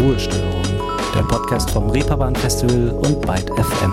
Ruhestörung, 0.00 0.62
der 1.12 1.22
Podcast 1.22 1.70
vom 1.72 1.90
Reeperbahn 1.90 2.36
Festival 2.36 2.90
und 3.02 3.20
Byte 3.22 3.50
FM. 3.50 3.92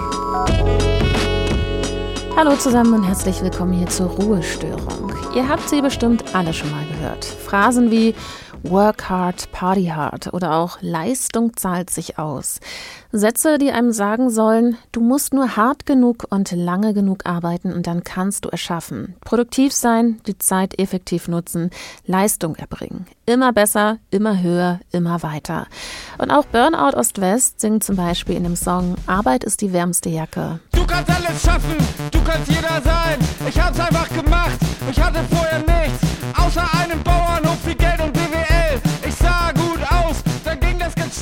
Hallo 2.35 2.55
zusammen 2.57 2.93
und 2.93 3.03
herzlich 3.03 3.41
willkommen 3.41 3.73
hier 3.73 3.87
zur 3.87 4.07
Ruhestörung. 4.11 5.11
Ihr 5.33 5.49
habt 5.49 5.67
sie 5.67 5.81
bestimmt 5.81 6.23
alle 6.35 6.53
schon 6.53 6.69
mal 6.69 6.85
gehört. 6.85 7.25
Phrasen 7.25 7.89
wie 7.89 8.13
Work 8.69 9.09
hard, 9.09 9.51
party 9.51 9.85
hard 9.85 10.33
oder 10.33 10.55
auch 10.55 10.77
Leistung 10.81 11.55
zahlt 11.55 11.89
sich 11.89 12.17
aus. 12.17 12.59
Sätze, 13.11 13.57
die 13.57 13.71
einem 13.71 13.91
sagen 13.91 14.29
sollen, 14.29 14.77
du 14.91 15.01
musst 15.01 15.33
nur 15.33 15.55
hart 15.55 15.85
genug 15.85 16.25
und 16.29 16.51
lange 16.51 16.93
genug 16.93 17.25
arbeiten 17.25 17.71
und 17.71 17.87
dann 17.87 18.03
kannst 18.03 18.43
du 18.43 18.49
erschaffen. 18.49 19.15
Produktiv 19.23 19.71
sein, 19.71 20.19
die 20.27 20.37
Zeit 20.37 20.79
effektiv 20.79 21.27
nutzen, 21.27 21.69
Leistung 22.05 22.55
erbringen. 22.55 23.05
Immer 23.25 23.53
besser, 23.53 23.99
immer 24.09 24.41
höher, 24.41 24.79
immer 24.91 25.23
weiter. 25.23 25.67
Und 26.17 26.31
auch 26.31 26.45
Burnout 26.45 26.97
Ost-West 26.97 27.61
singt 27.61 27.83
zum 27.83 27.95
Beispiel 27.95 28.35
in 28.35 28.43
dem 28.43 28.55
Song 28.55 28.95
Arbeit 29.07 29.43
ist 29.43 29.61
die 29.61 29.73
wärmste 29.73 30.09
Jacke. 30.09 30.59
Du 30.71 30.85
kannst 30.85 31.09
alles 31.09 31.41
schaffen, 31.41 31.77
du 32.11 32.19
kannst 32.23 32.49
jeder 32.49 32.81
sein. 32.83 33.19
Ich 33.47 33.59
hab's 33.59 33.79
einfach 33.79 34.09
gemacht, 34.09 34.57
ich 34.89 34.99
hatte 35.01 35.19
vorher 35.29 35.59
nichts, 35.59 35.99
außer 36.37 36.65
einem 36.81 37.01
Bauernhof, 37.03 37.59
viel 37.63 37.75
Geld 37.75 38.01
und 38.01 38.14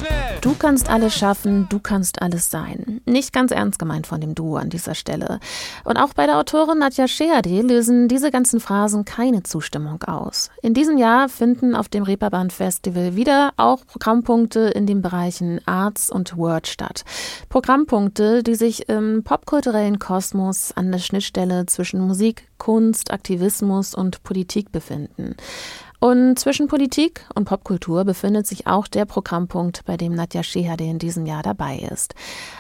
schnell. 0.06 0.40
Du 0.42 0.56
kannst 0.56 0.90
alles 0.90 1.16
schaffen, 1.16 1.68
du 1.70 1.80
kannst 1.80 2.22
alles 2.22 2.50
sein. 2.50 3.02
Nicht 3.06 3.34
ganz 3.34 3.52
ernst 3.52 3.80
gemeint 3.80 4.08
von 4.08 4.22
dem 4.22 4.36
Duo 4.36 4.58
an 4.58 4.70
dieser 4.70 4.96
Stelle. 4.96 5.40
Und 5.84 5.98
auch 5.98 6.14
bei 6.14 6.26
der 6.26 6.38
Autorin 6.38 6.80
Nadja 6.80 7.08
Scheerde 7.08 7.62
lösen 7.62 8.08
diese 8.08 8.32
ganzen 8.32 8.60
Phrasen 8.60 9.06
keine 9.06 9.44
Zustimmung 9.44 10.04
aus. 10.04 10.50
In 10.62 10.74
diesem 10.74 10.98
Jahr 10.98 11.30
finden 11.30 11.76
auf 11.76 11.90
dem 11.90 12.04
Reeperbahn 12.04 12.50
Festival 12.50 13.16
wieder 13.16 13.52
auch 13.58 13.86
Programmpunkte 13.86 14.60
in 14.60 14.86
den 14.86 15.02
Bereichen 15.02 15.62
Arts 15.66 16.10
und 16.10 16.38
Word 16.38 16.68
statt. 16.68 17.04
Programmpunkte, 17.50 18.44
die 18.44 18.56
sich 18.56 18.90
im 18.90 19.24
popkulturellen 19.24 20.00
Kosmos 20.00 20.72
an 20.76 20.92
der 20.92 21.00
Schnittstelle 21.00 21.66
zwischen 21.66 22.02
Musik, 22.02 22.48
Kunst, 22.58 23.12
Aktivismus 23.12 23.94
und 23.94 24.24
Politik 24.24 24.72
befinden. 24.72 25.36
Und 26.04 26.38
zwischen 26.38 26.68
Politik 26.68 27.26
und 27.34 27.46
Popkultur 27.46 28.04
befindet 28.04 28.46
sich 28.46 28.68
auch 28.68 28.90
der 28.90 29.06
Programmpunkt, 29.06 29.86
bei 29.86 29.96
dem 29.96 30.14
Nadja 30.14 30.44
Schehade 30.44 30.84
in 30.84 31.00
diesem 31.00 31.26
Jahr 31.26 31.44
dabei 31.44 31.78
ist. 31.78 32.14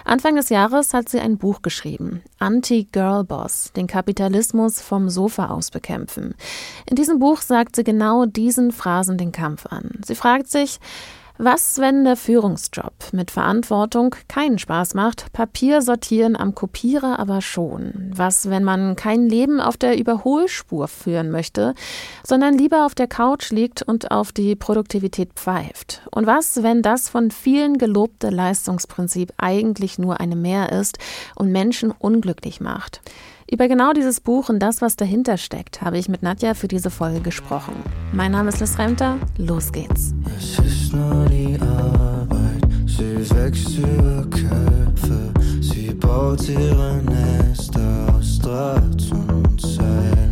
Anfang 0.05 0.37
des 0.37 0.47
Jahres 0.47 0.93
hat 0.93 1.09
sie 1.09 1.19
ein 1.19 1.37
Buch 1.37 1.61
geschrieben, 1.61 2.21
Anti-Girl-Boss, 2.39 3.73
den 3.75 3.87
Kapitalismus 3.87 4.79
vom 4.79 5.09
Sofa 5.09 5.47
aus 5.47 5.71
bekämpfen. 5.71 6.35
In 6.89 6.95
diesem 6.95 7.19
Buch 7.19 7.41
sagt 7.41 7.75
sie 7.75 7.83
genau 7.83 8.25
diesen 8.25 8.71
Phrasen 8.71 9.17
den 9.17 9.33
Kampf 9.33 9.65
an. 9.65 9.91
Sie 10.05 10.15
fragt 10.15 10.47
sich, 10.47 10.79
was, 11.39 11.79
wenn 11.79 12.03
der 12.03 12.15
Führungsjob 12.15 12.93
mit 13.11 13.31
Verantwortung 13.31 14.15
keinen 14.27 14.59
Spaß 14.59 14.93
macht, 14.93 15.33
Papier 15.33 15.81
sortieren 15.81 16.35
am 16.35 16.53
Kopierer 16.53 17.17
aber 17.17 17.41
schon? 17.41 18.11
Was, 18.15 18.51
wenn 18.51 18.63
man 18.63 18.95
kein 18.95 19.27
Leben 19.27 19.59
auf 19.59 19.75
der 19.75 19.97
Überholspur 19.97 20.87
führen 20.87 21.31
möchte, 21.31 21.73
sondern 22.23 22.55
lieber 22.55 22.85
auf 22.85 22.93
der 22.93 23.07
Couch 23.07 23.49
liegt 23.49 23.81
und 23.81 24.11
auf 24.11 24.31
die 24.31 24.55
Produktivität 24.55 25.33
pfeift? 25.33 26.03
Und 26.11 26.27
was, 26.27 26.61
wenn 26.61 26.83
das 26.83 27.09
von 27.09 27.31
vielen 27.31 27.79
gelobte 27.79 28.29
Leistungsprinzip 28.29 29.33
eigentlich 29.37 29.97
nur 29.97 30.19
eine 30.19 30.35
Mehr 30.35 30.71
ist 30.71 30.99
und 31.35 31.51
Menschen 31.51 31.91
unglücklich 31.91 32.61
macht? 32.61 33.01
Über 33.51 33.67
genau 33.67 33.93
dieses 33.93 34.19
Buch 34.19 34.49
und 34.49 34.59
das, 34.59 34.81
was 34.81 34.95
dahinter 34.95 35.37
steckt, 35.37 35.81
habe 35.81 35.97
ich 35.97 36.09
mit 36.09 36.23
Nadja 36.23 36.53
für 36.53 36.67
diese 36.67 36.89
Folge 36.89 37.21
gesprochen. 37.21 37.73
Mein 38.11 38.31
Name 38.31 38.49
ist 38.49 38.59
Liz 38.59 38.77
Remter, 38.77 39.17
los 39.37 39.71
geht's. 39.71 40.13
Nur 40.93 41.25
die 41.25 41.57
Arbeit, 41.59 42.61
sie 42.85 43.27
wächst 43.35 43.79
über 43.79 44.23
Köpfe, 44.29 45.33
sie 45.59 45.91
baut 45.91 46.47
ihre 46.47 47.01
Nester 47.01 48.13
aus 48.15 48.37
Draht 48.37 49.11
und 49.11 49.59
Seil. 49.59 50.29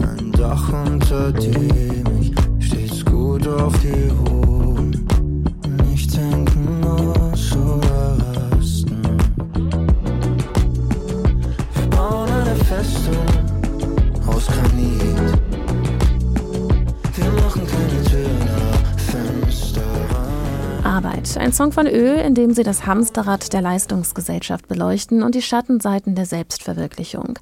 Ein 0.00 0.32
Dach 0.32 0.72
unter 0.72 1.30
dem 1.30 2.04
ich 2.20 2.32
stets 2.58 3.04
gut 3.04 3.46
auf 3.46 3.72
die 3.78 4.08
Ruhen, 4.08 4.37
Arbeit. 20.98 21.36
Ein 21.38 21.52
Song 21.52 21.70
von 21.70 21.86
Ö, 21.86 22.14
in 22.14 22.34
dem 22.34 22.52
sie 22.52 22.64
das 22.64 22.84
Hamsterrad 22.84 23.52
der 23.52 23.62
Leistungsgesellschaft 23.62 24.66
beleuchten 24.66 25.22
und 25.22 25.36
die 25.36 25.42
Schattenseiten 25.42 26.16
der 26.16 26.26
Selbstverwirklichung. 26.26 27.38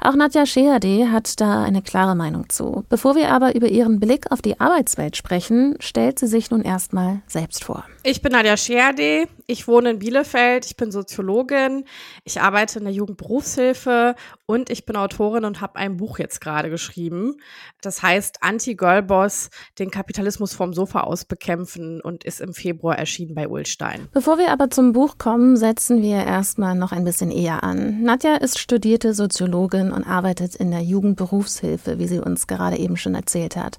Auch 0.00 0.14
Nadja 0.14 0.46
Scheerde 0.46 1.10
hat 1.10 1.40
da 1.40 1.64
eine 1.64 1.82
klare 1.82 2.14
Meinung 2.14 2.48
zu. 2.50 2.84
Bevor 2.88 3.16
wir 3.16 3.32
aber 3.32 3.56
über 3.56 3.66
ihren 3.66 3.98
Blick 3.98 4.30
auf 4.30 4.42
die 4.42 4.60
Arbeitswelt 4.60 5.16
sprechen, 5.16 5.74
stellt 5.80 6.20
sie 6.20 6.28
sich 6.28 6.52
nun 6.52 6.62
erstmal 6.62 7.20
selbst 7.26 7.64
vor. 7.64 7.82
Ich 8.02 8.22
bin 8.22 8.32
Nadja 8.32 8.56
Scherde, 8.56 9.28
ich 9.46 9.68
wohne 9.68 9.90
in 9.90 9.98
Bielefeld, 9.98 10.64
ich 10.64 10.74
bin 10.74 10.90
Soziologin, 10.90 11.84
ich 12.24 12.40
arbeite 12.40 12.78
in 12.78 12.86
der 12.86 12.94
Jugendberufshilfe 12.94 14.14
und 14.46 14.70
ich 14.70 14.86
bin 14.86 14.96
Autorin 14.96 15.44
und 15.44 15.60
habe 15.60 15.76
ein 15.76 15.98
Buch 15.98 16.18
jetzt 16.18 16.40
gerade 16.40 16.70
geschrieben. 16.70 17.36
Das 17.82 18.02
heißt 18.02 18.38
Anti-Girlboss, 18.40 19.50
den 19.78 19.90
Kapitalismus 19.90 20.54
vom 20.54 20.72
Sofa 20.72 21.00
aus 21.00 21.26
bekämpfen 21.26 22.00
und 22.00 22.24
ist 22.24 22.40
im 22.40 22.54
Februar 22.54 22.96
erschienen 22.98 23.34
bei 23.34 23.48
Ulstein. 23.48 24.08
Bevor 24.12 24.38
wir 24.38 24.50
aber 24.50 24.70
zum 24.70 24.92
Buch 24.94 25.18
kommen, 25.18 25.58
setzen 25.58 26.00
wir 26.00 26.24
erstmal 26.24 26.74
noch 26.74 26.92
ein 26.92 27.04
bisschen 27.04 27.30
eher 27.30 27.62
an. 27.62 28.02
Nadja 28.02 28.36
ist 28.36 28.58
studierte 28.58 29.12
Soziologin 29.12 29.92
und 29.92 30.04
arbeitet 30.04 30.56
in 30.56 30.70
der 30.70 30.80
Jugendberufshilfe, 30.80 31.98
wie 31.98 32.06
sie 32.06 32.20
uns 32.20 32.46
gerade 32.46 32.78
eben 32.78 32.96
schon 32.96 33.14
erzählt 33.14 33.56
hat. 33.56 33.76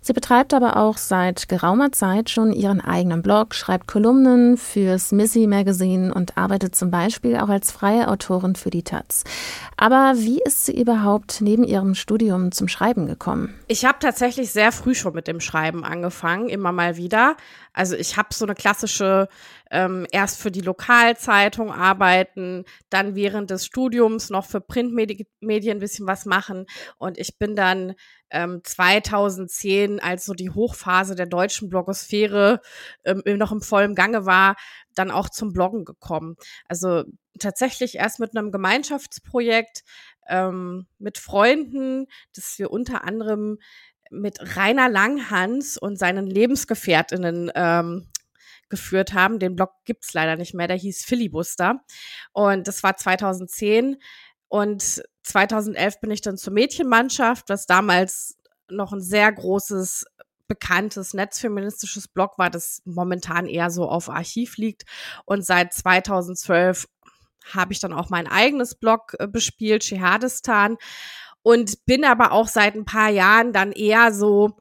Sie 0.00 0.12
betreibt 0.12 0.54
aber 0.54 0.76
auch 0.76 0.96
seit 0.96 1.48
geraumer 1.48 1.90
Zeit 1.90 2.30
schon 2.30 2.52
ihren 2.52 2.80
eigenen 2.80 3.22
Blog, 3.22 3.54
schreibt 3.64 3.88
Kolumnen 3.88 4.58
fürs 4.58 5.10
Missy 5.10 5.46
Magazine 5.46 6.12
und 6.12 6.36
arbeitet 6.36 6.76
zum 6.76 6.90
Beispiel 6.90 7.38
auch 7.38 7.48
als 7.48 7.72
freie 7.72 8.08
Autorin 8.08 8.56
für 8.56 8.68
die 8.68 8.82
Taz. 8.82 9.24
Aber 9.78 10.12
wie 10.16 10.38
ist 10.44 10.66
sie 10.66 10.78
überhaupt 10.78 11.40
neben 11.40 11.64
ihrem 11.64 11.94
Studium 11.94 12.52
zum 12.52 12.68
Schreiben 12.68 13.06
gekommen? 13.06 13.54
Ich 13.66 13.86
habe 13.86 13.98
tatsächlich 14.00 14.50
sehr 14.50 14.70
früh 14.70 14.94
schon 14.94 15.14
mit 15.14 15.28
dem 15.28 15.40
Schreiben 15.40 15.82
angefangen, 15.82 16.50
immer 16.50 16.72
mal 16.72 16.98
wieder. 16.98 17.36
Also 17.74 17.96
ich 17.96 18.16
habe 18.16 18.28
so 18.32 18.46
eine 18.46 18.54
klassische, 18.54 19.28
ähm, 19.70 20.06
erst 20.12 20.40
für 20.40 20.50
die 20.50 20.60
Lokalzeitung 20.60 21.72
arbeiten, 21.72 22.64
dann 22.88 23.16
während 23.16 23.50
des 23.50 23.66
Studiums 23.66 24.30
noch 24.30 24.46
für 24.46 24.60
Printmedien 24.60 25.76
ein 25.76 25.80
bisschen 25.80 26.06
was 26.06 26.24
machen. 26.24 26.66
Und 26.98 27.18
ich 27.18 27.36
bin 27.38 27.56
dann 27.56 27.94
ähm, 28.30 28.60
2010, 28.64 30.00
als 30.00 30.24
so 30.24 30.34
die 30.34 30.50
Hochphase 30.50 31.16
der 31.16 31.26
deutschen 31.26 31.68
Blogosphäre 31.68 32.60
ähm, 33.04 33.22
noch 33.36 33.52
im 33.52 33.60
vollen 33.60 33.94
Gange 33.94 34.24
war, 34.24 34.56
dann 34.94 35.10
auch 35.10 35.28
zum 35.28 35.52
Bloggen 35.52 35.84
gekommen. 35.84 36.36
Also 36.68 37.04
tatsächlich 37.38 37.96
erst 37.96 38.20
mit 38.20 38.36
einem 38.36 38.52
Gemeinschaftsprojekt 38.52 39.82
ähm, 40.28 40.86
mit 40.98 41.18
Freunden, 41.18 42.06
das 42.34 42.58
wir 42.58 42.70
unter 42.70 43.04
anderem 43.04 43.58
mit 44.10 44.56
Rainer 44.56 44.88
Langhans 44.88 45.76
und 45.76 45.98
seinen 45.98 46.26
Lebensgefährtinnen 46.26 47.50
ähm, 47.54 48.08
geführt 48.68 49.12
haben. 49.12 49.38
Den 49.38 49.56
Blog 49.56 49.70
gibt's 49.84 50.12
leider 50.14 50.36
nicht 50.36 50.54
mehr, 50.54 50.68
der 50.68 50.76
hieß 50.76 51.04
Filibuster. 51.04 51.80
Und 52.32 52.68
das 52.68 52.82
war 52.82 52.96
2010. 52.96 53.96
Und 54.48 55.02
2011 55.22 56.00
bin 56.00 56.10
ich 56.10 56.20
dann 56.20 56.36
zur 56.36 56.52
Mädchenmannschaft, 56.52 57.48
was 57.48 57.66
damals 57.66 58.38
noch 58.68 58.92
ein 58.92 59.00
sehr 59.00 59.30
großes 59.32 60.06
bekanntes 60.46 61.14
netzfeministisches 61.14 62.08
Blog 62.08 62.38
war, 62.38 62.50
das 62.50 62.82
momentan 62.84 63.46
eher 63.46 63.70
so 63.70 63.88
auf 63.88 64.10
Archiv 64.10 64.56
liegt. 64.56 64.84
Und 65.24 65.44
seit 65.44 65.72
2012 65.72 66.86
habe 67.52 67.72
ich 67.72 67.80
dann 67.80 67.92
auch 67.92 68.10
mein 68.10 68.26
eigenes 68.26 68.74
Blog 68.74 69.14
äh, 69.18 69.26
bespielt, 69.26 69.84
Shehadistan. 69.84 70.76
Und 71.44 71.84
bin 71.84 72.06
aber 72.06 72.32
auch 72.32 72.48
seit 72.48 72.74
ein 72.74 72.86
paar 72.86 73.10
Jahren 73.10 73.52
dann 73.52 73.70
eher 73.72 74.14
so, 74.14 74.56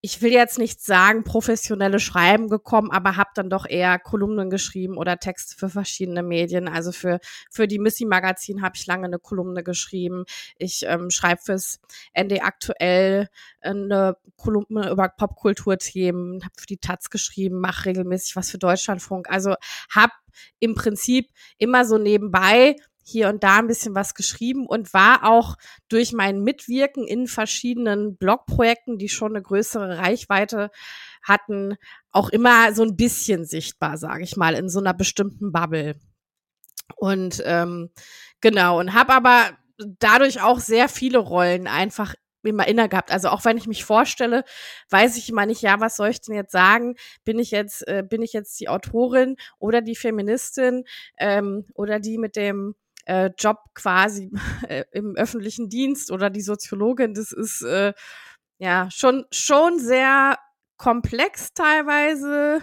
ich 0.00 0.22
will 0.22 0.32
jetzt 0.32 0.58
nicht 0.58 0.82
sagen, 0.82 1.24
professionelle 1.24 2.00
Schreiben 2.00 2.48
gekommen, 2.48 2.90
aber 2.90 3.18
habe 3.18 3.28
dann 3.34 3.50
doch 3.50 3.66
eher 3.68 3.98
Kolumnen 3.98 4.48
geschrieben 4.48 4.96
oder 4.96 5.18
Texte 5.18 5.54
für 5.56 5.68
verschiedene 5.68 6.22
Medien. 6.22 6.68
Also 6.68 6.90
für, 6.90 7.20
für 7.50 7.68
die 7.68 7.78
Missy 7.78 8.06
Magazin 8.06 8.62
habe 8.62 8.76
ich 8.76 8.86
lange 8.86 9.04
eine 9.04 9.18
Kolumne 9.18 9.62
geschrieben. 9.62 10.24
Ich 10.56 10.86
ähm, 10.86 11.10
schreibe 11.10 11.42
fürs 11.42 11.80
ND 12.18 12.42
aktuell 12.42 13.28
eine 13.60 14.16
Kolumne 14.36 14.90
über 14.90 15.10
Popkulturthemen, 15.10 16.42
habe 16.42 16.54
für 16.56 16.66
die 16.66 16.78
Taz 16.78 17.10
geschrieben, 17.10 17.60
mache 17.60 17.90
regelmäßig 17.90 18.36
was 18.36 18.50
für 18.50 18.58
Deutschlandfunk. 18.58 19.28
Also 19.28 19.54
habe 19.94 20.12
im 20.60 20.74
Prinzip 20.74 21.28
immer 21.58 21.84
so 21.84 21.98
nebenbei 21.98 22.76
hier 23.02 23.28
und 23.28 23.42
da 23.42 23.58
ein 23.58 23.66
bisschen 23.66 23.94
was 23.94 24.14
geschrieben 24.14 24.66
und 24.66 24.94
war 24.94 25.24
auch 25.24 25.56
durch 25.88 26.12
mein 26.12 26.42
Mitwirken 26.42 27.06
in 27.06 27.26
verschiedenen 27.26 28.16
Blogprojekten, 28.16 28.98
die 28.98 29.08
schon 29.08 29.32
eine 29.32 29.42
größere 29.42 29.98
Reichweite 29.98 30.70
hatten, 31.22 31.76
auch 32.10 32.28
immer 32.28 32.72
so 32.74 32.82
ein 32.82 32.96
bisschen 32.96 33.44
sichtbar, 33.44 33.98
sage 33.98 34.24
ich 34.24 34.36
mal, 34.36 34.54
in 34.54 34.68
so 34.68 34.80
einer 34.80 34.94
bestimmten 34.94 35.52
Bubble. 35.52 35.96
Und 36.96 37.42
ähm, 37.44 37.90
genau, 38.40 38.78
und 38.80 38.94
habe 38.94 39.12
aber 39.12 39.50
dadurch 39.78 40.40
auch 40.42 40.60
sehr 40.60 40.88
viele 40.88 41.18
Rollen 41.18 41.66
einfach 41.66 42.14
immer 42.44 42.66
inne 42.66 42.88
gehabt. 42.88 43.10
Also 43.12 43.28
auch 43.28 43.44
wenn 43.44 43.56
ich 43.56 43.66
mich 43.66 43.84
vorstelle, 43.84 44.44
weiß 44.90 45.16
ich 45.16 45.28
immer 45.28 45.46
nicht, 45.46 45.62
ja, 45.62 45.80
was 45.80 45.96
soll 45.96 46.08
ich 46.08 46.20
denn 46.20 46.34
jetzt 46.34 46.52
sagen? 46.52 46.96
Bin 47.24 47.38
ich 47.38 47.50
jetzt, 47.50 47.86
äh, 47.86 48.02
bin 48.08 48.22
ich 48.22 48.32
jetzt 48.32 48.58
die 48.60 48.68
Autorin 48.68 49.36
oder 49.58 49.80
die 49.80 49.96
Feministin 49.96 50.84
ähm, 51.18 51.66
oder 51.74 52.00
die 52.00 52.18
mit 52.18 52.36
dem 52.36 52.74
äh, 53.06 53.30
Job 53.38 53.58
quasi 53.74 54.30
äh, 54.68 54.84
im 54.92 55.16
öffentlichen 55.16 55.68
Dienst 55.68 56.10
oder 56.10 56.30
die 56.30 56.42
Soziologin? 56.42 57.14
Das 57.14 57.32
ist 57.32 57.62
äh, 57.62 57.92
ja 58.58 58.88
schon 58.90 59.24
schon 59.30 59.78
sehr 59.78 60.38
komplex 60.76 61.52
teilweise 61.54 62.60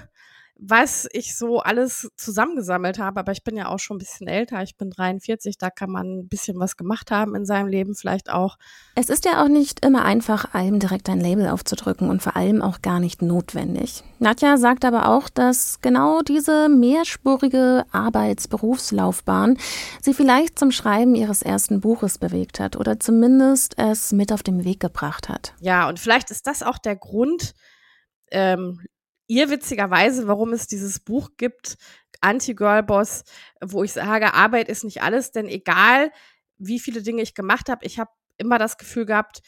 was 0.61 1.07
ich 1.13 1.37
so 1.37 1.59
alles 1.59 2.09
zusammengesammelt 2.17 2.99
habe, 2.99 3.21
aber 3.21 3.31
ich 3.31 3.43
bin 3.43 3.55
ja 3.55 3.69
auch 3.69 3.79
schon 3.79 3.95
ein 3.95 3.99
bisschen 3.99 4.27
älter, 4.27 4.61
ich 4.61 4.75
bin 4.75 4.89
43, 4.89 5.57
da 5.57 5.69
kann 5.69 5.89
man 5.89 6.19
ein 6.19 6.27
bisschen 6.27 6.59
was 6.59 6.75
gemacht 6.75 7.11
haben 7.11 7.33
in 7.33 7.45
seinem 7.45 7.67
Leben 7.67 7.95
vielleicht 7.95 8.29
auch. 8.29 8.57
Es 8.95 9.09
ist 9.09 9.23
ja 9.23 9.41
auch 9.41 9.47
nicht 9.47 9.85
immer 9.85 10.03
einfach, 10.03 10.53
allem 10.53 10.79
direkt 10.79 11.07
ein 11.07 11.21
Label 11.21 11.47
aufzudrücken 11.47 12.09
und 12.09 12.21
vor 12.21 12.35
allem 12.35 12.61
auch 12.61 12.81
gar 12.81 12.99
nicht 12.99 13.21
notwendig. 13.21 14.03
Nadja 14.19 14.57
sagt 14.57 14.83
aber 14.83 15.07
auch, 15.07 15.29
dass 15.29 15.79
genau 15.79 16.21
diese 16.21 16.67
mehrspurige 16.67 17.85
Arbeitsberufslaufbahn 17.93 19.57
sie 20.01 20.13
vielleicht 20.13 20.59
zum 20.59 20.71
Schreiben 20.71 21.15
ihres 21.15 21.41
ersten 21.41 21.79
Buches 21.79 22.17
bewegt 22.17 22.59
hat 22.59 22.75
oder 22.75 22.99
zumindest 22.99 23.77
es 23.77 24.11
mit 24.11 24.33
auf 24.33 24.43
den 24.43 24.65
Weg 24.65 24.81
gebracht 24.81 25.29
hat. 25.29 25.53
Ja, 25.61 25.87
und 25.87 25.99
vielleicht 25.99 26.31
ist 26.31 26.47
das 26.47 26.63
auch 26.63 26.77
der 26.77 26.97
Grund, 26.97 27.53
ähm, 28.31 28.81
ihr 29.29 29.49
witzigerweise, 29.49 30.27
warum 30.27 30.51
es 30.51 30.67
dieses 30.67 30.99
Buch 30.99 31.29
gibt, 31.37 31.77
Anti-Girl-Boss, 32.19 33.23
wo 33.61 33.83
ich 33.83 33.93
sage, 33.93 34.33
Arbeit 34.33 34.67
ist 34.67 34.83
nicht 34.83 35.01
alles, 35.01 35.31
denn 35.31 35.47
egal, 35.47 36.11
wie 36.57 36.79
viele 36.79 37.01
Dinge 37.01 37.21
ich 37.21 37.33
gemacht 37.33 37.69
habe, 37.69 37.85
ich 37.85 37.99
habe 37.99 38.11
immer 38.37 38.57
das 38.57 38.77
Gefühl 38.77 39.05
gehabt, 39.05 39.41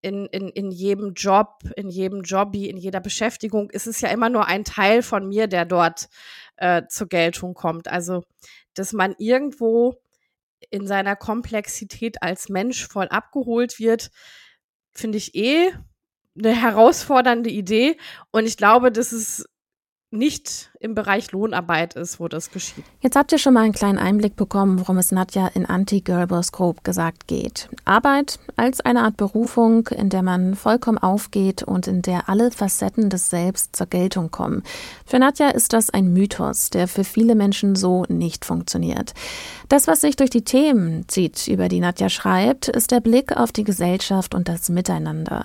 in, 0.00 0.26
in, 0.26 0.48
in 0.48 0.70
jedem 0.70 1.12
Job, 1.14 1.58
in 1.76 1.88
jedem 1.88 2.22
Jobby, 2.22 2.68
in 2.68 2.76
jeder 2.76 3.00
Beschäftigung 3.00 3.70
ist 3.70 3.86
es 3.86 4.00
ja 4.00 4.08
immer 4.10 4.30
nur 4.30 4.46
ein 4.46 4.64
Teil 4.64 5.02
von 5.02 5.28
mir, 5.28 5.48
der 5.48 5.64
dort 5.64 6.08
äh, 6.56 6.82
zur 6.88 7.08
Geltung 7.08 7.54
kommt. 7.54 7.88
Also, 7.88 8.24
dass 8.74 8.92
man 8.92 9.14
irgendwo 9.18 10.00
in 10.70 10.86
seiner 10.86 11.16
Komplexität 11.16 12.22
als 12.22 12.48
Mensch 12.48 12.86
voll 12.86 13.08
abgeholt 13.08 13.78
wird, 13.78 14.10
finde 14.92 15.18
ich 15.18 15.34
eh 15.34 15.72
eine 16.38 16.54
herausfordernde 16.54 17.50
Idee. 17.50 17.96
Und 18.30 18.46
ich 18.46 18.56
glaube, 18.56 18.92
dass 18.92 19.12
es 19.12 19.44
nicht 20.10 20.70
im 20.80 20.94
Bereich 20.94 21.32
Lohnarbeit 21.32 21.94
ist, 21.94 22.18
wo 22.18 22.28
das 22.28 22.50
geschieht. 22.50 22.84
Jetzt 23.00 23.14
habt 23.14 23.30
ihr 23.30 23.38
schon 23.38 23.52
mal 23.52 23.64
einen 23.64 23.74
kleinen 23.74 23.98
Einblick 23.98 24.36
bekommen, 24.36 24.78
worum 24.78 24.96
es 24.96 25.12
Nadja 25.12 25.48
in 25.48 25.66
Anti-Girlboss 25.66 26.52
grob 26.52 26.82
gesagt 26.82 27.26
geht. 27.26 27.68
Arbeit 27.84 28.38
als 28.56 28.80
eine 28.80 29.02
Art 29.02 29.18
Berufung, 29.18 29.88
in 29.88 30.08
der 30.08 30.22
man 30.22 30.54
vollkommen 30.54 30.96
aufgeht 30.96 31.62
und 31.62 31.86
in 31.86 32.00
der 32.00 32.28
alle 32.30 32.50
Facetten 32.50 33.10
des 33.10 33.28
Selbst 33.28 33.76
zur 33.76 33.86
Geltung 33.86 34.30
kommen. 34.30 34.62
Für 35.04 35.18
Nadja 35.18 35.50
ist 35.50 35.74
das 35.74 35.90
ein 35.90 36.12
Mythos, 36.12 36.70
der 36.70 36.88
für 36.88 37.04
viele 37.04 37.34
Menschen 37.34 37.76
so 37.76 38.06
nicht 38.08 38.46
funktioniert. 38.46 39.12
Das, 39.68 39.88
was 39.88 40.00
sich 40.00 40.16
durch 40.16 40.30
die 40.30 40.44
Themen 40.44 41.06
zieht, 41.08 41.48
über 41.48 41.68
die 41.68 41.80
Nadja 41.80 42.08
schreibt, 42.08 42.68
ist 42.68 42.92
der 42.92 43.00
Blick 43.00 43.36
auf 43.36 43.52
die 43.52 43.64
Gesellschaft 43.64 44.34
und 44.34 44.48
das 44.48 44.70
Miteinander. 44.70 45.44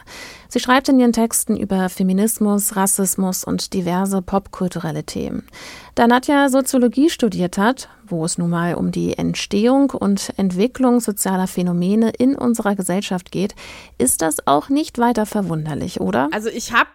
Sie 0.53 0.59
schreibt 0.59 0.87
in 0.87 0.99
ihren 0.99 1.13
Texten 1.13 1.57
über 1.57 1.89
Feminismus, 1.89 2.75
Rassismus 2.75 3.43
und 3.43 3.73
diverse 3.73 4.21
popkulturelle 4.21 5.03
Themen. 5.03 5.47
Da 5.95 6.05
Nadja 6.05 6.47
Soziologie 6.47 7.09
studiert 7.09 7.57
hat, 7.57 7.89
wo 8.05 8.23
es 8.23 8.37
nun 8.37 8.51
mal 8.51 8.75
um 8.75 8.91
die 8.91 9.17
Entstehung 9.17 9.89
und 9.89 10.31
Entwicklung 10.37 10.99
sozialer 10.99 11.47
Phänomene 11.47 12.11
in 12.11 12.35
unserer 12.35 12.75
Gesellschaft 12.75 13.31
geht, 13.31 13.55
ist 13.97 14.21
das 14.21 14.45
auch 14.45 14.69
nicht 14.69 14.99
weiter 14.99 15.25
verwunderlich, 15.25 15.99
oder? 15.99 16.29
Also 16.31 16.49
ich 16.49 16.71
habe 16.71 16.91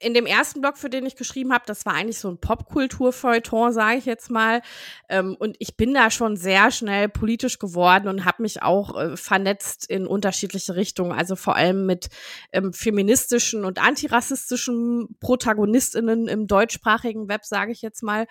in 0.00 0.12
dem 0.12 0.26
ersten 0.26 0.60
Blog, 0.60 0.76
für 0.76 0.90
den 0.90 1.06
ich 1.06 1.16
geschrieben 1.16 1.52
habe, 1.52 1.64
das 1.66 1.86
war 1.86 1.94
eigentlich 1.94 2.18
so 2.18 2.28
ein 2.28 2.38
Popkultur-Feuilleton, 2.38 3.72
sage 3.72 3.98
ich 3.98 4.04
jetzt 4.04 4.30
mal. 4.30 4.60
Ähm, 5.08 5.36
und 5.38 5.56
ich 5.60 5.76
bin 5.76 5.94
da 5.94 6.10
schon 6.10 6.36
sehr 6.36 6.70
schnell 6.70 7.08
politisch 7.08 7.58
geworden 7.58 8.08
und 8.08 8.24
habe 8.24 8.42
mich 8.42 8.62
auch 8.62 9.00
äh, 9.00 9.16
vernetzt 9.16 9.88
in 9.88 10.06
unterschiedliche 10.06 10.74
Richtungen. 10.74 11.12
Also 11.12 11.36
vor 11.36 11.56
allem 11.56 11.86
mit 11.86 12.08
ähm, 12.52 12.72
feministischen 12.72 13.64
und 13.64 13.80
antirassistischen 13.80 15.16
ProtagonistInnen 15.20 16.26
im 16.26 16.48
deutschsprachigen 16.48 17.28
Web, 17.28 17.44
sage 17.44 17.72
ich 17.72 17.80
jetzt 17.80 18.02
mal. 18.02 18.26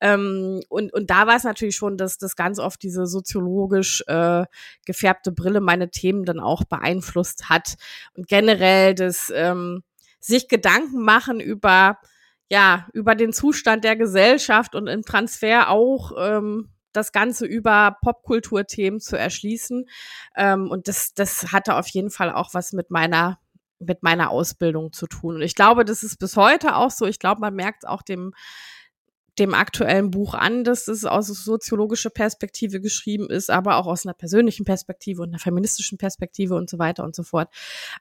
Ähm, 0.00 0.60
und, 0.68 0.92
und 0.92 1.10
da 1.10 1.26
war 1.26 1.36
es 1.36 1.44
natürlich 1.44 1.76
schon, 1.76 1.96
dass 1.96 2.18
das 2.18 2.36
ganz 2.36 2.58
oft 2.58 2.82
diese 2.82 3.06
soziologisch 3.06 4.04
äh, 4.06 4.44
gefärbte 4.84 5.32
Brille 5.32 5.60
meine 5.60 5.90
Themen 5.90 6.24
dann 6.24 6.40
auch 6.40 6.64
beeinflusst 6.64 7.48
hat. 7.48 7.74
Und 8.14 8.28
generell 8.28 8.94
das 8.94 9.32
ähm, 9.34 9.82
sich 10.20 10.48
Gedanken 10.48 11.02
machen 11.02 11.40
über, 11.40 11.98
ja, 12.48 12.86
über 12.92 13.14
den 13.14 13.32
Zustand 13.32 13.84
der 13.84 13.96
Gesellschaft 13.96 14.74
und 14.74 14.86
im 14.86 15.02
Transfer 15.02 15.70
auch 15.70 16.12
ähm, 16.18 16.70
das 16.92 17.12
Ganze 17.12 17.46
über 17.46 17.96
Popkulturthemen 18.02 19.00
zu 19.00 19.16
erschließen. 19.16 19.88
Ähm, 20.36 20.70
und 20.70 20.88
das, 20.88 21.14
das 21.14 21.52
hatte 21.52 21.76
auf 21.76 21.88
jeden 21.88 22.10
Fall 22.10 22.32
auch 22.32 22.54
was 22.54 22.72
mit 22.72 22.90
meiner 22.90 23.38
mit 23.80 24.02
meiner 24.02 24.30
Ausbildung 24.30 24.92
zu 24.92 25.06
tun. 25.06 25.36
Und 25.36 25.42
ich 25.42 25.54
glaube, 25.54 25.86
das 25.86 26.02
ist 26.02 26.18
bis 26.18 26.36
heute 26.36 26.76
auch 26.76 26.90
so. 26.90 27.06
Ich 27.06 27.18
glaube, 27.18 27.40
man 27.40 27.54
merkt 27.54 27.88
auch 27.88 28.02
dem, 28.02 28.34
dem 29.38 29.54
aktuellen 29.54 30.10
Buch 30.10 30.34
an, 30.34 30.64
dass 30.64 30.86
es 30.86 31.06
aus 31.06 31.28
soziologischer 31.28 32.10
Perspektive 32.10 32.80
geschrieben 32.80 33.30
ist, 33.30 33.50
aber 33.50 33.76
auch 33.76 33.86
aus 33.86 34.04
einer 34.04 34.12
persönlichen 34.12 34.66
Perspektive 34.66 35.22
und 35.22 35.30
einer 35.30 35.38
feministischen 35.38 35.96
Perspektive 35.96 36.54
und 36.56 36.68
so 36.68 36.78
weiter 36.78 37.04
und 37.04 37.16
so 37.16 37.22
fort. 37.22 37.48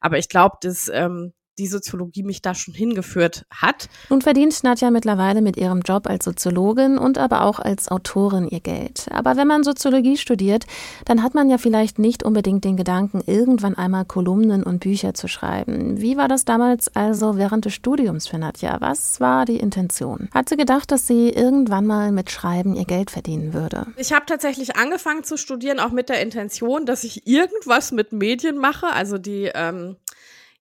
Aber 0.01 0.17
ich 0.17 0.27
glaube, 0.27 0.57
dass 0.61 0.89
ähm, 0.93 1.33
die 1.59 1.67
Soziologie 1.67 2.23
mich 2.23 2.41
da 2.41 2.55
schon 2.55 2.73
hingeführt 2.73 3.45
hat. 3.51 3.89
Nun 4.09 4.21
verdient 4.21 4.63
Nadja 4.63 4.89
mittlerweile 4.89 5.41
mit 5.41 5.57
ihrem 5.57 5.81
Job 5.81 6.07
als 6.07 6.25
Soziologin 6.25 6.97
und 6.97 7.17
aber 7.17 7.43
auch 7.43 7.59
als 7.59 7.89
Autorin 7.89 8.47
ihr 8.47 8.61
Geld. 8.61 9.07
Aber 9.11 9.37
wenn 9.37 9.47
man 9.47 9.63
Soziologie 9.63 10.17
studiert, 10.17 10.65
dann 11.05 11.21
hat 11.21 11.35
man 11.35 11.49
ja 11.49 11.57
vielleicht 11.57 11.99
nicht 11.99 12.23
unbedingt 12.23 12.63
den 12.63 12.77
Gedanken, 12.77 13.21
irgendwann 13.25 13.75
einmal 13.75 14.05
Kolumnen 14.05 14.63
und 14.63 14.79
Bücher 14.79 15.13
zu 15.13 15.27
schreiben. 15.27 16.01
Wie 16.01 16.17
war 16.17 16.27
das 16.27 16.45
damals 16.45 16.95
also 16.95 17.37
während 17.37 17.65
des 17.65 17.73
Studiums 17.73 18.27
für 18.27 18.37
Nadja? 18.37 18.77
Was 18.79 19.19
war 19.19 19.45
die 19.45 19.57
Intention? 19.57 20.29
Hat 20.33 20.49
sie 20.49 20.57
gedacht, 20.57 20.91
dass 20.91 21.05
sie 21.05 21.29
irgendwann 21.29 21.85
mal 21.85 22.11
mit 22.11 22.31
Schreiben 22.31 22.75
ihr 22.75 22.85
Geld 22.85 23.11
verdienen 23.11 23.53
würde? 23.53 23.87
Ich 23.97 24.13
habe 24.13 24.25
tatsächlich 24.25 24.77
angefangen 24.77 25.23
zu 25.23 25.37
studieren, 25.37 25.79
auch 25.79 25.91
mit 25.91 26.09
der 26.09 26.21
Intention, 26.21 26.85
dass 26.85 27.03
ich 27.03 27.27
irgendwas 27.27 27.91
mit 27.91 28.13
Medien 28.13 28.57
mache. 28.57 28.87
Also 28.87 29.17
die, 29.17 29.51
ähm, 29.53 29.97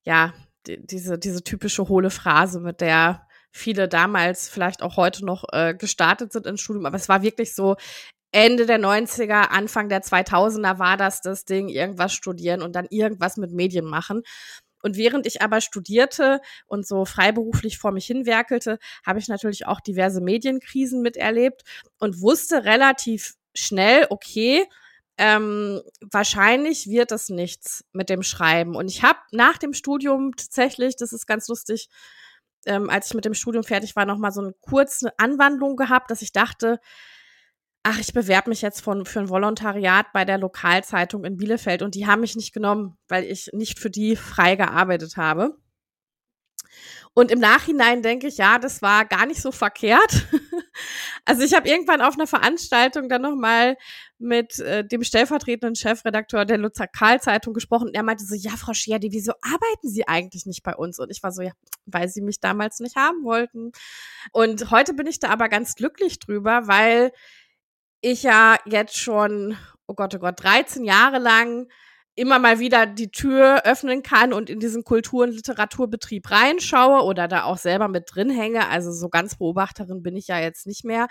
ja, 0.03 0.33
die, 0.69 0.87
diese, 0.87 1.19
diese 1.19 1.43
typische 1.43 1.89
hohle 1.89 2.11
Phrase, 2.11 2.61
mit 2.61 2.81
der 2.81 3.27
viele 3.51 3.89
damals, 3.89 4.49
vielleicht 4.49 4.83
auch 4.83 4.97
heute 4.97 5.25
noch 5.25 5.45
äh, 5.53 5.75
gestartet 5.75 6.33
sind 6.33 6.47
ins 6.47 6.61
Studium. 6.61 6.87
Aber 6.87 6.97
es 6.97 7.09
war 7.09 7.23
wirklich 7.23 7.55
so, 7.55 7.77
Ende 8.31 8.67
der 8.67 8.79
90er, 8.79 9.49
Anfang 9.49 9.89
der 9.89 10.03
2000er 10.03 10.79
war 10.79 10.99
das 10.99 11.23
das 11.23 11.47
Ding, 11.47 11.69
irgendwas 11.69 12.13
studieren 12.13 12.61
und 12.61 12.77
dann 12.77 12.87
irgendwas 12.91 13.39
mit 13.39 13.53
Medien 13.53 13.87
machen. 13.87 14.23
Und 14.83 14.97
während 14.97 15.27
ich 15.27 15.43
aber 15.43 15.61
studierte 15.61 16.41
und 16.67 16.87
so 16.87 17.05
freiberuflich 17.05 17.79
vor 17.79 17.91
mich 17.91 18.07
hinwerkelte, 18.07 18.79
habe 19.05 19.19
ich 19.19 19.29
natürlich 19.29 19.67
auch 19.67 19.81
diverse 19.81 20.21
Medienkrisen 20.21 21.01
miterlebt 21.01 21.63
und 21.99 22.21
wusste 22.21 22.65
relativ 22.65 23.35
schnell, 23.55 24.07
okay, 24.11 24.65
ähm, 25.19 25.83
wahrscheinlich 26.01 26.89
wird 26.89 27.13
es 27.13 27.29
nichts 27.29 27.85
mit 27.93 28.09
dem 28.09 28.23
Schreiben. 28.23 28.77
Und 28.77 28.89
ich 28.89 29.03
habe 29.03 29.19
nach 29.33 29.59
dem 29.59 29.75
Studium 29.75 30.35
tatsächlich, 30.37 30.97
das 30.97 31.13
ist 31.13 31.27
ganz 31.27 31.49
lustig, 31.49 31.89
ähm, 32.67 32.89
als 32.89 33.09
ich 33.09 33.15
mit 33.15 33.25
dem 33.25 33.35
Studium 33.35 33.65
fertig 33.65 33.97
war, 33.97 34.07
noch 34.07 34.19
mal 34.19 34.31
so 34.31 34.41
eine 34.41 34.55
kurze 34.61 35.19
Anwandlung 35.19 35.77
gehabt, 35.77 36.11
dass 36.11 36.23
ich 36.23 36.33
dachte, 36.33 36.79
ach, 37.83 37.99
ich 37.99 38.13
bewerbe 38.13 38.51
mich 38.51 38.63
jetzt 38.63 38.81
von, 38.81 39.07
für 39.07 39.21
ein 39.21 39.29
Volontariat 39.29 40.13
bei 40.13 40.25
der 40.25 40.39
Lokalzeitung 40.39 41.25
in 41.25 41.37
Bielefeld 41.37 41.83
und 41.83 41.95
die 41.95 42.07
haben 42.07 42.21
mich 42.21 42.37
nicht 42.37 42.53
genommen, 42.53 42.97
weil 43.09 43.25
ich 43.25 43.51
nicht 43.53 43.79
für 43.79 43.91
die 43.91 44.15
frei 44.15 44.57
gearbeitet 44.57 45.17
habe. 45.17 45.57
Und 47.15 47.31
im 47.31 47.39
Nachhinein 47.39 48.03
denke 48.03 48.29
ich, 48.29 48.39
ja, 48.39 48.59
das 48.59 48.81
war 48.83 49.05
gar 49.05 49.27
nicht 49.27 49.43
so 49.43 49.51
verkehrt. 49.51 50.27
also 51.25 51.43
ich 51.43 51.55
habe 51.55 51.69
irgendwann 51.69 52.01
auf 52.01 52.15
einer 52.15 52.27
Veranstaltung 52.27 53.09
dann 53.09 53.23
nochmal 53.23 53.77
mit 54.19 54.59
äh, 54.61 54.85
dem 54.85 55.03
stellvertretenden 55.05 55.75
Chefredakteur 55.75 56.45
der 56.45 56.59
Lokalzeitung 56.59 57.55
gesprochen. 57.55 57.89
Und 57.89 57.95
er 57.95 58.03
meinte 58.03 58.25
so, 58.25 58.35
ja, 58.35 58.53
Frau 58.53 58.75
Scherdi, 58.75 59.11
wieso 59.13 59.33
arbeiten 59.43 59.89
Sie 59.89 60.07
eigentlich 60.07 60.47
nicht 60.47 60.63
bei 60.63 60.75
uns? 60.75 60.99
Und 60.99 61.11
ich 61.11 61.23
war 61.23 61.33
so, 61.33 61.43
ja, 61.43 61.53
weil 61.87 62.09
Sie 62.09 62.21
mich 62.21 62.41
damals 62.41 62.81
nicht 62.81 62.97
haben 62.97 63.25
wollten. 63.25 63.73
Und 64.33 64.71
heute 64.71 64.95
bin 64.95 65.07
ich 65.07 65.19
da 65.19 65.29
aber 65.31 65.49
ganz 65.49 65.75
glücklich 65.75 66.19
drüber, 66.19 66.67
weil 66.67 67.13
ich 68.01 68.23
ja 68.23 68.57
jetzt 68.65 68.97
schon, 68.97 69.57
oh 69.87 69.95
Gott, 69.95 70.15
oh 70.15 70.19
Gott, 70.19 70.43
13 70.43 70.85
Jahre 70.85 71.19
lang 71.19 71.69
immer 72.19 72.39
mal 72.39 72.59
wieder 72.59 72.87
die 72.87 73.11
Tür 73.11 73.63
öffnen 73.65 74.03
kann 74.03 74.33
und 74.33 74.51
in 74.51 74.61
diesen 74.61 74.85
Kultur- 74.85 75.25
und 75.25 75.33
Literaturbetrieb 75.33 76.31
reinschaue 76.31 77.03
oder 77.05 77.29
da 77.29 77.45
auch 77.45 77.59
selber 77.59 77.89
mit 77.89 78.05
drin 78.13 78.31
hänge. 78.31 78.69
Also 78.69 78.93
so 78.93 79.09
ganz 79.09 79.37
Beobachterin 79.37 80.03
bin 80.03 80.17
ich 80.17 80.27
ja 80.29 80.39
jetzt 80.39 80.67
nicht 80.67 80.85
mehr. 80.85 81.07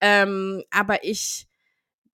Ähm, 0.00 0.62
aber 0.70 1.04
ich 1.04 1.46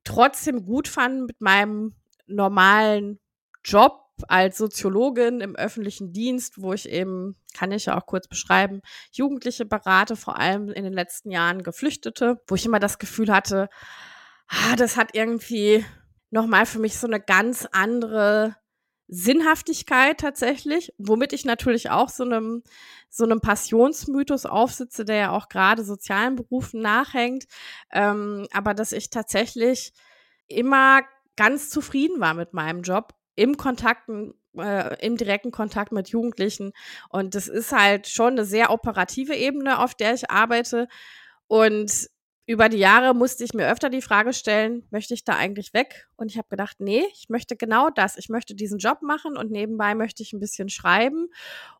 trotzdem 0.04 0.64
gut 0.64 0.88
fand 0.88 1.26
mit 1.26 1.40
meinem 1.40 1.94
normalen 2.26 3.18
Job 3.64 4.04
als 4.26 4.58
Soziologin 4.58 5.40
im 5.40 5.56
öffentlichen 5.56 6.12
Dienst, 6.12 6.60
wo 6.60 6.72
ich 6.72 6.88
eben, 6.88 7.36
kann 7.54 7.72
ich 7.72 7.86
ja 7.86 7.98
auch 7.98 8.06
kurz 8.06 8.28
beschreiben, 8.28 8.82
Jugendliche 9.12 9.64
berate, 9.64 10.16
vor 10.16 10.38
allem 10.38 10.68
in 10.70 10.84
den 10.84 10.92
letzten 10.92 11.30
Jahren 11.30 11.62
Geflüchtete, 11.62 12.40
wo 12.46 12.54
ich 12.56 12.66
immer 12.66 12.80
das 12.80 12.98
Gefühl 12.98 13.32
hatte, 13.32 13.68
ah, 14.48 14.76
das 14.76 14.96
hat 14.96 15.10
irgendwie 15.14 15.84
nochmal 16.30 16.66
für 16.66 16.78
mich 16.78 16.98
so 16.98 17.06
eine 17.06 17.20
ganz 17.20 17.66
andere 17.72 18.56
Sinnhaftigkeit 19.08 20.20
tatsächlich, 20.20 20.92
womit 20.98 21.32
ich 21.32 21.46
natürlich 21.46 21.90
auch 21.90 22.10
so 22.10 22.24
einem, 22.24 22.62
so 23.08 23.24
einem 23.24 23.40
Passionsmythos 23.40 24.44
aufsitze, 24.44 25.06
der 25.06 25.16
ja 25.16 25.30
auch 25.30 25.48
gerade 25.48 25.82
sozialen 25.82 26.36
Berufen 26.36 26.82
nachhängt, 26.82 27.46
ähm, 27.90 28.46
aber 28.52 28.74
dass 28.74 28.92
ich 28.92 29.08
tatsächlich 29.08 29.94
immer 30.46 31.00
ganz 31.36 31.70
zufrieden 31.70 32.20
war 32.20 32.34
mit 32.34 32.52
meinem 32.52 32.82
Job 32.82 33.14
im 33.34 33.56
Kontakt, 33.56 34.10
äh, 34.58 35.06
im 35.06 35.16
direkten 35.16 35.52
Kontakt 35.52 35.92
mit 35.92 36.08
Jugendlichen. 36.08 36.72
Und 37.08 37.34
das 37.34 37.48
ist 37.48 37.72
halt 37.72 38.08
schon 38.08 38.32
eine 38.32 38.44
sehr 38.44 38.70
operative 38.70 39.34
Ebene, 39.34 39.78
auf 39.78 39.94
der 39.94 40.12
ich 40.12 40.30
arbeite. 40.30 40.88
Und 41.46 42.10
über 42.48 42.70
die 42.70 42.78
Jahre 42.78 43.14
musste 43.14 43.44
ich 43.44 43.52
mir 43.52 43.70
öfter 43.70 43.90
die 43.90 44.00
Frage 44.00 44.32
stellen, 44.32 44.82
möchte 44.90 45.12
ich 45.12 45.22
da 45.22 45.36
eigentlich 45.36 45.74
weg? 45.74 46.08
Und 46.16 46.30
ich 46.30 46.38
habe 46.38 46.48
gedacht, 46.48 46.76
nee, 46.80 47.04
ich 47.12 47.28
möchte 47.28 47.56
genau 47.56 47.90
das. 47.90 48.16
Ich 48.16 48.30
möchte 48.30 48.54
diesen 48.54 48.78
Job 48.78 49.02
machen 49.02 49.36
und 49.36 49.50
nebenbei 49.50 49.94
möchte 49.94 50.22
ich 50.22 50.32
ein 50.32 50.40
bisschen 50.40 50.70
schreiben. 50.70 51.28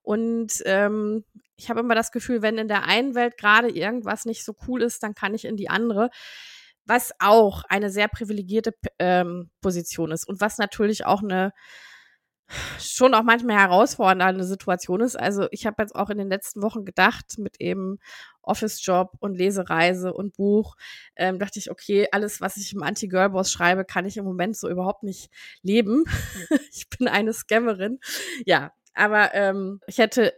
Und 0.03 0.63
ähm, 0.67 1.25
ich 1.57 1.71
habe 1.71 1.81
immer 1.81 1.95
das 1.95 2.13
Gefühl, 2.13 2.43
wenn 2.43 2.59
in 2.59 2.69
der 2.69 2.85
einen 2.85 3.15
Welt 3.15 3.39
gerade 3.39 3.71
irgendwas 3.71 4.27
nicht 4.27 4.45
so 4.45 4.55
cool 4.67 4.83
ist, 4.83 5.03
dann 5.03 5.15
kann 5.15 5.33
ich 5.33 5.47
in 5.47 5.57
die 5.57 5.71
andere 5.71 6.11
was 6.85 7.13
auch 7.19 7.65
eine 7.69 7.91
sehr 7.91 8.09
privilegierte 8.09 8.75
ähm, 8.99 9.51
Position 9.61 10.11
ist 10.11 10.27
und 10.27 10.41
was 10.41 10.57
natürlich 10.57 11.05
auch 11.05 11.23
eine 11.23 11.53
schon 12.79 13.15
auch 13.15 13.23
manchmal 13.23 13.59
herausfordernde 13.59 14.45
Situation 14.45 15.01
ist. 15.01 15.17
Also 15.17 15.47
ich 15.51 15.67
habe 15.67 15.83
jetzt 15.83 15.95
auch 15.95 16.11
in 16.11 16.19
den 16.19 16.29
letzten 16.29 16.63
Wochen 16.63 16.85
gedacht, 16.85 17.39
mit 17.39 17.61
eben 17.61 17.99
Office-Job 18.43 19.13
und 19.21 19.37
Lesereise 19.37 20.13
und 20.13 20.37
Buch, 20.37 20.75
ähm, 21.17 21.39
dachte 21.39 21.59
ich, 21.59 21.71
okay, 21.71 22.09
alles, 22.13 22.41
was 22.41 22.57
ich 22.57 22.73
im 22.73 22.83
Anti-Girl-Boss 22.83 23.53
schreibe, 23.53 23.85
kann 23.85 24.07
ich 24.07 24.17
im 24.17 24.25
Moment 24.25 24.57
so 24.57 24.69
überhaupt 24.69 25.03
nicht 25.03 25.31
leben. 25.63 26.05
ich 26.73 26.89
bin 26.89 27.09
eine 27.09 27.33
Scammerin. 27.33 28.01
Ja, 28.47 28.73
aber 28.95 29.33
ähm, 29.35 29.81
ich 29.87 29.99
hätte 29.99 30.35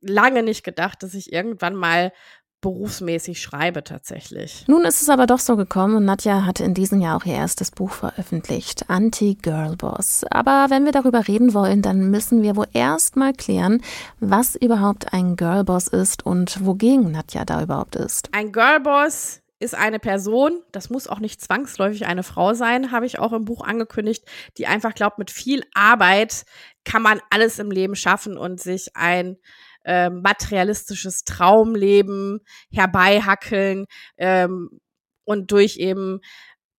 lange 0.00 0.42
nicht 0.42 0.64
gedacht, 0.64 1.02
dass 1.02 1.14
ich 1.14 1.32
irgendwann 1.32 1.74
mal 1.74 2.12
berufsmäßig 2.60 3.40
schreibe 3.40 3.84
tatsächlich. 3.84 4.64
Nun 4.68 4.84
ist 4.84 5.02
es 5.02 5.08
aber 5.08 5.26
doch 5.26 5.38
so 5.38 5.56
gekommen 5.56 5.96
und 5.96 6.04
Nadja 6.04 6.44
hatte 6.44 6.64
in 6.64 6.74
diesem 6.74 7.00
Jahr 7.00 7.16
auch 7.16 7.24
ihr 7.24 7.34
erstes 7.34 7.70
Buch 7.70 7.92
veröffentlicht, 7.92 8.88
Anti-Girl-Boss. 8.88 10.24
Aber 10.30 10.66
wenn 10.68 10.84
wir 10.84 10.92
darüber 10.92 11.26
reden 11.26 11.54
wollen, 11.54 11.82
dann 11.82 12.10
müssen 12.10 12.42
wir 12.42 12.56
wohl 12.56 12.68
erst 12.72 13.16
mal 13.16 13.32
klären, 13.32 13.82
was 14.18 14.56
überhaupt 14.56 15.12
ein 15.12 15.36
Girlboss 15.36 15.88
ist 15.88 16.24
und 16.24 16.64
wogegen 16.64 17.10
Nadja 17.10 17.44
da 17.44 17.62
überhaupt 17.62 17.96
ist. 17.96 18.28
Ein 18.32 18.52
Girlboss 18.52 19.40
ist 19.60 19.74
eine 19.74 19.98
Person, 19.98 20.62
das 20.72 20.88
muss 20.88 21.06
auch 21.06 21.20
nicht 21.20 21.40
zwangsläufig 21.40 22.06
eine 22.06 22.22
Frau 22.22 22.54
sein, 22.54 22.92
habe 22.92 23.04
ich 23.04 23.18
auch 23.18 23.32
im 23.32 23.44
Buch 23.44 23.62
angekündigt, 23.62 24.24
die 24.56 24.66
einfach 24.66 24.94
glaubt, 24.94 25.18
mit 25.18 25.30
viel 25.30 25.64
Arbeit 25.74 26.46
kann 26.84 27.02
man 27.02 27.20
alles 27.28 27.58
im 27.58 27.70
Leben 27.70 27.94
schaffen 27.94 28.38
und 28.38 28.58
sich 28.58 28.96
ein 28.96 29.36
äh, 29.84 30.10
materialistisches 30.10 31.24
Traumleben 31.24 32.40
herbeihackeln 32.70 33.86
ähm, 34.16 34.80
und 35.24 35.52
durch 35.52 35.76
eben 35.76 36.20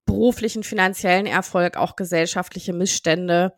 beruflichen, 0.05 0.63
finanziellen 0.63 1.25
Erfolg 1.25 1.77
auch 1.77 1.95
gesellschaftliche 1.95 2.73
Missstände 2.73 3.53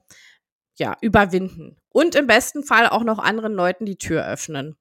ja, 0.78 0.98
überwinden. 1.02 1.78
Und 1.90 2.16
im 2.16 2.28
besten 2.28 2.64
Fall 2.64 2.88
auch 2.88 3.04
noch 3.04 3.20
anderen 3.20 3.54
Leuten 3.54 3.86
die 3.86 3.98
Tür 3.98 4.28
öffnen. 4.28 4.76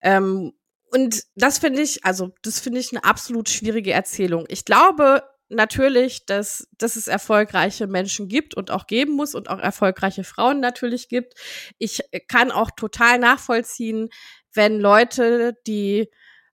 Ähm, 0.00 0.52
und 0.90 1.24
das 1.34 1.58
finde 1.58 1.80
ich, 1.82 2.04
also 2.04 2.32
das 2.42 2.60
finde 2.60 2.80
ich 2.80 2.92
eine 2.92 3.04
absolut 3.04 3.48
schwierige 3.48 3.92
Erzählung. 3.92 4.44
Ich 4.48 4.64
glaube, 4.64 5.22
natürlich, 5.48 6.26
dass, 6.26 6.68
dass 6.78 6.96
es 6.96 7.08
erfolgreiche 7.08 7.86
Menschen 7.86 8.28
gibt 8.28 8.54
und 8.54 8.70
auch 8.70 8.86
geben 8.86 9.12
muss 9.12 9.34
und 9.34 9.48
auch 9.48 9.58
erfolgreiche 9.58 10.24
Frauen 10.24 10.60
natürlich 10.60 11.08
gibt. 11.08 11.34
Ich 11.78 12.00
kann 12.28 12.50
auch 12.50 12.70
total 12.70 13.18
nachvollziehen, 13.18 14.08
wenn 14.52 14.80
Leute, 14.80 15.56
die 15.66 16.10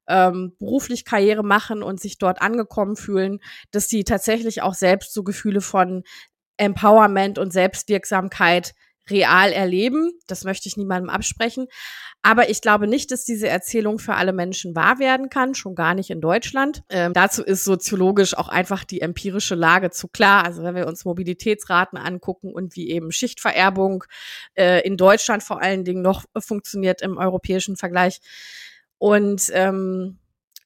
ähm, 0.08 0.56
beruflich 0.60 1.06
Karriere 1.06 1.44
machen 1.44 1.84
und 1.84 2.00
sich 2.00 2.18
dort 2.18 2.42
angekommen 2.42 2.96
fühlen, 2.96 3.40
dass 3.72 3.88
sie 3.88 4.04
tatsächlich 4.04 4.62
auch 4.62 4.74
selbst 4.74 5.14
so 5.14 5.24
Gefühle 5.24 5.62
von 5.62 6.04
Empowerment 6.58 7.40
und 7.40 7.54
Selbstwirksamkeit 7.54 8.74
real 9.10 9.52
erleben. 9.52 10.12
Das 10.28 10.44
möchte 10.44 10.68
ich 10.68 10.78
niemandem 10.78 11.10
absprechen. 11.10 11.68
Aber 12.22 12.50
ich 12.50 12.62
glaube 12.62 12.88
nicht, 12.88 13.12
dass 13.12 13.26
diese 13.26 13.48
Erzählung 13.48 13.98
für 13.98 14.14
alle 14.14 14.32
Menschen 14.32 14.76
wahr 14.76 15.00
werden 15.00 15.30
kann, 15.30 15.56
schon 15.56 15.74
gar 15.74 15.96
nicht 15.96 16.12
in 16.12 16.22
Deutschland. 16.22 16.84
Ähm, 16.90 17.14
dazu 17.14 17.44
ist 17.44 17.64
soziologisch 17.64 18.38
auch 18.38 18.48
einfach 18.48 18.84
die 18.84 19.02
empirische 19.02 19.56
Lage 19.56 19.90
zu 19.90 20.08
klar. 20.08 20.46
Also 20.46 20.64
wenn 20.64 20.76
wir 20.76 20.88
uns 20.88 21.04
Mobilitätsraten 21.04 21.98
angucken 21.98 22.54
und 22.54 22.76
wie 22.76 22.92
eben 22.92 23.12
Schichtvererbung 23.12 24.04
äh, 24.54 24.86
in 24.86 24.98
Deutschland 24.98 25.42
vor 25.42 25.62
allen 25.62 25.84
Dingen 25.84 26.04
noch 26.04 26.26
funktioniert 26.38 27.02
im 27.02 27.18
europäischen 27.18 27.76
Vergleich. 27.76 28.22
Und 29.00 29.50
ähm, 29.54 30.20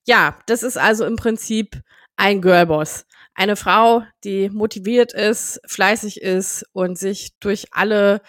ja, 0.06 0.38
das 0.46 0.62
ist 0.62 0.78
also 0.78 1.06
im 1.06 1.16
Prinzip 1.16 1.82
ein 2.18 2.42
Girlboss. 2.42 3.06
Eine 3.38 3.58
Frau, 3.58 4.04
die 4.24 4.50
motiviert 4.50 5.14
ist, 5.14 5.60
fleißig 5.66 6.22
ist 6.22 6.66
und 6.72 6.98
sich 6.98 7.38
durch 7.42 7.66
alle, 7.72 8.22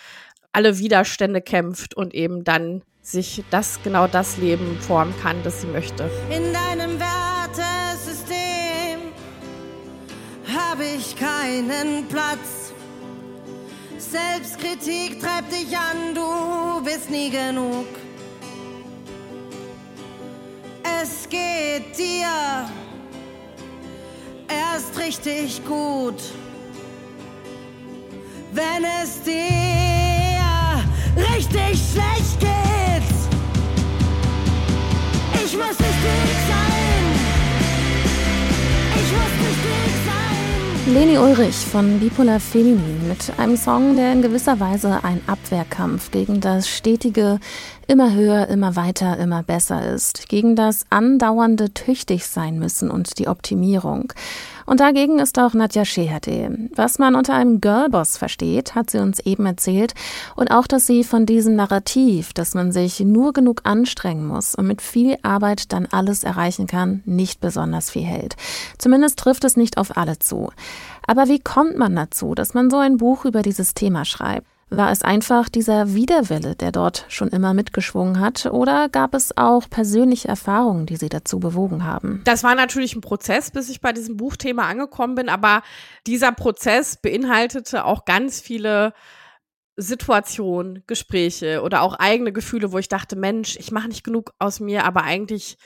alle 0.50 0.78
Widerstände 0.78 1.40
kämpft 1.40 1.94
und 1.94 2.12
eben 2.12 2.42
dann 2.42 2.82
sich 3.02 3.44
das 3.50 3.80
genau 3.84 4.08
das 4.08 4.36
Leben 4.36 4.76
formen 4.80 5.14
kann, 5.22 5.36
das 5.44 5.60
sie 5.60 5.68
möchte. 5.68 6.10
In 6.28 6.52
deinem 6.52 6.98
Wertesystem 6.98 9.12
habe 10.52 10.84
ich 10.84 11.14
keinen 11.16 12.08
Platz. 12.08 12.72
Selbstkritik 13.98 15.20
treibt 15.20 15.52
dich 15.52 15.76
an, 15.76 16.16
du 16.16 16.82
bist 16.82 17.10
nie 17.10 17.30
genug. 17.30 17.86
Es 21.00 21.28
geht 21.28 21.96
dir 21.96 22.26
erst 24.49 24.99
richtig 24.99 25.65
gut, 25.65 26.21
wenn 28.53 28.85
es 29.03 29.23
dir 29.23 30.83
richtig 31.17 31.81
schlecht 31.93 32.41
geht. 32.41 33.17
Ich 35.35 35.57
muss 35.57 35.79
nicht 35.79 36.00
dick 36.03 36.37
sein. 36.49 37.07
Ich 38.95 39.12
muss 39.12 39.35
nicht 39.47 39.65
dick 39.65 39.95
sein. 40.07 40.95
Leni 40.95 41.19
Ulrich 41.19 41.57
von 41.57 41.99
Bipolar 41.99 42.41
Feminin 42.41 43.09
mit 43.09 43.38
einem 43.38 43.57
Song, 43.57 43.97
der 43.97 44.12
in 44.12 44.23
gewisser 44.23 44.61
Weise 44.61 45.00
ein 45.03 45.21
Abwehrkampf 45.26 46.11
gegen 46.11 46.41
das 46.41 46.69
stetige 46.69 47.41
immer 47.87 48.12
höher, 48.12 48.49
immer 48.49 48.76
weiter, 48.76 49.16
immer 49.19 49.43
besser 49.43 49.93
ist, 49.93 50.28
gegen 50.28 50.57
das 50.57 50.85
andauernde 50.90 51.73
tüchtig 51.73 52.26
sein 52.26 52.59
müssen 52.59 52.90
und 52.90 53.19
die 53.19 53.28
Optimierung. 53.28 54.12
Und 54.66 54.81
dagegen 54.81 55.21
ist 55.21 55.38
auch 55.38 55.55
Nadja 55.55 55.85
Scheherde. 55.85 56.69
Was 56.75 56.99
man 56.99 57.14
unter 57.14 57.35
einem 57.35 57.61
Girlboss 57.61 58.16
versteht, 58.16 58.75
hat 58.75 58.90
sie 58.90 58.99
uns 58.99 59.21
eben 59.21 59.47
erzählt. 59.47 59.95
Und 60.35 60.50
auch, 60.50 60.66
dass 60.66 60.87
sie 60.87 61.05
von 61.05 61.25
diesem 61.25 61.55
Narrativ, 61.55 62.33
dass 62.33 62.55
man 62.55 62.73
sich 62.73 62.99
nur 62.99 63.33
genug 63.33 63.61
anstrengen 63.62 64.26
muss 64.26 64.57
und 64.57 64.66
mit 64.66 64.83
viel 64.83 65.16
Arbeit 65.23 65.73
dann 65.73 65.87
alles 65.87 66.25
erreichen 66.25 66.66
kann, 66.66 67.02
nicht 67.05 67.40
besonders 67.40 67.90
viel 67.90 68.02
hält. 68.02 68.35
Zumindest 68.78 69.21
trifft 69.21 69.45
es 69.45 69.57
nicht 69.57 69.78
auf 69.78 69.97
alle 69.97 70.19
zu. 70.19 70.50
Aber 71.07 71.28
wie 71.28 71.38
kommt 71.38 71.78
man 71.78 71.95
dazu, 71.95 72.35
dass 72.35 72.52
man 72.52 72.69
so 72.69 72.78
ein 72.78 72.97
Buch 72.97 73.25
über 73.25 73.43
dieses 73.43 73.75
Thema 73.75 74.05
schreibt? 74.05 74.49
War 74.68 74.90
es 74.90 75.02
einfach 75.02 75.49
dieser 75.49 75.94
Widerwille, 75.94 76.56
der 76.56 76.73
dort 76.73 77.06
schon 77.08 77.28
immer 77.28 77.54
mitgeschwungen 77.54 78.18
hat, 78.18 78.46
oder 78.46 78.88
gab 78.88 79.14
es 79.14 79.37
auch 79.37 79.70
persönliche 79.70 80.26
Erfahrungen, 80.26 80.87
die 80.87 80.96
Sie 80.96 81.08
dazu 81.08 81.38
bewogen 81.38 81.85
haben? 81.85 82.23
Das 82.25 82.42
war 82.42 82.56
natürlich 82.56 82.96
ein 82.96 83.00
Prozess, 83.00 83.52
bis 83.52 83.70
ich 83.70 83.80
bei 83.80 83.92
diesem 83.92 84.16
Buchthema 84.16 84.68
angekommen 84.68 85.14
bin, 85.14 85.28
aber 85.28 85.62
dieser 86.08 86.32
Prozess 86.32 86.96
beinhaltete 87.00 87.85
auch 87.85 88.04
ganz 88.06 88.40
viele 88.40 88.92
Situationen, 89.76 90.82
Gespräche 90.88 91.62
oder 91.62 91.82
auch 91.82 91.94
eigene 91.94 92.32
Gefühle, 92.32 92.73
wo 92.73 92.78
ich 92.78 92.88
dachte, 92.88 93.14
Mensch, 93.14 93.56
ich 93.61 93.70
mache 93.70 93.88
nicht 93.88 94.02
genug 94.02 94.32
aus 94.40 94.58
mir, 94.58 94.85
aber 94.85 95.04
eigentlich 95.04 95.58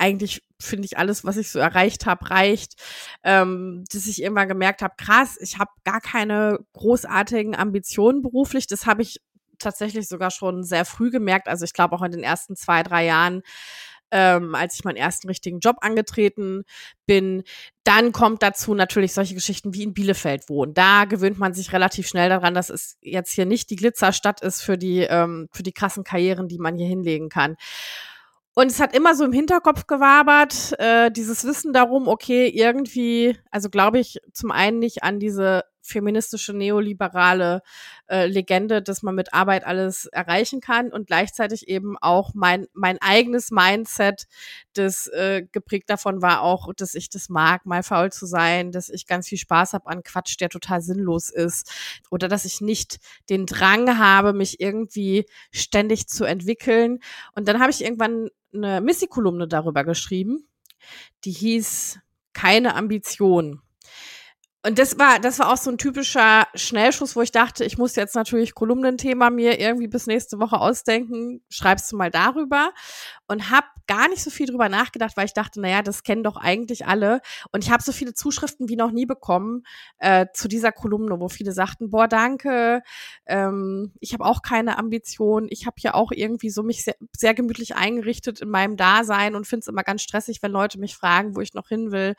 eigentlich 0.00 0.42
finde 0.58 0.86
ich 0.86 0.98
alles, 0.98 1.24
was 1.24 1.36
ich 1.36 1.50
so 1.50 1.58
erreicht 1.58 2.06
habe, 2.06 2.30
reicht, 2.30 2.74
ähm, 3.22 3.84
dass 3.92 4.06
ich 4.06 4.22
irgendwann 4.22 4.48
gemerkt 4.48 4.82
habe, 4.82 4.94
krass, 4.96 5.36
ich 5.40 5.58
habe 5.58 5.70
gar 5.84 6.00
keine 6.00 6.58
großartigen 6.72 7.54
Ambitionen 7.54 8.22
beruflich. 8.22 8.66
Das 8.66 8.86
habe 8.86 9.02
ich 9.02 9.20
tatsächlich 9.58 10.08
sogar 10.08 10.30
schon 10.30 10.64
sehr 10.64 10.84
früh 10.84 11.10
gemerkt. 11.10 11.48
Also 11.48 11.64
ich 11.64 11.72
glaube 11.72 11.94
auch 11.96 12.02
in 12.02 12.12
den 12.12 12.22
ersten 12.22 12.56
zwei, 12.56 12.82
drei 12.82 13.04
Jahren 13.04 13.42
ähm, 14.10 14.54
als 14.54 14.74
ich 14.74 14.84
meinen 14.84 14.96
ersten 14.96 15.28
richtigen 15.28 15.60
Job 15.60 15.76
angetreten 15.80 16.64
bin. 17.06 17.44
Dann 17.84 18.12
kommt 18.12 18.42
dazu 18.42 18.74
natürlich 18.74 19.12
solche 19.12 19.34
Geschichten 19.34 19.74
wie 19.74 19.82
in 19.82 19.94
Bielefeld 19.94 20.48
wohnen. 20.48 20.74
Da 20.74 21.04
gewöhnt 21.04 21.38
man 21.38 21.54
sich 21.54 21.72
relativ 21.72 22.08
schnell 22.08 22.28
daran, 22.28 22.54
dass 22.54 22.70
es 22.70 22.98
jetzt 23.02 23.32
hier 23.32 23.46
nicht 23.46 23.70
die 23.70 23.76
Glitzerstadt 23.76 24.40
ist 24.42 24.62
für 24.62 24.76
die, 24.76 25.00
ähm, 25.00 25.48
für 25.52 25.62
die 25.62 25.72
krassen 25.72 26.04
Karrieren, 26.04 26.48
die 26.48 26.58
man 26.58 26.76
hier 26.76 26.88
hinlegen 26.88 27.28
kann. 27.28 27.56
Und 28.54 28.66
es 28.66 28.80
hat 28.80 28.94
immer 28.96 29.14
so 29.14 29.24
im 29.24 29.32
Hinterkopf 29.32 29.86
gewabert, 29.86 30.74
äh, 30.78 31.10
dieses 31.10 31.44
Wissen 31.44 31.72
darum, 31.72 32.08
okay, 32.08 32.48
irgendwie, 32.48 33.36
also 33.50 33.70
glaube 33.70 34.00
ich 34.00 34.18
zum 34.32 34.50
einen 34.50 34.80
nicht 34.80 35.04
an 35.04 35.20
diese 35.20 35.64
feministische 35.82 36.52
neoliberale 36.52 37.62
äh, 38.08 38.26
Legende, 38.26 38.82
dass 38.82 39.02
man 39.02 39.14
mit 39.14 39.32
Arbeit 39.32 39.64
alles 39.66 40.06
erreichen 40.06 40.60
kann 40.60 40.92
und 40.92 41.06
gleichzeitig 41.06 41.68
eben 41.68 41.96
auch 41.98 42.32
mein 42.34 42.66
mein 42.72 42.98
eigenes 43.00 43.50
Mindset, 43.50 44.26
das 44.74 45.06
äh, 45.08 45.42
geprägt 45.50 45.90
davon 45.90 46.22
war 46.22 46.42
auch, 46.42 46.72
dass 46.74 46.94
ich 46.94 47.08
das 47.10 47.28
mag, 47.28 47.66
mal 47.66 47.82
faul 47.82 48.12
zu 48.12 48.26
sein, 48.26 48.72
dass 48.72 48.88
ich 48.88 49.06
ganz 49.06 49.28
viel 49.28 49.38
Spaß 49.38 49.72
habe 49.72 49.86
an 49.88 50.02
Quatsch, 50.02 50.38
der 50.40 50.48
total 50.48 50.82
sinnlos 50.82 51.30
ist 51.30 51.72
oder 52.10 52.28
dass 52.28 52.44
ich 52.44 52.60
nicht 52.60 52.98
den 53.28 53.46
Drang 53.46 53.98
habe, 53.98 54.32
mich 54.32 54.60
irgendwie 54.60 55.26
ständig 55.50 56.08
zu 56.08 56.24
entwickeln. 56.24 56.98
Und 57.34 57.48
dann 57.48 57.60
habe 57.60 57.70
ich 57.70 57.82
irgendwann 57.82 58.28
eine 58.52 58.80
Missy-Kolumne 58.80 59.48
darüber 59.48 59.84
geschrieben, 59.84 60.48
die 61.24 61.32
hieß 61.32 62.00
keine 62.32 62.74
Ambition. 62.74 63.62
Und 64.62 64.78
das 64.78 64.98
war, 64.98 65.18
das 65.20 65.38
war 65.38 65.50
auch 65.50 65.56
so 65.56 65.70
ein 65.70 65.78
typischer 65.78 66.46
Schnellschuss, 66.54 67.16
wo 67.16 67.22
ich 67.22 67.32
dachte, 67.32 67.64
ich 67.64 67.78
muss 67.78 67.96
jetzt 67.96 68.14
natürlich 68.14 68.54
Kolumnenthema 68.54 69.30
mir 69.30 69.58
irgendwie 69.58 69.88
bis 69.88 70.06
nächste 70.06 70.38
Woche 70.38 70.60
ausdenken. 70.60 71.40
Schreibst 71.48 71.90
du 71.90 71.96
mal 71.96 72.10
darüber 72.10 72.72
und 73.26 73.50
habe 73.50 73.66
gar 73.86 74.08
nicht 74.08 74.22
so 74.22 74.30
viel 74.30 74.46
drüber 74.46 74.68
nachgedacht, 74.68 75.16
weil 75.16 75.24
ich 75.24 75.32
dachte, 75.32 75.60
naja, 75.60 75.82
das 75.82 76.02
kennen 76.02 76.22
doch 76.22 76.36
eigentlich 76.36 76.86
alle. 76.86 77.20
Und 77.52 77.64
ich 77.64 77.70
habe 77.70 77.82
so 77.82 77.90
viele 77.90 78.12
Zuschriften 78.12 78.68
wie 78.68 78.76
noch 78.76 78.92
nie 78.92 79.06
bekommen 79.06 79.64
äh, 79.98 80.26
zu 80.34 80.46
dieser 80.46 80.72
Kolumne, 80.72 81.18
wo 81.18 81.28
viele 81.28 81.52
sagten, 81.52 81.90
boah, 81.90 82.06
danke, 82.06 82.82
ähm, 83.26 83.92
ich 83.98 84.12
habe 84.12 84.24
auch 84.24 84.42
keine 84.42 84.78
Ambition, 84.78 85.48
ich 85.50 85.66
habe 85.66 85.76
ja 85.78 85.94
auch 85.94 86.12
irgendwie 86.12 86.50
so 86.50 86.62
mich 86.62 86.84
sehr, 86.84 86.96
sehr 87.16 87.34
gemütlich 87.34 87.74
eingerichtet 87.74 88.40
in 88.40 88.50
meinem 88.50 88.76
Dasein 88.76 89.34
und 89.34 89.46
finde 89.46 89.62
es 89.62 89.68
immer 89.68 89.82
ganz 89.82 90.02
stressig, 90.02 90.42
wenn 90.42 90.52
Leute 90.52 90.78
mich 90.78 90.96
fragen, 90.96 91.34
wo 91.34 91.40
ich 91.40 91.54
noch 91.54 91.68
hin 91.68 91.90
will. 91.90 92.14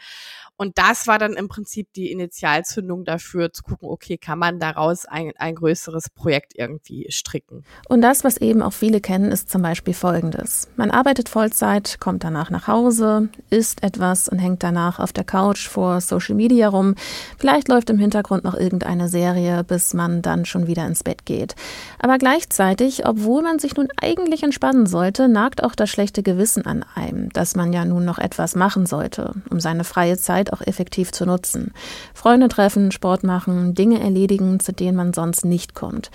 Und 0.58 0.78
das 0.78 1.08
war 1.08 1.20
dann 1.20 1.34
im 1.34 1.48
Prinzip 1.48 1.94
die 1.94 2.12
Initialzündung 2.32 3.04
dafür, 3.04 3.52
zu 3.52 3.62
gucken, 3.62 3.90
okay, 3.90 4.18
kann 4.18 4.40
man 4.40 4.58
daraus 4.58 5.06
ein, 5.06 5.34
ein 5.38 5.54
größeres 5.54 6.10
Projekt 6.12 6.54
irgendwie 6.56 7.08
stricken. 7.10 7.66
Und 7.90 8.02
das, 8.02 8.24
was 8.24 8.38
eben 8.38 8.62
auch 8.62 8.72
viele 8.72 9.02
kennen, 9.02 9.34
ist 9.34 9.50
zum 9.50 9.62
Beispiel 9.62 9.94
Folgendes. 9.94 10.70
Man 10.78 10.92
arbeitet 10.92 11.28
Vollzeit, 11.28 12.00
kommt 12.00 12.24
danach 12.24 12.50
nach 12.50 12.68
Hause, 12.68 13.28
isst 13.50 13.84
etwas 13.84 14.30
und 14.30 14.40
hängt 14.40 14.64
danach 14.64 15.00
auf 15.00 15.12
der 15.12 15.26
Couch 15.26 15.68
vor 15.68 16.00
Social 16.00 16.36
Media 16.36 16.70
rum. 16.70 16.96
Vielleicht 17.38 17.68
läuft 17.68 17.90
im 17.90 18.00
Hintergrund 18.00 18.46
noch 18.46 18.56
irgendeine 18.56 19.10
Serie, 19.10 19.66
bis 19.66 19.94
man 19.94 20.22
dann 20.22 20.46
schon 20.46 20.68
wieder 20.68 20.88
ins 20.88 21.04
Bett 21.04 21.26
geht. 21.26 21.56
Aber 22.00 22.18
gleichzeitig, 22.18 23.06
obwohl 23.06 23.42
man 23.42 23.60
sich 23.60 23.76
nun 23.76 23.90
eigentlich 24.02 24.44
entspannen 24.44 24.86
sollte, 24.86 25.28
nagt 25.28 25.62
auch 25.62 25.76
das 25.76 25.90
schlechte 25.90 26.24
Gewissen 26.24 26.66
an 26.66 26.86
einem, 26.96 27.30
dass 27.34 27.58
man 27.58 27.74
ja 27.74 27.84
nun 27.84 28.06
noch 28.06 28.20
etwas 28.20 28.56
machen 28.56 28.86
sollte, 28.86 29.34
um 29.50 29.60
seine 29.60 29.84
freie 29.84 30.18
Zeit 30.18 30.54
auch 30.54 30.62
effektiv 30.62 31.12
zu 31.12 31.26
nutzen. 31.26 31.74
Freunde 32.22 32.50
treffen, 32.50 32.92
Sport 32.92 33.24
machen, 33.24 33.74
Dinge 33.74 34.00
erledigen, 34.00 34.60
zu 34.60 34.74
denen 34.74 34.96
man 34.96 35.12
sonst 35.12 35.44
nicht 35.44 35.74
kommt. 35.74 36.12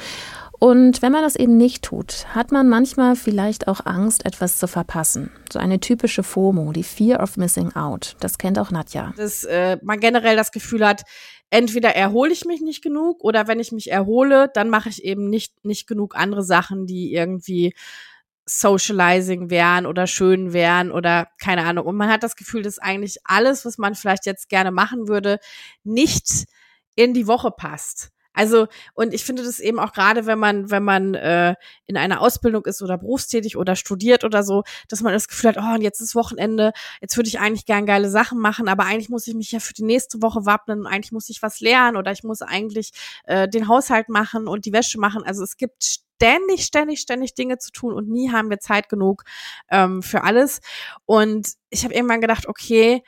Und 0.60 1.02
wenn 1.02 1.10
man 1.10 1.22
das 1.22 1.34
eben 1.34 1.56
nicht 1.56 1.82
tut, 1.82 2.26
hat 2.28 2.52
man 2.52 2.68
manchmal 2.68 3.16
vielleicht 3.16 3.66
auch 3.66 3.84
Angst, 3.86 4.25
etwas 4.25 4.58
zu 4.58 4.68
verpassen. 4.68 5.32
So 5.52 5.58
eine 5.58 5.80
typische 5.80 6.22
FOMO, 6.22 6.70
die 6.70 6.84
Fear 6.84 7.20
of 7.20 7.36
Missing 7.36 7.75
Out. 7.75 8.14
Das 8.20 8.38
kennt 8.38 8.56
auch 8.60 8.71
Nadja. 8.71 9.14
Dass 9.16 9.42
äh, 9.42 9.78
man 9.82 9.99
generell 9.99 10.36
das 10.36 10.52
Gefühl 10.52 10.86
hat, 10.86 11.02
entweder 11.50 11.97
erhole 11.97 12.32
ich 12.32 12.45
mich 12.45 12.60
nicht 12.60 12.84
genug 12.84 13.25
oder 13.25 13.49
wenn 13.49 13.58
ich 13.58 13.73
mich 13.73 13.90
erhole, 13.90 14.49
dann 14.54 14.71
mache 14.71 14.88
ich 14.88 15.02
eben 15.02 15.28
nicht, 15.28 15.64
nicht 15.64 15.88
genug 15.88 16.14
andere 16.14 16.45
Sachen, 16.45 16.86
die 16.86 17.12
irgendwie 17.14 17.75
Socializing 18.49 19.50
wären 19.50 19.87
oder 19.87 20.06
schön 20.06 20.52
wären 20.52 20.93
oder 20.93 21.28
keine 21.41 21.65
Ahnung. 21.65 21.87
Und 21.87 21.97
man 21.97 22.09
hat 22.09 22.23
das 22.23 22.37
Gefühl, 22.37 22.63
dass 22.63 22.78
eigentlich 22.78 23.19
alles, 23.25 23.65
was 23.65 23.78
man 23.78 23.95
vielleicht 23.95 24.26
jetzt 24.26 24.49
gerne 24.49 24.71
machen 24.71 25.09
würde, 25.09 25.39
nicht 25.85 26.47
in 26.95 27.13
die 27.13 27.26
Woche 27.26 27.50
passt. 27.50 28.11
Also, 28.36 28.68
und 28.92 29.14
ich 29.14 29.25
finde 29.25 29.42
das 29.42 29.58
eben 29.60 29.80
auch 29.80 29.92
gerade, 29.92 30.26
wenn 30.26 30.38
man, 30.38 30.70
wenn 30.70 30.84
man 30.84 31.14
äh, 31.14 31.54
in 31.86 31.96
einer 31.96 32.20
Ausbildung 32.20 32.66
ist 32.66 32.82
oder 32.82 32.99
berufstätig 32.99 33.56
oder 33.56 33.76
studiert 33.76 34.25
oder 34.25 34.42
so, 34.42 34.62
dass 34.88 35.00
man 35.00 35.14
das 35.14 35.26
Gefühl 35.26 35.50
hat, 35.50 35.56
oh, 35.58 35.75
und 35.75 35.80
jetzt 35.80 36.00
ist 36.00 36.14
Wochenende, 36.14 36.72
jetzt 37.00 37.16
würde 37.16 37.28
ich 37.28 37.40
eigentlich 37.40 37.64
gern 37.64 37.86
geile 37.86 38.10
Sachen 38.10 38.38
machen, 38.38 38.68
aber 38.68 38.84
eigentlich 38.84 39.08
muss 39.08 39.26
ich 39.26 39.34
mich 39.34 39.52
ja 39.52 39.58
für 39.58 39.72
die 39.72 39.84
nächste 39.84 40.20
Woche 40.20 40.44
wappnen 40.44 40.80
und 40.80 40.86
eigentlich 40.86 41.12
muss 41.12 41.30
ich 41.30 41.40
was 41.40 41.60
lernen 41.60 41.96
oder 41.96 42.12
ich 42.12 42.25
muss 42.25 42.42
eigentlich 42.42 42.92
äh, 43.25 43.49
den 43.49 43.68
Haushalt 43.68 44.10
machen 44.10 44.49
und 44.49 44.66
die 44.66 44.72
Wäsche 44.75 45.00
machen. 45.00 45.22
Also 45.25 45.42
es 45.42 45.56
gibt 45.56 45.82
ständig, 45.82 46.64
ständig, 46.64 47.00
ständig 47.00 47.34
Dinge 47.34 47.56
zu 47.56 47.70
tun 47.72 47.94
und 47.94 48.10
nie 48.10 48.30
haben 48.30 48.50
wir 48.50 48.58
Zeit 48.58 48.90
genug 48.90 49.25
ähm, 49.70 50.02
für 50.02 50.25
alles. 50.25 50.60
Und 51.06 51.54
ich 51.70 51.84
habe 51.84 51.94
irgendwann 51.94 52.20
gedacht, 52.20 52.46
okay, 52.49 53.02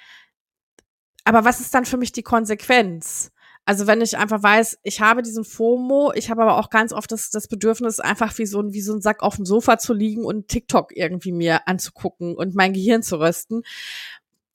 aber 1.24 1.44
was 1.44 1.60
ist 1.60 1.74
dann 1.74 1.84
für 1.84 1.98
mich 1.98 2.12
die 2.12 2.22
Konsequenz? 2.22 3.30
Also 3.68 3.86
wenn 3.86 4.00
ich 4.00 4.16
einfach 4.16 4.42
weiß, 4.42 4.78
ich 4.82 5.02
habe 5.02 5.20
diesen 5.20 5.44
FOMO, 5.44 6.12
ich 6.14 6.30
habe 6.30 6.40
aber 6.40 6.56
auch 6.56 6.70
ganz 6.70 6.94
oft 6.94 7.12
das, 7.12 7.28
das 7.28 7.48
Bedürfnis, 7.48 8.00
einfach 8.00 8.38
wie 8.38 8.46
so, 8.46 8.62
ein, 8.62 8.72
wie 8.72 8.80
so 8.80 8.94
ein 8.94 9.02
Sack 9.02 9.22
auf 9.22 9.36
dem 9.36 9.44
Sofa 9.44 9.76
zu 9.76 9.92
liegen 9.92 10.24
und 10.24 10.48
TikTok 10.48 10.96
irgendwie 10.96 11.32
mir 11.32 11.68
anzugucken 11.68 12.34
und 12.34 12.54
mein 12.54 12.72
Gehirn 12.72 13.02
zu 13.02 13.20
rösten. 13.20 13.64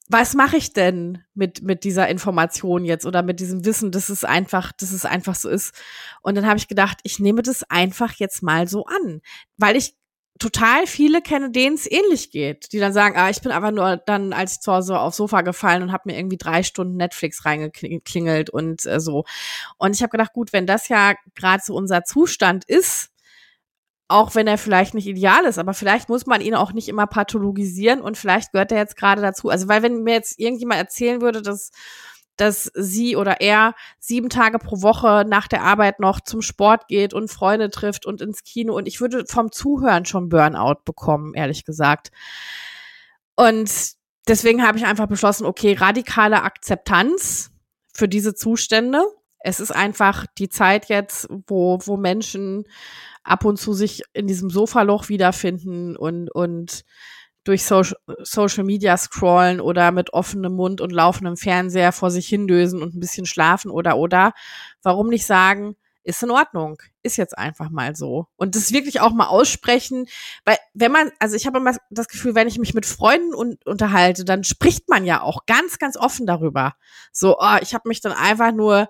Was 0.10 0.34
mache 0.34 0.58
ich 0.58 0.73
denn 0.73 1.19
mit, 1.36 1.62
mit 1.62 1.84
dieser 1.84 2.08
Information 2.08 2.86
jetzt 2.86 3.06
oder 3.06 3.21
mit 3.21 3.39
diesem 3.39 3.65
Wissen, 3.65 3.91
dass 3.91 4.10
es 4.10 4.23
einfach, 4.23 4.71
dass 4.71 4.91
es 4.91 5.06
einfach 5.06 5.36
so 5.36 5.47
ist? 5.47 5.76
Und 6.23 6.34
dann 6.34 6.47
habe 6.47 6.58
ich 6.58 6.67
gedacht, 6.67 6.97
ich 7.04 7.19
nehme 7.19 7.43
das 7.43 7.62
einfach 7.69 8.13
jetzt 8.15 8.41
mal 8.41 8.67
so 8.67 8.86
an, 8.86 9.21
weil 9.58 9.76
ich 9.76 9.93
total 10.39 10.88
viele 10.88 11.22
kenne, 11.22 11.52
denen 11.52 11.76
es 11.76 11.89
ähnlich 11.89 12.32
geht, 12.32 12.74
die 12.74 12.80
dann 12.80 12.93
sagen, 12.93 13.15
ah, 13.17 13.30
ich 13.30 13.41
bin 13.41 13.52
einfach 13.52 13.72
nur 13.72 13.98
dann, 13.98 14.34
als 14.34 14.54
ich 14.54 14.60
zu 14.62 14.74
Hause 14.74 15.00
aufs 15.00 15.17
Sofa 15.17 15.41
gefallen 15.41 15.84
und 15.84 15.91
habe 15.91 16.04
mir 16.06 16.17
irgendwie 16.17 16.38
drei 16.38 16.63
Stunden 16.63 16.98
Netflix 16.98 17.46
reingeklingelt 17.46 18.50
und 18.50 18.86
äh, 18.86 19.00
so. 19.00 19.26
Und 19.78 19.96
ich 19.96 20.02
habe 20.02 20.10
gedacht, 20.12 20.34
gut, 20.34 20.52
wenn 20.52 20.65
das 20.65 20.89
ja 20.89 21.13
gerade 21.36 21.63
so 21.63 21.76
unser 21.76 22.04
Zustand 22.04 22.65
ist, 22.65 23.12
auch 24.08 24.36
wenn 24.36 24.48
er 24.48 24.58
vielleicht 24.58 24.93
nicht 24.93 25.08
ideal 25.08 25.46
ist, 25.46 25.58
aber 25.58 25.74
vielleicht 25.74 26.10
muss 26.10 26.26
man 26.26 26.41
ihn 26.41 26.56
auch 26.56 26.74
nicht 26.74 26.89
immer 26.89 27.08
pathologisieren 27.08 28.02
und 28.02 28.17
vielleicht 28.17 28.52
gehört 28.52 28.72
er 28.72 28.78
jetzt 28.80 28.98
gerade 28.98 29.22
dazu. 29.22 29.50
Also, 29.50 29.67
weil 29.67 29.82
wenn 29.82 30.04
mir 30.04 30.13
jetzt 30.13 30.39
irgendjemand 30.39 30.80
erzählen 30.80 31.22
würde, 31.22 31.41
dass 31.41 31.72
dass 32.38 32.72
sie 32.74 33.15
oder 33.15 33.41
er 33.41 33.76
sieben 34.00 34.30
Tage 34.30 34.60
pro 34.60 34.82
Woche 34.82 35.26
nach 35.28 35.48
der 35.48 35.63
Arbeit 35.63 36.00
noch 36.00 36.19
zum 36.22 36.41
Sport 36.41 36.88
geht 36.88 37.13
und 37.13 37.30
Freunde 37.30 37.69
trifft 37.69 38.06
und 38.06 38.22
ins 38.22 38.43
Kino. 38.43 38.76
Und 38.76 38.88
ich 38.88 39.02
würde 39.02 39.26
vom 39.28 39.52
Zuhören 39.52 40.06
schon 40.06 40.30
Burnout 40.30 40.82
bekommen, 40.86 41.34
ehrlich 41.36 41.65
gesagt. 41.65 42.12
Und 43.36 43.72
deswegen 44.28 44.65
habe 44.65 44.78
ich 44.78 44.86
einfach 44.86 45.08
beschlossen, 45.08 45.46
okay, 45.46 45.74
radikale 45.74 46.43
Akzeptanz 46.43 47.52
für 47.93 48.08
diese 48.08 48.34
Zustände. 48.34 49.04
Es 49.39 49.60
ist 49.60 49.72
einfach 49.72 50.26
die 50.38 50.50
Zeit 50.50 50.86
jetzt, 50.86 51.28
wo, 51.48 51.80
wo 51.86 51.98
Menschen 51.98 52.63
ab 53.24 53.46
und 53.46 53.58
zu 53.58 53.74
sich 53.74 54.04
in 54.13 54.28
diesem 54.28 54.50
Sofaloch 54.50 55.10
wiederfinden 55.10 55.96
und, 55.96 56.30
und 56.30 56.84
durch 57.43 57.65
Social, 57.65 57.97
Social 58.19 58.63
Media 58.63 58.97
scrollen 58.97 59.60
oder 59.60 59.91
mit 59.91 60.13
offenem 60.13 60.53
Mund 60.53 60.82
und 60.82 60.91
laufendem 60.91 61.38
Fernseher 61.38 61.91
vor 61.91 62.12
sich 62.12 62.27
hindösen 62.27 62.82
und 62.82 62.95
ein 62.95 62.99
bisschen 62.99 63.25
schlafen 63.25 63.71
oder 63.71 63.97
oder. 63.97 64.34
Warum 64.82 65.10
nicht 65.10 65.25
sagen, 65.25 65.75
ist 66.03 66.21
in 66.21 66.32
Ordnung, 66.32 66.82
ist 67.01 67.17
jetzt 67.17 67.38
einfach 67.38 67.69
mal 67.69 67.95
so. 67.95 68.27
Und 68.36 68.56
das 68.56 68.73
wirklich 68.73 68.99
auch 68.99 69.13
mal 69.13 69.27
aussprechen, 69.27 70.06
weil 70.43 70.58
wenn 70.73 70.91
man, 70.91 71.12
also 71.19 71.36
ich 71.36 71.47
habe 71.47 71.60
immer 71.60 71.75
das 71.89 72.08
Gefühl, 72.10 72.36
wenn 72.36 72.47
ich 72.47 72.60
mich 72.60 72.73
mit 72.73 72.86
Freunden 72.86 73.34
un 73.34 73.58
unterhalte, 73.65 74.25
dann 74.25 74.43
spricht 74.43 74.89
man 74.89 75.06
ja 75.06 75.21
auch 75.21 75.45
ganz, 75.45 75.79
ganz 75.79 75.95
offen 75.95 76.25
darüber. 76.27 76.73
So, 77.12 77.38
oh, 77.39 77.58
ich 77.62 77.73
habe 77.73 77.88
mich 77.88 78.01
dann 78.01 78.12
einfach 78.12 78.51
nur 78.51 78.89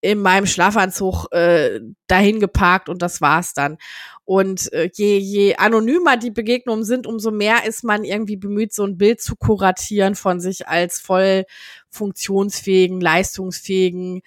in 0.00 0.20
meinem 0.20 0.46
Schlafanzug 0.46 1.32
äh, 1.32 1.80
dahin 2.06 2.40
geparkt 2.40 2.88
und 2.88 3.02
das 3.02 3.20
war's 3.20 3.54
dann. 3.54 3.78
Und 4.24 4.72
äh, 4.72 4.88
je, 4.92 5.18
je 5.18 5.56
anonymer 5.56 6.16
die 6.16 6.30
Begegnungen 6.30 6.84
sind, 6.84 7.06
umso 7.06 7.30
mehr 7.32 7.66
ist 7.66 7.82
man 7.82 8.04
irgendwie 8.04 8.36
bemüht, 8.36 8.72
so 8.72 8.84
ein 8.84 8.96
Bild 8.96 9.20
zu 9.20 9.34
kuratieren 9.36 10.14
von 10.14 10.40
sich 10.40 10.68
als 10.68 11.00
voll 11.00 11.44
funktionsfähigen, 11.90 13.00
leistungsfähigen, 13.00 14.22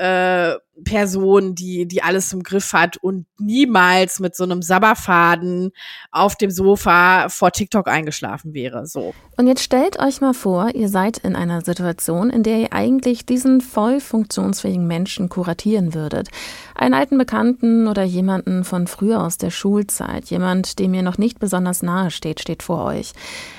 äh, 0.00 0.58
Person, 0.82 1.54
die, 1.54 1.86
die 1.86 2.02
alles 2.02 2.32
im 2.32 2.42
Griff 2.42 2.72
hat 2.72 2.96
und 2.96 3.26
niemals 3.38 4.18
mit 4.18 4.34
so 4.34 4.44
einem 4.44 4.62
Sabberfaden 4.62 5.72
auf 6.10 6.36
dem 6.36 6.50
Sofa 6.50 7.28
vor 7.28 7.50
TikTok 7.50 7.86
eingeschlafen 7.86 8.54
wäre. 8.54 8.86
So. 8.86 9.12
Und 9.36 9.46
jetzt 9.46 9.62
stellt 9.62 9.98
euch 10.00 10.22
mal 10.22 10.32
vor, 10.32 10.74
ihr 10.74 10.88
seid 10.88 11.18
in 11.18 11.36
einer 11.36 11.60
Situation, 11.60 12.30
in 12.30 12.42
der 12.42 12.58
ihr 12.60 12.72
eigentlich 12.72 13.26
diesen 13.26 13.60
voll 13.60 14.00
funktionsfähigen 14.00 14.86
Menschen 14.86 15.28
kuratieren 15.28 15.92
würdet. 15.92 16.28
Einen 16.74 16.94
alten 16.94 17.18
Bekannten 17.18 17.86
oder 17.86 18.02
jemanden 18.02 18.64
von 18.64 18.86
früher 18.86 19.22
aus 19.22 19.36
der 19.36 19.50
Schulzeit, 19.50 20.26
jemand, 20.26 20.78
dem 20.78 20.94
ihr 20.94 21.02
noch 21.02 21.18
nicht 21.18 21.38
besonders 21.38 21.82
nahe 21.82 22.10
steht, 22.10 22.40
steht 22.40 22.62
vor 22.62 22.84
euch. 22.86 23.12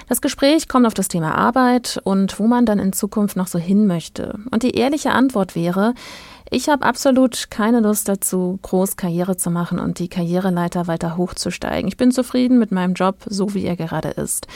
Das 0.09 0.21
Gespräch 0.21 0.67
kommt 0.67 0.87
auf 0.87 0.93
das 0.93 1.07
Thema 1.07 1.35
Arbeit 1.35 2.01
und 2.03 2.39
wo 2.39 2.47
man 2.47 2.65
dann 2.65 2.79
in 2.79 2.93
Zukunft 2.93 3.37
noch 3.37 3.47
so 3.47 3.59
hin 3.59 3.85
möchte. 3.85 4.39
Und 4.49 4.63
die 4.63 4.71
ehrliche 4.71 5.11
Antwort 5.11 5.55
wäre, 5.55 5.93
ich 6.51 6.67
habe 6.67 6.85
absolut 6.85 7.49
keine 7.49 7.79
Lust 7.79 8.09
dazu, 8.09 8.59
groß 8.61 8.97
Karriere 8.97 9.37
zu 9.37 9.49
machen 9.49 9.79
und 9.79 9.99
die 9.99 10.09
Karriereleiter 10.09 10.85
weiter 10.85 11.15
hochzusteigen. 11.15 11.87
Ich 11.87 11.95
bin 11.95 12.11
zufrieden 12.11 12.59
mit 12.59 12.71
meinem 12.71 12.93
Job, 12.93 13.19
so 13.25 13.53
wie 13.53 13.65
er 13.65 13.77
gerade 13.77 14.09
ist. 14.09 14.47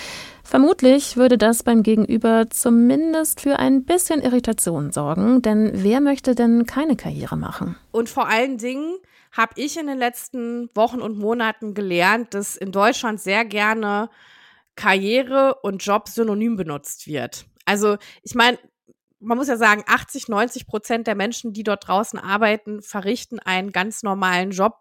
Vermutlich 0.44 1.16
würde 1.16 1.38
das 1.38 1.64
beim 1.64 1.84
Gegenüber 1.84 2.50
zumindest 2.50 3.40
für 3.40 3.60
ein 3.60 3.86
bisschen 3.86 4.22
Irritation 4.22 4.92
sorgen, 4.92 5.42
denn 5.42 5.72
wer 5.74 6.02
möchte 6.02 6.36
denn 6.36 6.66
keine 6.66 6.98
Karriere 6.98 7.38
machen? 7.38 7.78
Und 7.92 8.10
vor 8.10 8.28
allen 8.28 8.58
Dingen 8.58 8.98
habe 9.32 9.54
ich 9.56 9.80
in 9.80 9.88
den 9.88 9.98
letzten 9.98 10.70
Wochen 10.76 11.00
und 11.02 11.18
Monaten 11.18 11.74
gelernt, 11.74 12.34
dass 12.34 12.58
in 12.58 12.74
Deutschland 12.74 13.22
sehr 13.22 13.46
gerne 13.46 14.10
Karriere 14.76 15.56
und 15.64 15.84
Job 15.84 16.10
synonym 16.10 16.58
benutzt 16.58 17.08
wird. 17.08 17.46
Also 17.66 17.96
ich 18.22 18.36
meine, 18.36 18.60
man 19.20 19.38
muss 19.38 19.48
ja 19.48 19.58
sagen, 19.58 19.84
80, 19.88 20.28
90 20.28 20.68
Prozent 20.68 21.08
der 21.08 21.16
Menschen, 21.16 21.54
die 21.54 21.64
dort 21.64 21.88
draußen 21.88 22.20
arbeiten, 22.20 22.82
verrichten 22.82 23.40
einen 23.40 23.72
ganz 23.72 24.04
normalen 24.04 24.52
Job. 24.52 24.80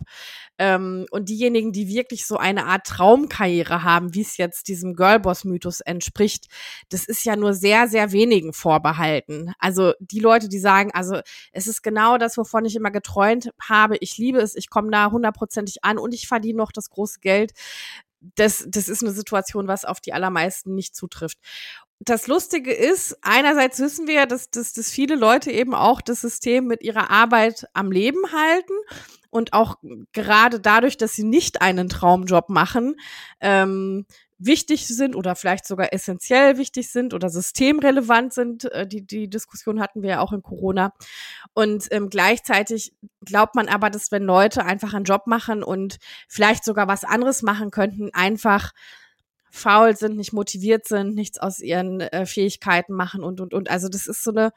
Ähm, 0.58 1.06
und 1.10 1.28
diejenigen, 1.28 1.72
die 1.72 1.88
wirklich 1.88 2.26
so 2.26 2.36
eine 2.36 2.66
Art 2.66 2.86
Traumkarriere 2.86 3.82
haben, 3.82 4.14
wie 4.14 4.22
es 4.22 4.36
jetzt 4.36 4.68
diesem 4.68 4.94
Girlboss-Mythos 4.94 5.80
entspricht, 5.80 6.46
das 6.88 7.06
ist 7.06 7.24
ja 7.24 7.36
nur 7.36 7.54
sehr, 7.54 7.88
sehr 7.88 8.12
wenigen 8.12 8.52
vorbehalten. 8.52 9.52
Also 9.58 9.92
die 10.00 10.20
Leute, 10.20 10.48
die 10.48 10.58
sagen, 10.58 10.90
also 10.92 11.20
es 11.52 11.66
ist 11.66 11.82
genau 11.82 12.18
das, 12.18 12.36
wovon 12.36 12.64
ich 12.64 12.76
immer 12.76 12.90
geträumt 12.90 13.50
habe. 13.60 13.96
Ich 14.00 14.18
liebe 14.18 14.38
es, 14.38 14.56
ich 14.56 14.68
komme 14.68 14.90
da 14.90 15.10
hundertprozentig 15.10 15.84
an 15.84 15.98
und 15.98 16.12
ich 16.12 16.28
verdiene 16.28 16.58
noch 16.58 16.72
das 16.72 16.90
große 16.90 17.20
Geld 17.20 17.52
das, 18.36 18.64
das 18.68 18.88
ist 18.88 19.02
eine 19.02 19.12
Situation, 19.12 19.68
was 19.68 19.84
auf 19.84 20.00
die 20.00 20.12
allermeisten 20.12 20.74
nicht 20.74 20.96
zutrifft 20.96 21.38
das 22.04 22.26
Lustige 22.26 22.72
ist, 22.72 23.18
einerseits 23.22 23.78
wissen 23.80 24.06
wir, 24.06 24.26
dass, 24.26 24.50
dass, 24.50 24.72
dass 24.72 24.90
viele 24.90 25.14
Leute 25.14 25.50
eben 25.50 25.74
auch 25.74 26.00
das 26.00 26.20
System 26.20 26.66
mit 26.66 26.82
ihrer 26.82 27.10
Arbeit 27.10 27.66
am 27.72 27.90
Leben 27.90 28.20
halten 28.32 28.72
und 29.30 29.52
auch 29.52 29.76
gerade 30.12 30.60
dadurch, 30.60 30.96
dass 30.96 31.14
sie 31.14 31.24
nicht 31.24 31.62
einen 31.62 31.88
Traumjob 31.88 32.50
machen, 32.50 32.96
ähm, 33.40 34.06
wichtig 34.38 34.86
sind 34.86 35.16
oder 35.16 35.36
vielleicht 35.36 35.66
sogar 35.66 35.92
essentiell 35.92 36.58
wichtig 36.58 36.90
sind 36.90 37.14
oder 37.14 37.30
systemrelevant 37.30 38.32
sind. 38.32 38.70
Äh, 38.72 38.86
die, 38.86 39.06
die 39.06 39.28
Diskussion 39.28 39.80
hatten 39.80 40.02
wir 40.02 40.10
ja 40.10 40.20
auch 40.20 40.32
in 40.32 40.42
Corona. 40.42 40.92
Und 41.54 41.88
ähm, 41.90 42.10
gleichzeitig 42.10 42.92
glaubt 43.24 43.54
man 43.54 43.68
aber, 43.68 43.90
dass 43.90 44.12
wenn 44.12 44.24
Leute 44.24 44.64
einfach 44.64 44.92
einen 44.94 45.04
Job 45.04 45.26
machen 45.26 45.62
und 45.62 45.98
vielleicht 46.28 46.64
sogar 46.64 46.88
was 46.88 47.04
anderes 47.04 47.42
machen 47.42 47.70
könnten, 47.70 48.10
einfach 48.12 48.72
faul 49.54 49.96
sind, 49.96 50.16
nicht 50.16 50.32
motiviert 50.32 50.88
sind, 50.88 51.14
nichts 51.14 51.38
aus 51.38 51.60
ihren 51.60 52.00
äh, 52.00 52.26
Fähigkeiten 52.26 52.92
machen 52.92 53.22
und, 53.22 53.40
und, 53.40 53.54
und. 53.54 53.70
Also 53.70 53.88
das 53.88 54.08
ist 54.08 54.24
so 54.24 54.32
eine 54.32 54.50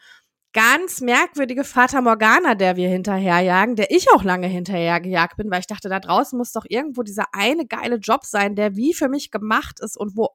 ganz 0.58 1.02
merkwürdige 1.02 1.64
Fata 1.64 2.02
Morgana, 2.02 2.56
der 2.56 2.78
wir 2.78 2.90
hinterherjagen, 2.90 3.76
der 3.76 3.92
ich 3.92 4.12
auch 4.12 4.24
lange 4.24 4.48
hinterhergejagt 4.48 5.38
bin, 5.38 5.52
weil 5.52 5.60
ich 5.60 5.68
dachte, 5.68 5.88
da 5.88 6.00
draußen 6.00 6.36
muss 6.36 6.52
doch 6.52 6.66
irgendwo 6.68 7.04
dieser 7.04 7.26
eine 7.32 7.68
geile 7.68 7.98
Job 7.98 8.26
sein, 8.26 8.56
der 8.56 8.76
wie 8.76 8.96
für 8.96 9.08
mich 9.08 9.30
gemacht 9.30 9.80
ist 9.82 9.96
und 9.96 10.18
wo, 10.18 10.30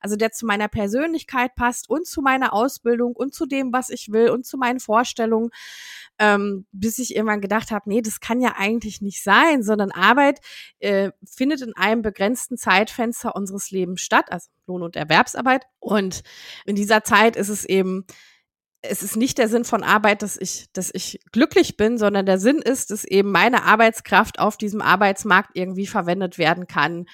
also 0.00 0.14
der 0.14 0.30
zu 0.30 0.46
meiner 0.46 0.68
Persönlichkeit 0.68 1.56
passt 1.56 1.90
und 1.90 2.06
zu 2.06 2.22
meiner 2.22 2.52
Ausbildung 2.52 3.16
und 3.16 3.34
zu 3.34 3.46
dem, 3.46 3.72
was 3.72 3.90
ich 3.90 4.12
will 4.12 4.30
und 4.30 4.46
zu 4.46 4.58
meinen 4.58 4.78
Vorstellungen 4.78 5.50
ähm, 6.20 6.66
bis 6.70 6.98
ich 6.98 7.16
irgendwann 7.16 7.40
gedacht 7.40 7.70
habe, 7.70 7.88
nee, 7.88 8.00
das 8.00 8.20
kann 8.20 8.40
ja 8.40 8.54
eigentlich 8.56 9.00
nicht 9.00 9.22
sein, 9.22 9.62
sondern 9.62 9.90
Arbeit 9.90 10.38
äh, 10.78 11.10
findet 11.28 11.62
in 11.62 11.74
einem 11.74 12.02
begrenzten 12.02 12.56
Zeitfenster 12.56 13.34
unseres 13.34 13.72
Lebens 13.72 14.00
statt, 14.02 14.26
also 14.30 14.48
Lohn- 14.66 14.82
und 14.82 14.94
Erwerbsarbeit. 14.94 15.66
Und 15.80 16.22
in 16.64 16.76
dieser 16.76 17.02
Zeit 17.02 17.34
ist 17.36 17.48
es 17.48 17.64
eben 17.64 18.06
es 18.88 19.02
ist 19.02 19.16
nicht 19.16 19.38
der 19.38 19.48
Sinn 19.48 19.64
von 19.64 19.82
Arbeit, 19.82 20.22
dass 20.22 20.36
ich, 20.36 20.66
dass 20.72 20.90
ich 20.92 21.20
glücklich 21.32 21.76
bin, 21.76 21.98
sondern 21.98 22.26
der 22.26 22.38
Sinn 22.38 22.58
ist, 22.58 22.90
dass 22.90 23.04
eben 23.04 23.30
meine 23.30 23.64
Arbeitskraft 23.64 24.38
auf 24.38 24.56
diesem 24.56 24.80
Arbeitsmarkt 24.80 25.50
irgendwie 25.54 25.86
verwendet 25.86 26.38
werden 26.38 26.66
kann, 26.66 27.06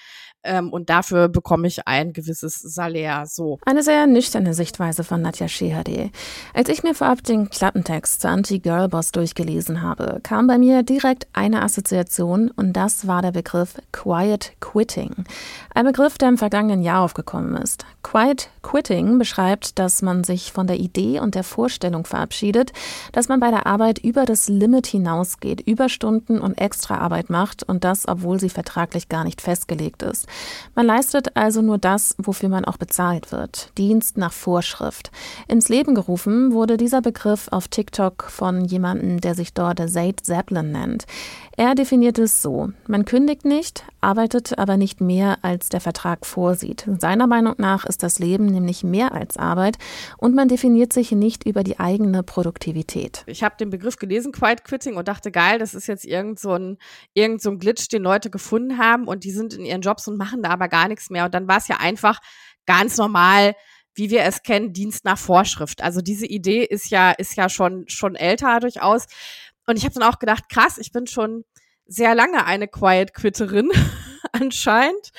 ähm, 0.42 0.72
und 0.72 0.90
dafür 0.90 1.28
bekomme 1.28 1.66
ich 1.66 1.86
ein 1.86 2.12
gewisses 2.12 2.54
Salär. 2.54 3.24
So. 3.26 3.58
Eine 3.66 3.82
sehr 3.82 4.06
nüchterne 4.06 4.54
Sichtweise 4.54 5.04
von 5.04 5.22
Nadja 5.22 5.48
Shehadeh. 5.48 6.10
Als 6.54 6.68
ich 6.68 6.82
mir 6.82 6.94
vorab 6.94 7.22
den 7.22 7.50
Klappentext 7.50 8.20
zur 8.20 8.30
Anti-Girl-Boss 8.30 9.12
durchgelesen 9.12 9.82
habe, 9.82 10.20
kam 10.22 10.46
bei 10.46 10.58
mir 10.58 10.82
direkt 10.82 11.26
eine 11.32 11.62
Assoziation 11.62 12.50
und 12.50 12.72
das 12.72 13.06
war 13.06 13.22
der 13.22 13.32
Begriff 13.32 13.74
Quiet 13.92 14.52
Quitting. 14.60 15.24
Ein 15.74 15.86
Begriff, 15.86 16.18
der 16.18 16.30
im 16.30 16.38
vergangenen 16.38 16.82
Jahr 16.82 17.02
aufgekommen 17.02 17.56
ist. 17.56 17.84
Quiet 18.02 18.48
Quitting 18.62 19.18
beschreibt, 19.18 19.78
dass 19.78 20.02
man 20.02 20.24
sich 20.24 20.52
von 20.52 20.66
der 20.66 20.78
Idee 20.78 21.20
und 21.20 21.34
der 21.34 21.44
Vorstellung 21.44 22.04
verabschiedet, 22.04 22.72
dass 23.12 23.28
man 23.28 23.40
bei 23.40 23.50
der 23.50 23.66
Arbeit 23.66 23.98
über 23.98 24.24
das 24.24 24.48
Limit 24.48 24.86
hinausgeht, 24.86 25.60
Überstunden 25.60 26.40
und 26.40 26.58
extra 26.58 26.98
Arbeit 26.98 27.30
macht 27.30 27.62
und 27.62 27.84
das, 27.84 28.08
obwohl 28.08 28.40
sie 28.40 28.48
vertraglich 28.48 29.08
gar 29.08 29.24
nicht 29.24 29.40
festgelegt 29.40 30.02
ist. 30.02 30.29
Man 30.74 30.86
leistet 30.86 31.36
also 31.36 31.62
nur 31.62 31.78
das, 31.78 32.14
wofür 32.18 32.48
man 32.48 32.64
auch 32.64 32.76
bezahlt 32.76 33.32
wird. 33.32 33.70
Dienst 33.78 34.16
nach 34.16 34.32
Vorschrift. 34.32 35.10
Ins 35.48 35.68
Leben 35.68 35.94
gerufen 35.94 36.52
wurde 36.52 36.76
dieser 36.76 37.02
Begriff 37.02 37.48
auf 37.50 37.68
TikTok 37.68 38.24
von 38.30 38.64
jemandem, 38.64 39.20
der 39.20 39.34
sich 39.34 39.54
dort 39.54 39.80
Zaid 39.90 40.20
Zeppelin 40.24 40.72
nennt. 40.72 41.06
Er 41.60 41.74
definiert 41.74 42.18
es 42.18 42.40
so. 42.40 42.70
Man 42.88 43.04
kündigt 43.04 43.44
nicht, 43.44 43.84
arbeitet 44.00 44.58
aber 44.58 44.78
nicht 44.78 45.02
mehr, 45.02 45.40
als 45.42 45.68
der 45.68 45.82
Vertrag 45.82 46.24
vorsieht. 46.24 46.88
Seiner 46.98 47.26
Meinung 47.26 47.56
nach 47.58 47.84
ist 47.84 48.02
das 48.02 48.18
Leben 48.18 48.46
nämlich 48.46 48.82
mehr 48.82 49.12
als 49.12 49.36
Arbeit 49.36 49.76
und 50.16 50.34
man 50.34 50.48
definiert 50.48 50.94
sich 50.94 51.12
nicht 51.12 51.44
über 51.44 51.62
die 51.62 51.78
eigene 51.78 52.22
Produktivität. 52.22 53.24
Ich 53.26 53.42
habe 53.42 53.56
den 53.60 53.68
Begriff 53.68 53.96
gelesen, 53.96 54.32
Quiet 54.32 54.64
Quitting, 54.64 54.96
und 54.96 55.06
dachte, 55.06 55.30
geil, 55.30 55.58
das 55.58 55.74
ist 55.74 55.86
jetzt 55.86 56.06
irgend 56.06 56.40
so 56.40 56.54
ein, 56.54 56.78
irgend 57.12 57.42
so 57.42 57.50
ein 57.50 57.58
Glitch, 57.58 57.88
den 57.88 58.04
Leute 58.04 58.30
gefunden 58.30 58.78
haben 58.78 59.06
und 59.06 59.24
die 59.24 59.30
sind 59.30 59.52
in 59.52 59.66
ihren 59.66 59.82
Jobs 59.82 60.08
und 60.08 60.16
machen 60.16 60.42
da 60.42 60.48
aber 60.48 60.68
gar 60.68 60.88
nichts 60.88 61.10
mehr. 61.10 61.26
Und 61.26 61.34
dann 61.34 61.46
war 61.46 61.58
es 61.58 61.68
ja 61.68 61.76
einfach 61.78 62.20
ganz 62.64 62.96
normal, 62.96 63.54
wie 63.94 64.08
wir 64.08 64.22
es 64.22 64.42
kennen, 64.42 64.72
Dienst 64.72 65.04
nach 65.04 65.18
Vorschrift. 65.18 65.82
Also 65.82 66.00
diese 66.00 66.24
Idee 66.24 66.64
ist 66.64 66.88
ja, 66.88 67.10
ist 67.10 67.36
ja 67.36 67.50
schon, 67.50 67.84
schon 67.86 68.14
älter 68.14 68.60
durchaus. 68.60 69.04
Und 69.70 69.76
ich 69.76 69.84
habe 69.84 69.94
dann 69.94 70.02
auch 70.02 70.18
gedacht, 70.18 70.48
krass, 70.48 70.78
ich 70.78 70.90
bin 70.90 71.06
schon 71.06 71.44
sehr 71.86 72.16
lange 72.16 72.44
eine 72.44 72.66
Quiet 72.66 73.14
Quitterin 73.14 73.70
anscheinend 74.32 75.10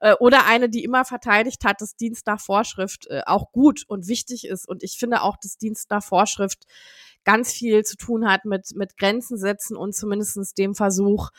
äh, 0.00 0.12
oder 0.20 0.44
eine, 0.44 0.68
die 0.68 0.84
immer 0.84 1.06
verteidigt 1.06 1.64
hat, 1.64 1.80
dass 1.80 1.96
Dienst 1.96 2.26
nach 2.26 2.38
Vorschrift 2.38 3.06
äh, 3.08 3.22
auch 3.24 3.50
gut 3.50 3.84
und 3.88 4.06
wichtig 4.06 4.46
ist. 4.46 4.68
Und 4.68 4.82
ich 4.82 4.98
finde 4.98 5.22
auch, 5.22 5.38
dass 5.38 5.56
Dienst 5.56 5.88
nach 5.88 6.04
Vorschrift 6.04 6.64
ganz 7.24 7.50
viel 7.50 7.82
zu 7.82 7.96
tun 7.96 8.30
hat 8.30 8.44
mit, 8.44 8.74
mit 8.74 8.98
Grenzen 8.98 9.38
setzen 9.38 9.74
und 9.74 9.94
zumindestens 9.94 10.52
dem 10.52 10.74
Versuch, 10.74 11.30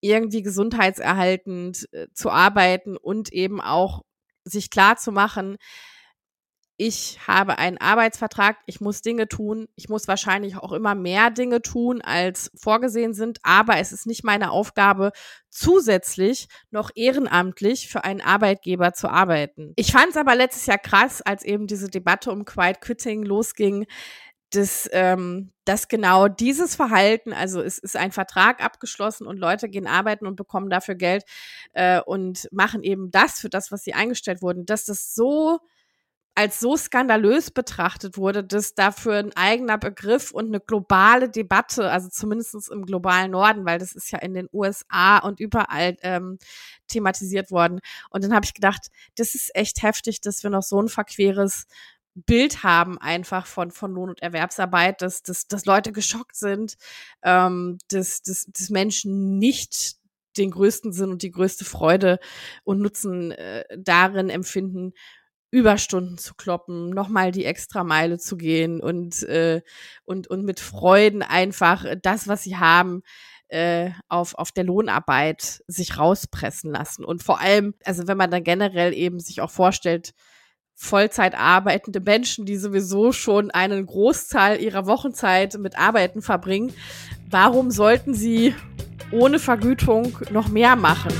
irgendwie 0.00 0.42
gesundheitserhaltend 0.42 1.88
äh, 1.92 2.06
zu 2.14 2.30
arbeiten 2.30 2.96
und 2.96 3.32
eben 3.32 3.60
auch 3.60 4.02
sich 4.44 4.70
klar 4.70 4.96
zu 4.96 5.10
machen, 5.10 5.56
ich 6.78 7.18
habe 7.26 7.58
einen 7.58 7.78
Arbeitsvertrag, 7.78 8.58
ich 8.66 8.80
muss 8.80 9.00
Dinge 9.00 9.28
tun, 9.28 9.66
ich 9.76 9.88
muss 9.88 10.08
wahrscheinlich 10.08 10.56
auch 10.56 10.72
immer 10.72 10.94
mehr 10.94 11.30
Dinge 11.30 11.62
tun, 11.62 12.02
als 12.02 12.50
vorgesehen 12.54 13.14
sind, 13.14 13.38
aber 13.42 13.78
es 13.78 13.92
ist 13.92 14.06
nicht 14.06 14.24
meine 14.24 14.50
Aufgabe, 14.50 15.12
zusätzlich 15.48 16.48
noch 16.70 16.90
ehrenamtlich 16.94 17.88
für 17.88 18.04
einen 18.04 18.20
Arbeitgeber 18.20 18.92
zu 18.92 19.08
arbeiten. 19.08 19.72
Ich 19.76 19.92
fand 19.92 20.10
es 20.10 20.16
aber 20.18 20.34
letztes 20.34 20.66
Jahr 20.66 20.78
krass, 20.78 21.22
als 21.22 21.44
eben 21.44 21.66
diese 21.66 21.88
Debatte 21.88 22.30
um 22.30 22.44
Quiet 22.44 22.82
Quitting 22.82 23.22
losging, 23.22 23.86
dass, 24.50 24.88
ähm, 24.92 25.52
dass 25.64 25.88
genau 25.88 26.28
dieses 26.28 26.76
Verhalten, 26.76 27.32
also 27.32 27.62
es 27.62 27.78
ist 27.78 27.96
ein 27.96 28.12
Vertrag 28.12 28.62
abgeschlossen 28.62 29.26
und 29.26 29.38
Leute 29.38 29.68
gehen 29.68 29.86
arbeiten 29.86 30.26
und 30.26 30.36
bekommen 30.36 30.68
dafür 30.70 30.94
Geld 30.94 31.24
äh, 31.72 32.00
und 32.00 32.48
machen 32.52 32.82
eben 32.82 33.10
das 33.10 33.40
für 33.40 33.48
das, 33.48 33.72
was 33.72 33.82
sie 33.82 33.94
eingestellt 33.94 34.42
wurden, 34.42 34.66
dass 34.66 34.84
das 34.84 35.14
so 35.14 35.58
als 36.36 36.60
so 36.60 36.76
skandalös 36.76 37.50
betrachtet 37.50 38.18
wurde, 38.18 38.44
dass 38.44 38.74
dafür 38.74 39.14
ein 39.14 39.34
eigener 39.36 39.78
Begriff 39.78 40.32
und 40.32 40.46
eine 40.46 40.60
globale 40.60 41.30
Debatte, 41.30 41.90
also 41.90 42.10
zumindest 42.10 42.70
im 42.70 42.84
globalen 42.84 43.30
Norden, 43.30 43.64
weil 43.64 43.78
das 43.78 43.94
ist 43.94 44.10
ja 44.10 44.18
in 44.18 44.34
den 44.34 44.48
USA 44.52 45.18
und 45.18 45.40
überall 45.40 45.96
ähm, 46.02 46.38
thematisiert 46.88 47.50
worden. 47.50 47.80
Und 48.10 48.22
dann 48.22 48.34
habe 48.34 48.44
ich 48.44 48.52
gedacht, 48.52 48.88
das 49.16 49.34
ist 49.34 49.56
echt 49.56 49.82
heftig, 49.82 50.20
dass 50.20 50.42
wir 50.42 50.50
noch 50.50 50.62
so 50.62 50.80
ein 50.80 50.88
verqueres 50.88 51.66
Bild 52.14 52.62
haben 52.62 52.98
einfach 52.98 53.46
von, 53.46 53.70
von 53.70 53.92
Lohn- 53.92 54.10
und 54.10 54.20
Erwerbsarbeit, 54.20 55.00
dass, 55.00 55.22
dass, 55.22 55.48
dass 55.48 55.64
Leute 55.64 55.90
geschockt 55.92 56.36
sind, 56.36 56.76
ähm, 57.22 57.78
dass, 57.88 58.20
dass, 58.20 58.44
dass 58.44 58.68
Menschen 58.68 59.38
nicht 59.38 59.96
den 60.36 60.50
größten 60.50 60.92
Sinn 60.92 61.10
und 61.10 61.22
die 61.22 61.30
größte 61.30 61.64
Freude 61.64 62.18
und 62.62 62.80
Nutzen 62.80 63.32
äh, 63.32 63.64
darin 63.78 64.28
empfinden, 64.28 64.92
Überstunden 65.50 66.18
zu 66.18 66.34
kloppen, 66.34 66.90
nochmal 66.90 67.30
die 67.32 67.44
extra 67.44 67.84
Meile 67.84 68.18
zu 68.18 68.36
gehen 68.36 68.80
und, 68.80 69.22
äh, 69.24 69.62
und, 70.04 70.26
und 70.28 70.44
mit 70.44 70.60
Freuden 70.60 71.22
einfach 71.22 71.84
das, 72.02 72.28
was 72.28 72.42
sie 72.42 72.56
haben, 72.56 73.02
äh, 73.48 73.90
auf, 74.08 74.34
auf 74.34 74.50
der 74.50 74.64
Lohnarbeit 74.64 75.62
sich 75.66 75.98
rauspressen 75.98 76.72
lassen. 76.72 77.04
Und 77.04 77.22
vor 77.22 77.40
allem, 77.40 77.74
also 77.84 78.08
wenn 78.08 78.16
man 78.16 78.30
dann 78.30 78.44
generell 78.44 78.92
eben 78.92 79.20
sich 79.20 79.40
auch 79.40 79.50
vorstellt, 79.50 80.14
Vollzeit 80.74 81.34
arbeitende 81.34 82.00
Menschen, 82.00 82.44
die 82.44 82.56
sowieso 82.56 83.12
schon 83.12 83.50
einen 83.50 83.86
Großteil 83.86 84.60
ihrer 84.60 84.86
Wochenzeit 84.86 85.56
mit 85.58 85.78
Arbeiten 85.78 86.20
verbringen, 86.20 86.72
warum 87.30 87.70
sollten 87.70 88.14
sie 88.14 88.54
ohne 89.10 89.38
Vergütung 89.38 90.18
noch 90.30 90.48
mehr 90.48 90.76
machen? 90.76 91.12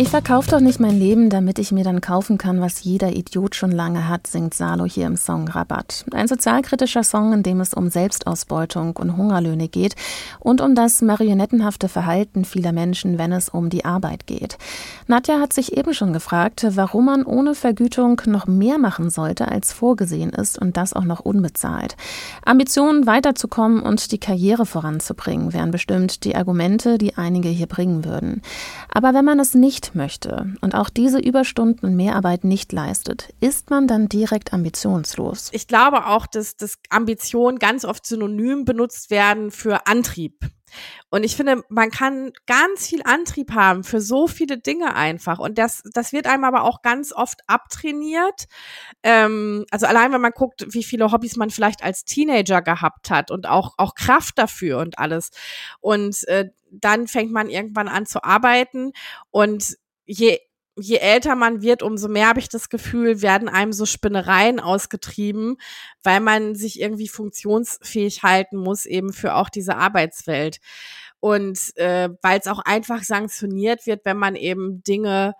Ich 0.00 0.08
verkaufe 0.08 0.52
doch 0.52 0.60
nicht 0.60 0.80
mein 0.80 0.98
Leben, 0.98 1.28
damit 1.28 1.58
ich 1.58 1.72
mir 1.72 1.84
dann 1.84 2.00
kaufen 2.00 2.38
kann, 2.38 2.62
was 2.62 2.82
jeder 2.82 3.12
Idiot 3.12 3.54
schon 3.54 3.70
lange 3.70 4.08
hat, 4.08 4.26
singt 4.26 4.54
Salo 4.54 4.86
hier 4.86 5.06
im 5.06 5.18
Song 5.18 5.46
Rabatt. 5.46 6.06
Ein 6.12 6.26
sozialkritischer 6.26 7.04
Song, 7.04 7.34
in 7.34 7.42
dem 7.42 7.60
es 7.60 7.74
um 7.74 7.90
Selbstausbeutung 7.90 8.96
und 8.96 9.18
Hungerlöhne 9.18 9.68
geht 9.68 9.96
und 10.38 10.62
um 10.62 10.74
das 10.74 11.02
marionettenhafte 11.02 11.90
Verhalten 11.90 12.46
vieler 12.46 12.72
Menschen, 12.72 13.18
wenn 13.18 13.30
es 13.30 13.50
um 13.50 13.68
die 13.68 13.84
Arbeit 13.84 14.26
geht. 14.26 14.56
Nadja 15.06 15.38
hat 15.38 15.52
sich 15.52 15.76
eben 15.76 15.92
schon 15.92 16.14
gefragt, 16.14 16.66
warum 16.70 17.04
man 17.04 17.26
ohne 17.26 17.54
Vergütung 17.54 18.22
noch 18.24 18.46
mehr 18.46 18.78
machen 18.78 19.10
sollte, 19.10 19.48
als 19.48 19.70
vorgesehen 19.70 20.30
ist 20.30 20.58
und 20.58 20.78
das 20.78 20.94
auch 20.94 21.04
noch 21.04 21.20
unbezahlt. 21.20 21.98
Ambitionen 22.42 23.06
weiterzukommen 23.06 23.82
und 23.82 24.12
die 24.12 24.18
Karriere 24.18 24.64
voranzubringen, 24.64 25.52
wären 25.52 25.70
bestimmt 25.70 26.24
die 26.24 26.36
Argumente, 26.36 26.96
die 26.96 27.18
einige 27.18 27.50
hier 27.50 27.66
bringen 27.66 28.06
würden. 28.06 28.40
Aber 28.88 29.12
wenn 29.12 29.26
man 29.26 29.38
es 29.38 29.52
nicht 29.52 29.89
möchte 29.94 30.54
und 30.60 30.74
auch 30.74 30.90
diese 30.90 31.18
Überstunden 31.18 31.86
und 31.86 31.96
Mehrarbeit 31.96 32.44
nicht 32.44 32.72
leistet, 32.72 33.32
ist 33.40 33.70
man 33.70 33.86
dann 33.86 34.08
direkt 34.08 34.52
ambitionslos. 34.52 35.50
Ich 35.52 35.66
glaube 35.66 36.06
auch, 36.06 36.26
dass, 36.26 36.56
dass 36.56 36.78
Ambitionen 36.88 37.58
ganz 37.58 37.84
oft 37.84 38.06
synonym 38.06 38.64
benutzt 38.64 39.10
werden 39.10 39.50
für 39.50 39.86
Antrieb. 39.86 40.50
Und 41.10 41.24
ich 41.24 41.36
finde, 41.36 41.62
man 41.68 41.90
kann 41.90 42.32
ganz 42.46 42.86
viel 42.86 43.02
Antrieb 43.04 43.52
haben 43.52 43.84
für 43.84 44.00
so 44.00 44.28
viele 44.28 44.58
Dinge 44.58 44.94
einfach. 44.94 45.38
Und 45.38 45.58
das, 45.58 45.82
das 45.92 46.12
wird 46.12 46.26
einem 46.26 46.44
aber 46.44 46.62
auch 46.62 46.82
ganz 46.82 47.12
oft 47.12 47.40
abtrainiert. 47.46 48.46
Ähm, 49.02 49.66
also 49.70 49.86
allein, 49.86 50.12
wenn 50.12 50.20
man 50.20 50.32
guckt, 50.32 50.66
wie 50.70 50.84
viele 50.84 51.10
Hobbys 51.10 51.36
man 51.36 51.50
vielleicht 51.50 51.82
als 51.82 52.04
Teenager 52.04 52.62
gehabt 52.62 53.10
hat 53.10 53.30
und 53.30 53.48
auch, 53.48 53.74
auch 53.76 53.94
Kraft 53.94 54.38
dafür 54.38 54.78
und 54.78 54.98
alles. 54.98 55.30
Und 55.80 56.26
äh, 56.28 56.50
dann 56.70 57.08
fängt 57.08 57.32
man 57.32 57.50
irgendwann 57.50 57.88
an 57.88 58.06
zu 58.06 58.22
arbeiten. 58.22 58.92
Und 59.30 59.76
je 60.10 60.38
je 60.76 60.96
älter 60.96 61.34
man 61.34 61.62
wird, 61.62 61.82
umso 61.82 62.08
mehr 62.08 62.28
habe 62.28 62.40
ich 62.40 62.48
das 62.48 62.70
Gefühl, 62.70 63.20
werden 63.20 63.48
einem 63.48 63.72
so 63.72 63.84
Spinnereien 63.84 64.60
ausgetrieben, 64.60 65.56
weil 66.02 66.20
man 66.20 66.54
sich 66.54 66.80
irgendwie 66.80 67.08
funktionsfähig 67.08 68.22
halten 68.22 68.56
muss, 68.56 68.86
eben 68.86 69.12
für 69.12 69.34
auch 69.34 69.50
diese 69.50 69.76
Arbeitswelt. 69.76 70.58
Und 71.18 71.76
äh, 71.76 72.08
weil 72.22 72.38
es 72.38 72.46
auch 72.46 72.60
einfach 72.60 73.02
sanktioniert 73.02 73.86
wird, 73.86 74.06
wenn 74.06 74.16
man 74.16 74.36
eben 74.36 74.82
Dinge 74.82 75.34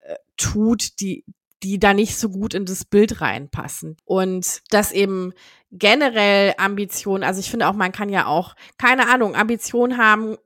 äh, 0.00 0.16
tut, 0.36 1.00
die 1.00 1.24
die 1.62 1.78
da 1.78 1.94
nicht 1.94 2.16
so 2.18 2.28
gut 2.28 2.54
in 2.54 2.64
das 2.64 2.84
Bild 2.84 3.20
reinpassen. 3.20 3.96
Und 4.04 4.62
das 4.70 4.90
eben 4.90 5.32
generell 5.70 6.54
Ambition, 6.58 7.22
also 7.22 7.38
ich 7.38 7.50
finde 7.50 7.68
auch, 7.68 7.74
man 7.74 7.92
kann 7.92 8.08
ja 8.08 8.26
auch, 8.26 8.54
keine 8.78 9.08
Ahnung, 9.08 9.36
Ambition 9.36 9.96
haben, 9.96 10.36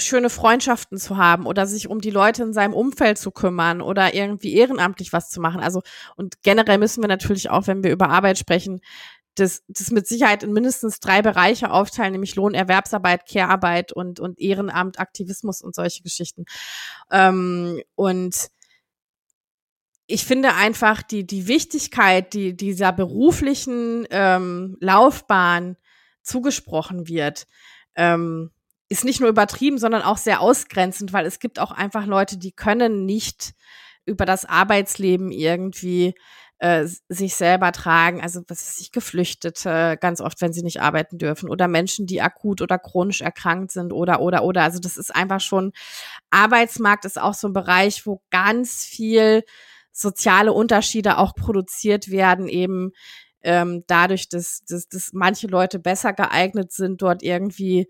schöne 0.00 0.30
Freundschaften 0.30 0.98
zu 0.98 1.16
haben 1.16 1.46
oder 1.46 1.66
sich 1.66 1.88
um 1.88 2.00
die 2.00 2.10
Leute 2.10 2.42
in 2.42 2.52
seinem 2.52 2.74
Umfeld 2.74 3.18
zu 3.18 3.30
kümmern 3.30 3.80
oder 3.80 4.14
irgendwie 4.14 4.54
ehrenamtlich 4.54 5.12
was 5.12 5.30
zu 5.30 5.40
machen. 5.40 5.60
Also 5.60 5.82
und 6.16 6.42
generell 6.42 6.78
müssen 6.78 7.02
wir 7.02 7.08
natürlich 7.08 7.50
auch, 7.50 7.66
wenn 7.66 7.82
wir 7.82 7.90
über 7.90 8.08
Arbeit 8.08 8.38
sprechen, 8.38 8.80
das, 9.38 9.62
das 9.68 9.90
mit 9.90 10.06
Sicherheit 10.06 10.42
in 10.42 10.52
mindestens 10.52 11.00
drei 11.00 11.22
Bereiche 11.22 11.70
aufteilen, 11.70 12.12
nämlich 12.12 12.34
Lohn, 12.34 12.54
Erwerbsarbeit, 12.54 13.28
Care-Arbeit 13.28 13.92
und, 13.92 14.20
und 14.20 14.38
Ehrenamt, 14.40 14.98
Aktivismus 14.98 15.62
und 15.62 15.74
solche 15.74 16.02
Geschichten. 16.02 16.44
Ähm, 17.10 17.82
und 17.94 18.48
ich 20.06 20.24
finde 20.24 20.54
einfach 20.54 21.02
die, 21.02 21.26
die 21.26 21.46
Wichtigkeit, 21.48 22.32
die 22.32 22.56
dieser 22.56 22.92
beruflichen 22.92 24.06
ähm, 24.10 24.76
Laufbahn 24.80 25.76
zugesprochen 26.22 27.08
wird, 27.08 27.46
ähm, 27.94 28.50
ist 28.88 29.04
nicht 29.04 29.20
nur 29.20 29.28
übertrieben, 29.28 29.78
sondern 29.78 30.02
auch 30.02 30.18
sehr 30.18 30.40
ausgrenzend, 30.40 31.12
weil 31.12 31.26
es 31.26 31.38
gibt 31.38 31.58
auch 31.58 31.70
einfach 31.70 32.06
Leute, 32.06 32.38
die 32.38 32.52
können 32.52 33.04
nicht 33.04 33.52
über 34.06 34.24
das 34.24 34.44
Arbeitsleben 34.46 35.30
irgendwie 35.30 36.14
äh, 36.58 36.86
sich 37.08 37.34
selber 37.34 37.72
tragen. 37.72 38.20
Also 38.20 38.42
was 38.48 38.62
ist 38.62 38.76
sich 38.78 38.90
Geflüchtete, 38.90 39.96
ganz 40.00 40.20
oft, 40.20 40.40
wenn 40.40 40.52
sie 40.52 40.62
nicht 40.62 40.80
arbeiten 40.80 41.18
dürfen, 41.18 41.48
oder 41.48 41.68
Menschen, 41.68 42.06
die 42.06 42.20
akut 42.20 42.62
oder 42.62 42.78
chronisch 42.78 43.20
erkrankt 43.20 43.70
sind, 43.72 43.92
oder 43.92 44.20
oder 44.20 44.42
oder. 44.42 44.62
Also 44.62 44.78
das 44.80 44.96
ist 44.96 45.14
einfach 45.14 45.40
schon 45.40 45.72
Arbeitsmarkt 46.30 47.04
ist 47.04 47.20
auch 47.20 47.34
so 47.34 47.48
ein 47.48 47.52
Bereich, 47.52 48.06
wo 48.06 48.22
ganz 48.30 48.84
viel 48.84 49.44
soziale 49.92 50.52
Unterschiede 50.52 51.18
auch 51.18 51.34
produziert 51.34 52.10
werden, 52.10 52.48
eben 52.48 52.92
ähm, 53.42 53.84
dadurch, 53.86 54.28
dass, 54.28 54.64
dass, 54.64 54.88
dass 54.88 55.12
manche 55.12 55.46
Leute 55.46 55.78
besser 55.78 56.12
geeignet 56.12 56.72
sind, 56.72 57.02
dort 57.02 57.22
irgendwie 57.22 57.88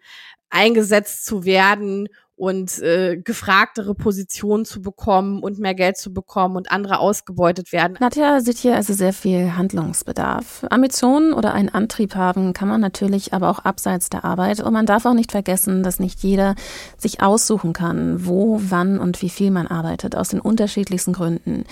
eingesetzt 0.50 1.24
zu 1.24 1.44
werden 1.44 2.08
und 2.38 2.78
äh, 2.78 3.16
gefragtere 3.16 3.94
Positionen 3.94 4.64
zu 4.64 4.80
bekommen 4.80 5.42
und 5.42 5.58
mehr 5.58 5.74
Geld 5.74 5.96
zu 5.96 6.12
bekommen 6.12 6.56
und 6.56 6.70
andere 6.70 7.00
ausgebeutet 7.00 7.72
werden. 7.72 7.96
Nadja 8.00 8.40
sieht 8.40 8.58
hier 8.58 8.76
also 8.76 8.94
sehr 8.94 9.12
viel 9.12 9.56
Handlungsbedarf. 9.56 10.64
Ambitionen 10.70 11.32
oder 11.32 11.52
einen 11.52 11.68
Antrieb 11.68 12.14
haben 12.14 12.52
kann 12.52 12.68
man 12.68 12.80
natürlich 12.80 13.32
aber 13.34 13.50
auch 13.50 13.58
abseits 13.60 14.08
der 14.08 14.24
Arbeit. 14.24 14.60
Und 14.60 14.72
man 14.72 14.86
darf 14.86 15.04
auch 15.04 15.14
nicht 15.14 15.32
vergessen, 15.32 15.82
dass 15.82 15.98
nicht 15.98 16.22
jeder 16.22 16.54
sich 16.96 17.22
aussuchen 17.22 17.72
kann, 17.72 18.24
wo, 18.24 18.60
wann 18.62 18.98
und 19.00 19.20
wie 19.20 19.30
viel 19.30 19.50
man 19.50 19.66
arbeitet, 19.66 20.16
aus 20.16 20.28
den 20.28 20.40
unterschiedlichsten 20.40 21.12
Gründen. 21.12 21.64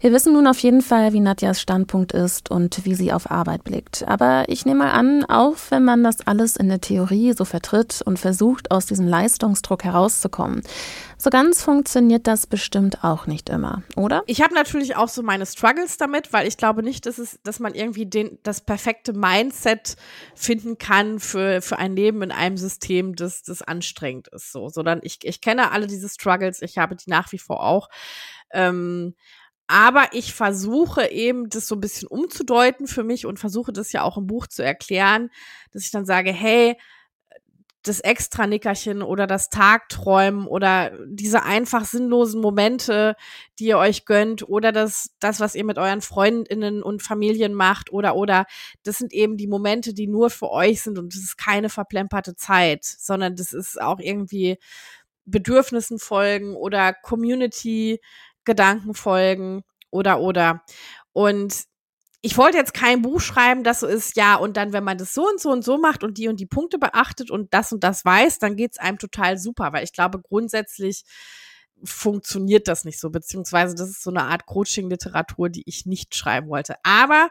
Wir 0.00 0.12
wissen 0.12 0.32
nun 0.32 0.46
auf 0.46 0.58
jeden 0.60 0.82
Fall, 0.82 1.12
wie 1.12 1.20
Nadjas 1.20 1.60
Standpunkt 1.60 2.12
ist 2.12 2.50
und 2.50 2.84
wie 2.84 2.94
sie 2.94 3.12
auf 3.12 3.30
Arbeit 3.30 3.64
blickt. 3.64 4.06
Aber 4.06 4.44
ich 4.48 4.64
nehme 4.64 4.84
mal 4.84 4.90
an, 4.90 5.24
auch 5.24 5.56
wenn 5.70 5.84
man 5.84 6.04
das 6.04 6.26
alles 6.26 6.56
in 6.56 6.68
der 6.68 6.80
Theorie 6.80 7.32
so 7.32 7.44
vertritt 7.44 8.02
und 8.04 8.18
versucht, 8.18 8.70
aus 8.70 8.86
diesem 8.86 9.08
Leistungsdruck 9.08 9.84
herauszukommen, 10.08 10.62
so 11.18 11.30
ganz 11.30 11.62
funktioniert 11.62 12.26
das 12.26 12.46
bestimmt 12.46 13.04
auch 13.04 13.26
nicht 13.26 13.48
immer, 13.48 13.82
oder? 13.96 14.22
Ich 14.26 14.40
habe 14.40 14.54
natürlich 14.54 14.96
auch 14.96 15.08
so 15.08 15.22
meine 15.22 15.46
Struggles 15.46 15.96
damit, 15.96 16.32
weil 16.32 16.46
ich 16.46 16.56
glaube 16.56 16.82
nicht, 16.82 17.06
dass 17.06 17.18
es, 17.18 17.40
dass 17.42 17.60
man 17.60 17.74
irgendwie 17.74 18.06
den, 18.06 18.38
das 18.42 18.60
perfekte 18.60 19.12
Mindset 19.12 19.96
finden 20.34 20.78
kann 20.78 21.18
für, 21.18 21.60
für 21.60 21.78
ein 21.78 21.94
Leben 21.96 22.22
in 22.22 22.32
einem 22.32 22.56
System, 22.56 23.14
das, 23.14 23.42
das 23.42 23.62
anstrengend 23.62 24.28
ist, 24.28 24.52
so, 24.52 24.68
sondern 24.68 25.00
ich, 25.02 25.18
ich 25.22 25.40
kenne 25.40 25.72
alle 25.72 25.86
diese 25.86 26.08
Struggles, 26.08 26.62
ich 26.62 26.78
habe 26.78 26.96
die 26.96 27.10
nach 27.10 27.32
wie 27.32 27.38
vor 27.38 27.62
auch. 27.62 27.88
Ähm, 28.52 29.14
aber 29.70 30.08
ich 30.12 30.32
versuche 30.32 31.10
eben, 31.10 31.50
das 31.50 31.66
so 31.66 31.74
ein 31.74 31.80
bisschen 31.80 32.08
umzudeuten 32.08 32.86
für 32.86 33.04
mich 33.04 33.26
und 33.26 33.38
versuche 33.38 33.70
das 33.70 33.92
ja 33.92 34.02
auch 34.02 34.16
im 34.16 34.26
Buch 34.26 34.46
zu 34.46 34.64
erklären, 34.64 35.28
dass 35.72 35.84
ich 35.84 35.90
dann 35.90 36.06
sage, 36.06 36.32
hey, 36.32 36.78
das 37.82 38.00
Extra-Nickerchen 38.00 39.02
oder 39.02 39.26
das 39.26 39.50
Tagträumen 39.50 40.46
oder 40.46 40.92
diese 41.06 41.44
einfach 41.44 41.84
sinnlosen 41.84 42.40
Momente, 42.40 43.14
die 43.58 43.66
ihr 43.66 43.78
euch 43.78 44.04
gönnt 44.04 44.48
oder 44.48 44.72
das, 44.72 45.14
das, 45.20 45.40
was 45.40 45.54
ihr 45.54 45.64
mit 45.64 45.78
euren 45.78 46.00
Freundinnen 46.00 46.82
und 46.82 47.02
Familien 47.02 47.54
macht 47.54 47.92
oder, 47.92 48.16
oder, 48.16 48.46
das 48.82 48.98
sind 48.98 49.12
eben 49.12 49.36
die 49.36 49.46
Momente, 49.46 49.94
die 49.94 50.08
nur 50.08 50.30
für 50.30 50.50
euch 50.50 50.82
sind 50.82 50.98
und 50.98 51.14
das 51.14 51.20
ist 51.20 51.38
keine 51.38 51.68
verplemperte 51.70 52.34
Zeit, 52.34 52.84
sondern 52.84 53.36
das 53.36 53.52
ist 53.52 53.80
auch 53.80 54.00
irgendwie 54.00 54.58
Bedürfnissen 55.24 55.98
folgen 55.98 56.56
oder 56.56 56.92
Community 56.92 58.00
Gedanken 58.44 58.94
folgen 58.94 59.62
oder 59.90 60.20
oder. 60.20 60.62
Und 61.12 61.67
ich 62.20 62.36
wollte 62.36 62.56
jetzt 62.56 62.74
kein 62.74 63.02
Buch 63.02 63.20
schreiben, 63.20 63.62
das 63.62 63.80
so 63.80 63.86
ist, 63.86 64.16
ja, 64.16 64.34
und 64.36 64.56
dann, 64.56 64.72
wenn 64.72 64.82
man 64.84 64.98
das 64.98 65.14
so 65.14 65.26
und 65.28 65.40
so 65.40 65.50
und 65.50 65.64
so 65.64 65.78
macht 65.78 66.02
und 66.02 66.18
die 66.18 66.28
und 66.28 66.40
die 66.40 66.46
Punkte 66.46 66.78
beachtet 66.78 67.30
und 67.30 67.54
das 67.54 67.72
und 67.72 67.84
das 67.84 68.04
weiß, 68.04 68.38
dann 68.40 68.56
geht's 68.56 68.78
einem 68.78 68.98
total 68.98 69.38
super, 69.38 69.72
weil 69.72 69.84
ich 69.84 69.92
glaube, 69.92 70.20
grundsätzlich 70.20 71.04
funktioniert 71.84 72.66
das 72.66 72.84
nicht 72.84 72.98
so, 72.98 73.10
beziehungsweise 73.10 73.76
das 73.76 73.88
ist 73.88 74.02
so 74.02 74.10
eine 74.10 74.24
Art 74.24 74.46
Coaching-Literatur, 74.46 75.48
die 75.48 75.62
ich 75.66 75.86
nicht 75.86 76.16
schreiben 76.16 76.48
wollte. 76.48 76.74
Aber 76.82 77.28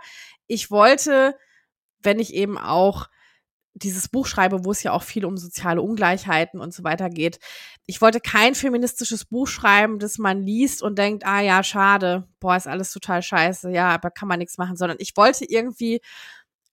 ich 0.47 0.71
wollte, 0.71 1.37
wenn 2.01 2.19
ich 2.19 2.33
eben 2.33 2.57
auch 2.57 3.07
dieses 3.83 4.09
Buch 4.09 4.27
schreibe, 4.27 4.65
wo 4.65 4.71
es 4.71 4.83
ja 4.83 4.91
auch 4.91 5.03
viel 5.03 5.25
um 5.25 5.37
soziale 5.37 5.81
Ungleichheiten 5.81 6.59
und 6.59 6.73
so 6.73 6.83
weiter 6.83 7.09
geht. 7.09 7.39
Ich 7.85 8.01
wollte 8.01 8.19
kein 8.19 8.55
feministisches 8.55 9.25
Buch 9.25 9.47
schreiben, 9.47 9.99
das 9.99 10.17
man 10.17 10.41
liest 10.41 10.81
und 10.81 10.97
denkt, 10.97 11.25
ah 11.25 11.41
ja, 11.41 11.63
schade, 11.63 12.27
boah, 12.39 12.55
ist 12.55 12.67
alles 12.67 12.91
total 12.91 13.21
scheiße, 13.21 13.71
ja, 13.71 13.89
aber 13.89 14.11
kann 14.11 14.27
man 14.27 14.39
nichts 14.39 14.57
machen, 14.57 14.77
sondern 14.77 14.97
ich 14.99 15.15
wollte 15.15 15.45
irgendwie 15.45 16.01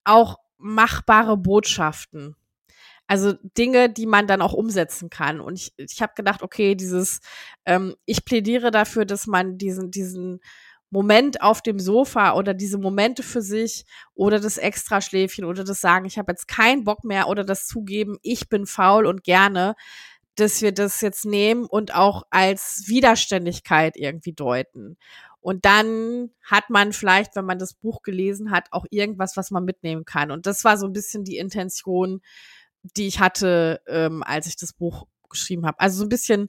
auch 0.05 0.38
machbare 0.59 1.37
Botschaften. 1.37 2.37
Also 3.07 3.35
Dinge, 3.59 3.90
die 3.90 4.07
man 4.07 4.27
dann 4.27 4.40
auch 4.40 4.55
umsetzen 4.55 5.11
kann. 5.11 5.40
Und 5.40 5.57
ich, 5.57 5.75
ich 5.77 6.01
habe 6.01 6.14
gedacht, 6.17 6.43
okay, 6.43 6.75
dieses, 6.75 7.21
ähm, 7.67 7.95
ich 8.07 8.25
plädiere 8.25 8.71
dafür, 8.71 9.05
dass 9.05 9.27
man 9.27 9.59
diesen, 9.59 9.90
diesen 9.90 10.40
Moment 10.90 11.42
auf 11.42 11.61
dem 11.62 11.79
Sofa 11.81 12.35
oder 12.35 12.55
diese 12.55 12.79
Momente 12.79 13.23
für 13.23 13.42
sich 13.42 13.85
oder 14.14 14.38
das 14.38 14.59
Extraschläfchen 14.59 15.44
oder 15.44 15.64
das 15.64 15.81
Sagen, 15.81 16.05
ich 16.05 16.18
habe 16.18 16.33
jetzt 16.33 16.47
keinen 16.47 16.85
Bock 16.85 17.05
mehr 17.05 17.29
oder 17.29 17.44
das 17.44 17.66
Zugeben, 17.66 18.18
ich 18.23 18.49
bin 18.49 18.66
faul 18.66 19.07
und 19.07 19.25
gerne, 19.25 19.75
dass 20.37 20.62
wir 20.62 20.73
das 20.73 21.01
jetzt 21.01 21.25
nehmen 21.25 21.64
und 21.64 21.94
auch 21.94 22.23
als 22.31 22.85
Widerständigkeit 22.87 23.97
irgendwie 23.97 24.33
deuten. 24.33 24.97
Und 25.40 25.64
dann 25.64 26.31
hat 26.42 26.70
man 26.70 26.92
vielleicht, 26.92 27.37
wenn 27.37 27.44
man 27.44 27.59
das 27.59 27.75
Buch 27.75 28.03
gelesen 28.03 28.51
hat, 28.51 28.68
auch 28.70 28.87
irgendwas, 28.90 29.37
was 29.37 29.51
man 29.51 29.64
mitnehmen 29.64 30.05
kann. 30.05 30.31
Und 30.31 30.47
das 30.47 30.64
war 30.64 30.79
so 30.79 30.87
ein 30.87 30.92
bisschen 30.92 31.25
die 31.25 31.37
Intention, 31.37 32.23
die 32.83 33.07
ich 33.07 33.20
hatte, 33.20 33.81
ähm, 33.87 34.23
als 34.23 34.47
ich 34.47 34.57
das 34.57 34.73
Buch 34.73 35.07
geschrieben 35.29 35.66
habe. 35.66 35.81
Also 35.81 35.99
so 35.99 36.05
ein 36.05 36.09
bisschen 36.09 36.49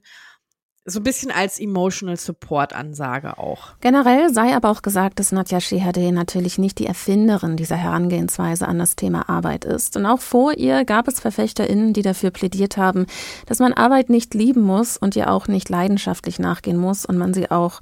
so 0.86 1.00
ein 1.00 1.02
bisschen 1.02 1.32
als 1.32 1.58
Emotional 1.58 2.16
Support 2.16 2.72
Ansage 2.72 3.38
auch. 3.38 3.74
Generell 3.80 4.32
sei 4.32 4.54
aber 4.54 4.70
auch 4.70 4.82
gesagt, 4.82 5.18
dass 5.18 5.32
Nadja 5.32 5.60
Shehadeh 5.60 6.12
natürlich 6.12 6.58
nicht 6.58 6.78
die 6.78 6.86
Erfinderin 6.86 7.56
dieser 7.56 7.76
Herangehensweise 7.76 8.68
an 8.68 8.78
das 8.78 8.94
Thema 8.94 9.28
Arbeit 9.28 9.64
ist. 9.64 9.96
Und 9.96 10.06
auch 10.06 10.20
vor 10.20 10.56
ihr 10.56 10.84
gab 10.84 11.08
es 11.08 11.20
VerfechterInnen, 11.20 11.92
die 11.92 12.02
dafür 12.02 12.30
plädiert 12.30 12.76
haben, 12.76 13.06
dass 13.46 13.58
man 13.58 13.72
Arbeit 13.72 14.10
nicht 14.10 14.34
lieben 14.34 14.62
muss 14.62 14.96
und 14.96 15.16
ihr 15.16 15.30
auch 15.30 15.48
nicht 15.48 15.68
leidenschaftlich 15.68 16.38
nachgehen 16.38 16.76
muss 16.76 17.04
und 17.04 17.18
man 17.18 17.34
sie 17.34 17.50
auch 17.50 17.80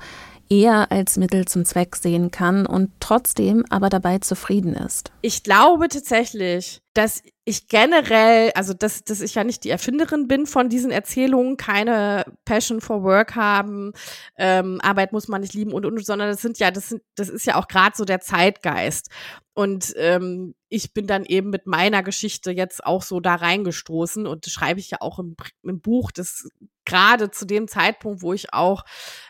eher 0.48 0.90
als 0.90 1.16
Mittel 1.16 1.46
zum 1.46 1.64
Zweck 1.64 1.96
sehen 1.96 2.30
kann 2.30 2.66
und 2.66 2.90
trotzdem 3.00 3.64
aber 3.70 3.88
dabei 3.88 4.18
zufrieden 4.18 4.74
ist. 4.74 5.12
Ich 5.20 5.42
glaube 5.42 5.88
tatsächlich, 5.88 6.80
dass 6.94 7.22
ich 7.46 7.68
generell, 7.68 8.50
also 8.54 8.72
dass, 8.72 9.04
dass 9.04 9.20
ich 9.20 9.34
ja 9.34 9.44
nicht 9.44 9.64
die 9.64 9.70
Erfinderin 9.70 10.28
bin 10.28 10.46
von 10.46 10.70
diesen 10.70 10.90
Erzählungen, 10.90 11.58
keine 11.58 12.24
Passion 12.46 12.80
for 12.80 13.02
Work 13.02 13.34
haben, 13.34 13.92
ähm, 14.38 14.80
Arbeit 14.82 15.12
muss 15.12 15.28
man 15.28 15.42
nicht 15.42 15.52
lieben 15.52 15.72
und, 15.72 15.84
und, 15.84 16.04
sondern 16.04 16.30
das 16.30 16.40
sind 16.40 16.58
ja, 16.58 16.70
das 16.70 16.88
sind, 16.88 17.02
das 17.16 17.28
ist 17.28 17.46
ja 17.46 17.56
auch 17.56 17.68
gerade 17.68 17.96
so 17.96 18.04
der 18.04 18.20
Zeitgeist. 18.20 19.10
Und 19.52 19.94
ähm, 19.96 20.54
ich 20.68 20.94
bin 20.94 21.06
dann 21.06 21.24
eben 21.24 21.50
mit 21.50 21.66
meiner 21.66 22.02
Geschichte 22.02 22.50
jetzt 22.50 22.84
auch 22.84 23.02
so 23.02 23.20
da 23.20 23.36
reingestoßen 23.36 24.26
und 24.26 24.46
das 24.46 24.52
schreibe 24.52 24.80
ich 24.80 24.90
ja 24.90 24.98
auch 25.00 25.20
im, 25.20 25.36
im 25.62 25.80
Buch, 25.80 26.10
das 26.10 26.48
gerade 26.84 27.30
zu 27.30 27.46
dem 27.46 27.68
Zeitpunkt, 27.68 28.22
wo 28.22 28.32
ich 28.32 28.52
auch 28.52 28.84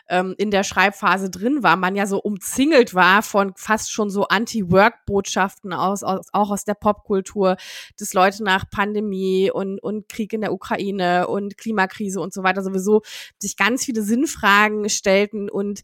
ähm, 0.09 0.35
in 0.37 0.51
der 0.51 0.63
Schreibphase 0.63 1.29
drin 1.29 1.63
war, 1.63 1.75
man 1.75 1.95
ja 1.95 2.05
so 2.05 2.19
umzingelt 2.19 2.93
war 2.93 3.21
von 3.21 3.53
fast 3.55 3.91
schon 3.91 4.09
so 4.09 4.27
Anti-Work-Botschaften 4.27 5.73
aus, 5.73 6.03
aus, 6.03 6.27
auch 6.33 6.51
aus 6.51 6.65
der 6.65 6.73
Popkultur, 6.73 7.57
dass 8.05 8.13
Leute 8.13 8.43
nach 8.43 8.69
Pandemie 8.69 9.49
und, 9.51 9.79
und 9.79 10.07
Krieg 10.09 10.31
in 10.33 10.41
der 10.41 10.53
Ukraine 10.53 11.27
und 11.27 11.57
Klimakrise 11.57 12.21
und 12.21 12.33
so 12.33 12.43
weiter 12.43 12.61
sowieso 12.61 13.01
sich 13.39 13.57
ganz 13.57 13.83
viele 13.83 14.03
Sinnfragen 14.03 14.87
stellten 14.89 15.49
und 15.49 15.81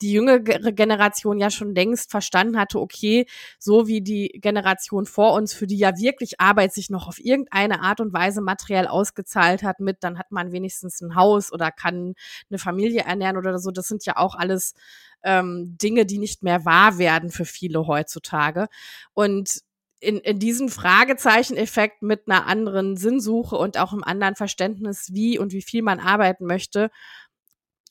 die 0.00 0.12
jüngere 0.12 0.40
Generation 0.40 1.38
ja 1.38 1.50
schon 1.50 1.74
längst 1.74 2.10
verstanden 2.10 2.58
hatte, 2.58 2.78
okay, 2.78 3.26
so 3.58 3.86
wie 3.86 4.02
die 4.02 4.38
Generation 4.40 5.06
vor 5.06 5.32
uns, 5.32 5.54
für 5.54 5.66
die 5.66 5.78
ja 5.78 5.96
wirklich 5.96 6.40
Arbeit 6.40 6.74
sich 6.74 6.90
noch 6.90 7.08
auf 7.08 7.18
irgendeine 7.18 7.80
Art 7.80 8.00
und 8.00 8.12
Weise 8.12 8.40
materiell 8.40 8.86
ausgezahlt 8.86 9.62
hat 9.62 9.80
mit, 9.80 10.04
dann 10.04 10.18
hat 10.18 10.30
man 10.30 10.52
wenigstens 10.52 11.00
ein 11.00 11.14
Haus 11.14 11.52
oder 11.52 11.70
kann 11.70 12.14
eine 12.50 12.58
Familie 12.58 13.02
ernähren 13.02 13.36
oder 13.36 13.58
so. 13.58 13.70
Das 13.70 13.88
sind 13.88 14.04
ja 14.04 14.16
auch 14.16 14.34
alles 14.34 14.74
ähm, 15.22 15.76
Dinge, 15.80 16.06
die 16.06 16.18
nicht 16.18 16.42
mehr 16.42 16.64
wahr 16.64 16.98
werden 16.98 17.30
für 17.30 17.46
viele 17.46 17.86
heutzutage. 17.86 18.66
Und 19.14 19.63
in, 20.04 20.18
in 20.18 20.38
diesem 20.38 20.68
Fragezeichen-Effekt 20.68 22.02
mit 22.02 22.28
einer 22.28 22.46
anderen 22.46 22.96
Sinnsuche 22.96 23.56
und 23.56 23.78
auch 23.78 23.92
einem 23.92 24.04
anderen 24.04 24.36
Verständnis, 24.36 25.08
wie 25.12 25.38
und 25.38 25.52
wie 25.52 25.62
viel 25.62 25.82
man 25.82 26.00
arbeiten 26.00 26.46
möchte, 26.46 26.90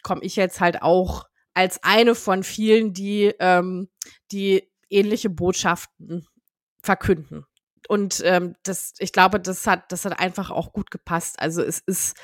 komme 0.04 0.22
ich 0.24 0.36
jetzt 0.36 0.62
halt 0.62 0.82
auch 0.82 1.26
als 1.54 1.84
eine 1.84 2.16
von 2.16 2.44
vielen, 2.44 2.94
die, 2.94 3.34
ähm, 3.40 3.90
die 4.32 4.70
ähnliche 4.90 5.30
Botschaften 5.30 6.28
verkünden. 6.82 7.46
Und 7.88 8.22
ähm, 8.26 8.56
das, 8.64 8.94
ich 9.00 9.12
glaube, 9.12 9.40
das 9.40 9.68
hat, 9.68 9.92
das 9.92 10.06
hat 10.06 10.20
einfach 10.20 10.52
auch 10.52 10.72
gut 10.74 10.92
gepasst. 10.92 11.40
Also 11.40 11.62
es 11.62 11.80
ist 11.80 12.16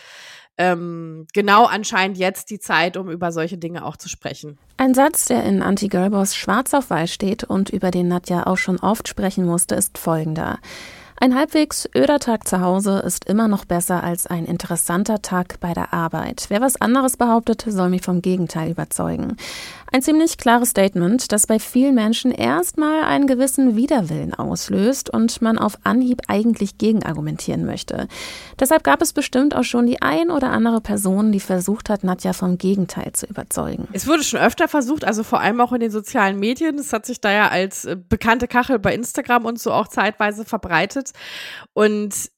ähm, 0.60 1.26
genau 1.34 1.66
anscheinend 1.66 2.18
jetzt 2.18 2.50
die 2.50 2.60
Zeit, 2.60 2.98
um 2.98 3.10
über 3.10 3.32
solche 3.32 3.58
Dinge 3.58 3.86
auch 3.86 3.96
zu 3.96 4.10
sprechen. 4.10 4.60
Ein 4.78 4.94
Satz, 4.94 5.26
der 5.26 5.44
in 5.46 5.62
Anti-Girlboss 5.62 6.36
schwarz 6.36 6.74
auf 6.74 6.90
weiß 6.90 7.12
steht 7.12 7.46
und 7.46 7.70
über 7.70 7.92
den 7.92 8.10
Nadja 8.10 8.46
auch 8.46 8.58
schon 8.58 8.78
oft 8.78 9.08
sprechen 9.08 9.46
musste, 9.46 9.76
ist 9.76 9.98
folgender. 9.98 10.60
Ein 11.22 11.36
halbwegs 11.36 11.90
öder 11.94 12.20
Tag 12.20 12.48
zu 12.48 12.62
Hause 12.62 13.00
ist 13.06 13.26
immer 13.26 13.50
noch 13.50 13.66
besser 13.66 14.02
als 14.06 14.26
ein 14.26 14.46
interessanter 14.46 15.22
Tag 15.22 15.60
bei 15.60 15.74
der 15.74 15.94
Arbeit. 15.94 16.46
Wer 16.48 16.62
was 16.62 16.80
anderes 16.80 17.18
behauptet, 17.18 17.66
soll 17.68 17.90
mich 17.90 18.04
vom 18.04 18.22
Gegenteil 18.22 18.72
überzeugen. 18.72 19.36
Ein 19.92 20.04
ziemlich 20.04 20.38
klares 20.38 20.70
Statement, 20.70 21.32
das 21.32 21.48
bei 21.48 21.58
vielen 21.58 21.96
Menschen 21.96 22.32
erstmal 22.32 23.04
einen 23.04 23.26
gewissen 23.26 23.76
Widerwillen 23.76 24.36
auslöst 24.36 25.10
und 25.10 25.42
man 25.42 25.58
auf 25.58 25.80
Anhieb 25.84 26.22
eigentlich 26.28 26.78
gegenargumentieren 26.78 27.66
möchte. 27.66 28.08
Deshalb 28.60 28.84
gab 28.84 29.02
es 29.02 29.14
bestimmt 29.14 29.56
auch 29.56 29.64
schon 29.64 29.88
die 29.88 30.02
ein 30.02 30.30
oder 30.30 30.52
andere 30.52 30.80
Person, 30.80 31.32
die 31.32 31.40
versucht 31.40 31.90
hat, 31.90 32.04
Nadja 32.04 32.34
vom 32.34 32.60
Gegenteil 32.60 33.14
zu 33.14 33.26
überzeugen. 33.26 33.88
Es 33.92 34.06
wurde 34.06 34.24
schon 34.24 34.40
öfter 34.40 34.68
versucht, 34.68 35.04
also 35.04 35.24
vor 35.24 35.40
allem 35.42 35.60
auch 35.60 35.74
in 35.74 35.80
den 35.80 35.92
sozialen 35.92 36.40
Medien. 36.40 36.78
Es 36.78 36.94
hat 36.94 37.08
sich 37.08 37.20
da 37.20 37.32
ja 37.32 37.48
als 37.48 37.86
äh, 37.86 37.98
bekannte 37.98 38.48
Kachel 38.48 38.78
bei 38.78 38.94
Instagram 38.94 39.46
und 39.46 39.60
so 39.60 39.74
auch 39.74 39.88
zeitweise 39.88 40.46
verbreitet. 40.46 41.09
Und 41.74 42.30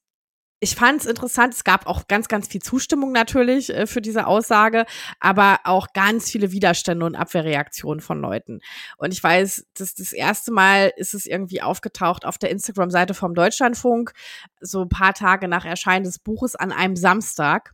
ich 0.62 0.76
fand 0.76 1.00
es 1.00 1.06
interessant. 1.06 1.54
Es 1.54 1.64
gab 1.64 1.88
auch 1.88 2.06
ganz, 2.06 2.28
ganz 2.28 2.46
viel 2.46 2.62
Zustimmung 2.62 3.10
natürlich 3.10 3.74
äh, 3.74 3.88
für 3.88 4.00
diese 4.00 4.28
Aussage, 4.28 4.86
aber 5.18 5.58
auch 5.64 5.88
ganz 5.92 6.30
viele 6.30 6.52
Widerstände 6.52 7.04
und 7.04 7.16
Abwehrreaktionen 7.16 8.00
von 8.00 8.20
Leuten. 8.20 8.60
Und 8.96 9.12
ich 9.12 9.20
weiß, 9.20 9.66
dass 9.74 9.94
das 9.94 10.12
erste 10.12 10.52
Mal 10.52 10.92
ist 10.96 11.14
es 11.14 11.26
irgendwie 11.26 11.62
aufgetaucht 11.62 12.24
auf 12.24 12.38
der 12.38 12.50
Instagram-Seite 12.50 13.12
vom 13.12 13.34
Deutschlandfunk, 13.34 14.12
so 14.60 14.82
ein 14.82 14.88
paar 14.88 15.14
Tage 15.14 15.48
nach 15.48 15.64
Erscheinen 15.64 16.04
des 16.04 16.20
Buches 16.20 16.54
an 16.54 16.70
einem 16.70 16.94
Samstag. 16.94 17.72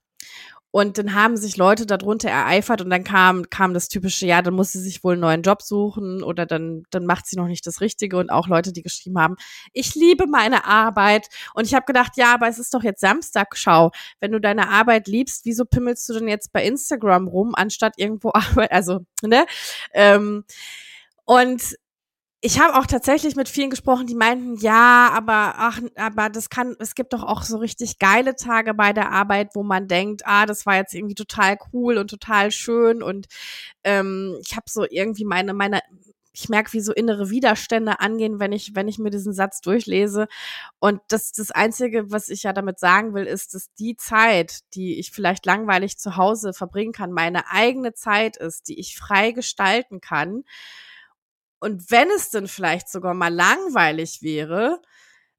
Und 0.71 0.99
dann 0.99 1.15
haben 1.15 1.37
sich 1.39 1.57
Leute 1.57 1.87
darunter 1.87 2.29
ereifert 2.29 2.83
und 2.83 2.91
dann 2.91 3.03
kam, 3.03 3.49
kam 3.49 3.73
das 3.73 3.89
typische, 3.89 4.27
ja, 4.27 4.43
dann 4.43 4.53
muss 4.53 4.73
sie 4.73 4.81
sich 4.81 5.03
wohl 5.03 5.13
einen 5.13 5.23
neuen 5.23 5.43
Job 5.43 5.63
suchen 5.63 6.23
oder 6.23 6.45
dann, 6.45 6.83
dann 6.91 7.07
macht 7.07 7.27
sie 7.27 7.37
noch 7.37 7.47
nicht 7.47 7.67
das 7.67 7.81
Richtige 7.81 8.19
und 8.19 8.29
auch 8.29 8.49
Leute, 8.49 8.73
die 8.73 8.83
geschrieben 8.83 9.19
haben, 9.19 9.37
ich 9.73 9.95
liebe 9.95 10.27
meine 10.27 10.67
Arbeit. 10.67 11.29
Und 11.55 11.67
ich 11.67 11.75
habe 11.75 11.87
gedacht, 11.87 12.13
ja, 12.17 12.35
aber 12.35 12.49
es 12.49 12.59
ist 12.59 12.75
doch 12.75 12.83
jetzt 12.83 13.01
Samstag, 13.01 13.57
schau. 13.57 13.93
Wenn 14.21 14.33
du 14.33 14.41
deine 14.41 14.69
Arbeit 14.69 15.09
liebst, 15.09 15.47
wieso 15.47 15.65
pimmelst 15.65 16.07
du 16.09 16.15
denn 16.15 16.29
jetzt 16.29 16.53
bei 16.53 16.65
Instagram 16.65 17.29
rum, 17.29 17.55
anstatt 17.55 17.95
irgendwo 17.97 18.31
Arbeit, 18.35 18.71
also, 18.71 19.01
ne? 19.23 19.47
Ähm, 19.95 20.45
und 21.25 21.77
ich 22.41 22.61
habe 22.61 22.79
auch 22.79 22.87
tatsächlich 22.87 23.35
mit 23.35 23.49
vielen 23.49 23.71
gesprochen, 23.71 24.07
die 24.07 24.15
meinten, 24.15 24.57
ja, 24.59 25.11
aber 25.13 25.55
ach, 25.57 25.81
aber 25.97 26.31
das 26.31 26.51
kann, 26.51 26.77
es 26.79 26.95
gibt 26.95 27.13
doch 27.13 27.25
auch 27.25 27.43
so 27.43 27.59
richtig 27.59 27.99
geile 27.99 28.37
Tage 28.37 28.75
bei 28.75 28.93
der 28.93 29.11
Arbeit, 29.11 29.55
wo 29.55 29.65
man 29.65 29.89
denkt, 29.89 30.23
ah, 30.25 30.47
das 30.47 30.65
war 30.65 30.77
jetzt 30.77 30.95
irgendwie 30.95 31.17
total 31.17 31.59
cool 31.73 31.99
und 31.99 32.09
total 32.09 32.53
schön 32.53 33.03
und 33.03 33.27
ähm, 33.83 34.39
ich 34.41 34.55
habe 34.55 34.67
so 34.69 34.85
irgendwie 34.89 35.25
meine 35.25 35.53
meine 35.53 35.81
ich 36.33 36.49
merke, 36.49 36.73
wie 36.73 36.81
so 36.81 36.93
innere 36.93 37.31
Widerstände 37.31 37.99
angehen, 37.99 38.39
wenn 38.39 38.53
ich, 38.53 38.77
wenn 38.77 38.87
ich 38.87 38.99
mir 39.01 39.11
diesen 39.11 39.33
Satz 39.33 39.61
durchlese. 39.61 40.29
Und 40.79 41.01
das, 41.09 41.33
das 41.33 41.51
Einzige, 41.51 42.13
was 42.13 42.29
ich 42.29 42.45
ja 42.45 42.53
damit 42.53 42.79
sagen 42.79 43.13
will, 43.13 43.25
ist, 43.25 43.55
dass 43.55 43.73
die 43.75 43.97
Zeit, 43.97 44.61
die 44.75 45.01
ich 45.01 45.11
vielleicht 45.11 45.47
langweilig 45.47 45.99
zu 45.99 46.17
Hause 46.17 46.53
verbringen 46.53 46.93
kann, 46.93 47.11
meine 47.11 47.51
eigene 47.51 47.93
Zeit 47.93 48.37
ist, 48.37 48.69
die 48.69 48.79
ich 48.79 48.97
frei 48.97 49.33
gestalten 49.33 50.01
kann 50.01 50.45
und 51.61 51.91
wenn 51.91 52.11
es 52.11 52.31
denn 52.31 52.49
vielleicht 52.49 52.89
sogar 52.89 53.15
mal 53.15 53.33
langweilig 53.33 54.23
wäre, 54.23 54.81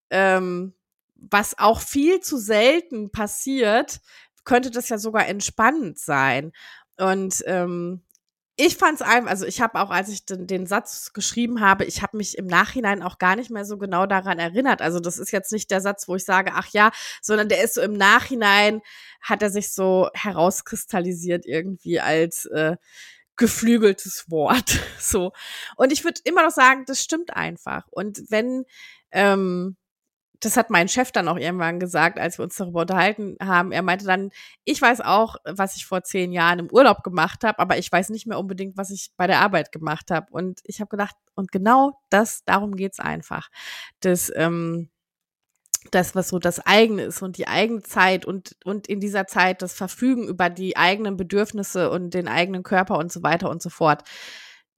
ähm, 0.09 0.73
was 1.15 1.57
auch 1.59 1.81
viel 1.81 2.19
zu 2.19 2.37
selten 2.37 3.11
passiert, 3.11 3.99
könnte 4.43 4.71
das 4.71 4.89
ja 4.89 4.97
sogar 4.97 5.27
entspannend 5.27 5.99
sein. 5.99 6.51
Und 6.97 7.43
ähm, 7.45 8.01
ich 8.61 8.75
fand 8.75 8.95
es 8.95 9.01
einfach, 9.01 9.29
also 9.29 9.45
ich 9.45 9.61
habe 9.61 9.79
auch, 9.79 9.89
als 9.89 10.09
ich 10.09 10.25
den, 10.25 10.45
den 10.45 10.65
Satz 10.65 11.13
geschrieben 11.13 11.61
habe, 11.61 11.85
ich 11.85 12.01
habe 12.01 12.17
mich 12.17 12.37
im 12.37 12.45
Nachhinein 12.45 13.01
auch 13.01 13.17
gar 13.17 13.37
nicht 13.37 13.49
mehr 13.49 13.63
so 13.63 13.77
genau 13.77 14.05
daran 14.05 14.37
erinnert. 14.37 14.81
Also 14.81 14.99
das 14.99 15.17
ist 15.17 15.31
jetzt 15.31 15.53
nicht 15.53 15.71
der 15.71 15.79
Satz, 15.79 16.09
wo 16.09 16.15
ich 16.15 16.25
sage, 16.25 16.51
ach 16.53 16.67
ja, 16.73 16.91
sondern 17.21 17.47
der 17.47 17.63
ist 17.63 17.75
so 17.75 17.81
im 17.81 17.93
Nachhinein, 17.93 18.81
hat 19.21 19.41
er 19.41 19.49
sich 19.49 19.73
so 19.73 20.09
herauskristallisiert 20.13 21.45
irgendwie 21.45 22.01
als 22.01 22.47
äh, 22.47 22.75
geflügeltes 23.39 24.29
Wort. 24.29 24.79
So. 24.99 25.31
Und 25.75 25.91
ich 25.91 26.03
würde 26.03 26.21
immer 26.25 26.43
noch 26.43 26.51
sagen, 26.51 26.83
das 26.85 27.01
stimmt 27.01 27.35
einfach. 27.35 27.87
Und 27.89 28.21
wenn, 28.29 28.65
ähm, 29.11 29.75
das 30.39 30.55
hat 30.55 30.69
mein 30.69 30.87
Chef 30.87 31.11
dann 31.11 31.27
auch 31.27 31.37
irgendwann 31.37 31.79
gesagt, 31.79 32.19
als 32.19 32.37
wir 32.37 32.43
uns 32.43 32.55
darüber 32.55 32.81
unterhalten 32.81 33.37
haben. 33.41 33.71
Er 33.71 33.81
meinte 33.81 34.05
dann, 34.05 34.29
ich 34.65 34.79
weiß 34.79 35.01
auch, 35.01 35.37
was 35.45 35.77
ich 35.77 35.87
vor 35.87 36.03
zehn 36.03 36.31
Jahren 36.31 36.59
im 36.59 36.71
Urlaub 36.71 37.01
gemacht 37.01 37.43
habe, 37.43 37.57
aber 37.57 37.77
ich 37.77 37.91
weiß 37.91 38.09
nicht 38.09 38.27
mehr 38.27 38.37
unbedingt, 38.37 38.77
was 38.77 38.91
ich 38.91 39.11
bei 39.17 39.25
der 39.25 39.39
Arbeit 39.39 39.71
gemacht 39.71 40.11
habe. 40.11 40.27
Und 40.31 40.59
ich 40.63 40.79
habe 40.79 40.89
gedacht, 40.89 41.15
und 41.33 41.51
genau 41.51 41.99
das, 42.09 42.43
darum 42.45 42.75
geht's 42.75 42.99
einfach. 42.99 43.49
Das, 44.01 44.31
ähm, 44.35 44.89
das, 45.91 46.13
was 46.15 46.29
so 46.29 46.39
das 46.39 46.59
eigene 46.65 47.03
ist 47.03 47.21
und 47.21 47.37
die 47.37 47.47
eigene 47.47 47.81
Zeit 47.81 48.25
und, 48.25 48.55
und 48.65 48.87
in 48.87 48.99
dieser 48.99 49.27
Zeit 49.27 49.61
das 49.61 49.73
Verfügen 49.73 50.27
über 50.27 50.49
die 50.49 50.77
eigenen 50.77 51.17
Bedürfnisse 51.17 51.89
und 51.89 52.13
den 52.13 52.27
eigenen 52.27 52.63
Körper 52.63 52.97
und 52.97 53.11
so 53.11 53.23
weiter 53.23 53.49
und 53.49 53.61
so 53.61 53.69
fort 53.69 54.03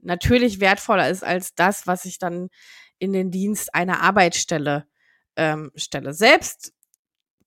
natürlich 0.01 0.59
wertvoller 0.59 1.09
ist 1.09 1.23
als 1.23 1.55
das, 1.55 1.87
was 1.87 2.05
ich 2.05 2.19
dann 2.19 2.49
in 2.99 3.13
den 3.13 3.31
Dienst 3.31 3.73
einer 3.73 4.01
Arbeitsstelle 4.01 4.87
ähm, 5.35 5.71
stelle. 5.75 6.13
Selbst 6.13 6.73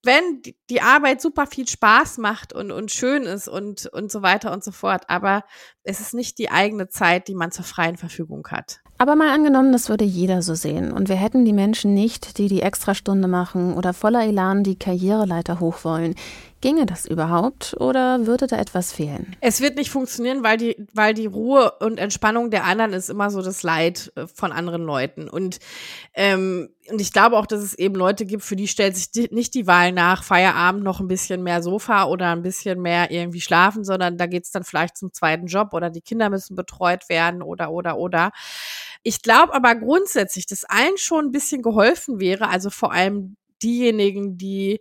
wenn 0.02 0.42
die 0.68 0.82
Arbeit 0.82 1.22
super 1.22 1.46
viel 1.46 1.66
Spaß 1.66 2.18
macht 2.18 2.52
und, 2.52 2.70
und 2.70 2.90
schön 2.90 3.22
ist 3.22 3.48
und, 3.48 3.86
und 3.86 4.12
so 4.12 4.20
weiter 4.20 4.52
und 4.52 4.62
so 4.62 4.70
fort. 4.70 5.08
Aber 5.08 5.44
es 5.82 6.00
ist 6.00 6.12
nicht 6.12 6.36
die 6.38 6.50
eigene 6.50 6.88
Zeit, 6.88 7.26
die 7.26 7.34
man 7.34 7.52
zur 7.52 7.64
freien 7.64 7.96
Verfügung 7.96 8.46
hat. 8.50 8.83
Aber 9.04 9.16
mal 9.16 9.34
angenommen, 9.34 9.70
das 9.70 9.90
würde 9.90 10.06
jeder 10.06 10.40
so 10.40 10.54
sehen 10.54 10.90
und 10.90 11.10
wir 11.10 11.16
hätten 11.16 11.44
die 11.44 11.52
Menschen 11.52 11.92
nicht, 11.92 12.38
die 12.38 12.48
die 12.48 12.62
Extrastunde 12.62 13.28
machen 13.28 13.74
oder 13.74 13.92
voller 13.92 14.24
Elan 14.24 14.64
die 14.64 14.78
Karriereleiter 14.78 15.60
hoch 15.60 15.84
wollen. 15.84 16.14
Ginge 16.62 16.86
das 16.86 17.04
überhaupt 17.04 17.76
oder 17.78 18.26
würde 18.26 18.46
da 18.46 18.56
etwas 18.56 18.90
fehlen? 18.90 19.36
Es 19.42 19.60
wird 19.60 19.76
nicht 19.76 19.90
funktionieren, 19.90 20.42
weil 20.42 20.56
die, 20.56 20.86
weil 20.94 21.12
die 21.12 21.26
Ruhe 21.26 21.72
und 21.80 21.98
Entspannung 21.98 22.50
der 22.50 22.64
anderen 22.64 22.94
ist 22.94 23.10
immer 23.10 23.28
so 23.28 23.42
das 23.42 23.62
Leid 23.62 24.10
äh, 24.16 24.26
von 24.26 24.50
anderen 24.50 24.82
Leuten. 24.82 25.28
Und, 25.28 25.58
ähm, 26.14 26.70
und 26.90 27.02
ich 27.02 27.12
glaube 27.12 27.36
auch, 27.36 27.44
dass 27.44 27.62
es 27.62 27.74
eben 27.74 27.94
Leute 27.94 28.24
gibt, 28.24 28.42
für 28.42 28.56
die 28.56 28.66
stellt 28.66 28.96
sich 28.96 29.10
die, 29.10 29.28
nicht 29.30 29.52
die 29.52 29.66
Wahl 29.66 29.92
nach, 29.92 30.24
Feierabend 30.24 30.82
noch 30.82 31.00
ein 31.00 31.08
bisschen 31.08 31.42
mehr 31.42 31.62
Sofa 31.62 32.04
oder 32.04 32.32
ein 32.32 32.40
bisschen 32.40 32.80
mehr 32.80 33.10
irgendwie 33.10 33.42
schlafen, 33.42 33.84
sondern 33.84 34.16
da 34.16 34.24
geht's 34.24 34.50
dann 34.50 34.64
vielleicht 34.64 34.96
zum 34.96 35.12
zweiten 35.12 35.44
Job 35.48 35.74
oder 35.74 35.90
die 35.90 36.00
Kinder 36.00 36.30
müssen 36.30 36.56
betreut 36.56 37.10
werden 37.10 37.42
oder 37.42 37.72
oder 37.72 37.98
oder. 37.98 38.30
Ich 39.04 39.22
glaube 39.22 39.54
aber 39.54 39.76
grundsätzlich, 39.76 40.46
dass 40.46 40.64
allen 40.64 40.96
schon 40.96 41.26
ein 41.26 41.32
bisschen 41.32 41.62
geholfen 41.62 42.18
wäre, 42.18 42.48
also 42.48 42.70
vor 42.70 42.92
allem 42.92 43.36
diejenigen, 43.62 44.36
die 44.36 44.80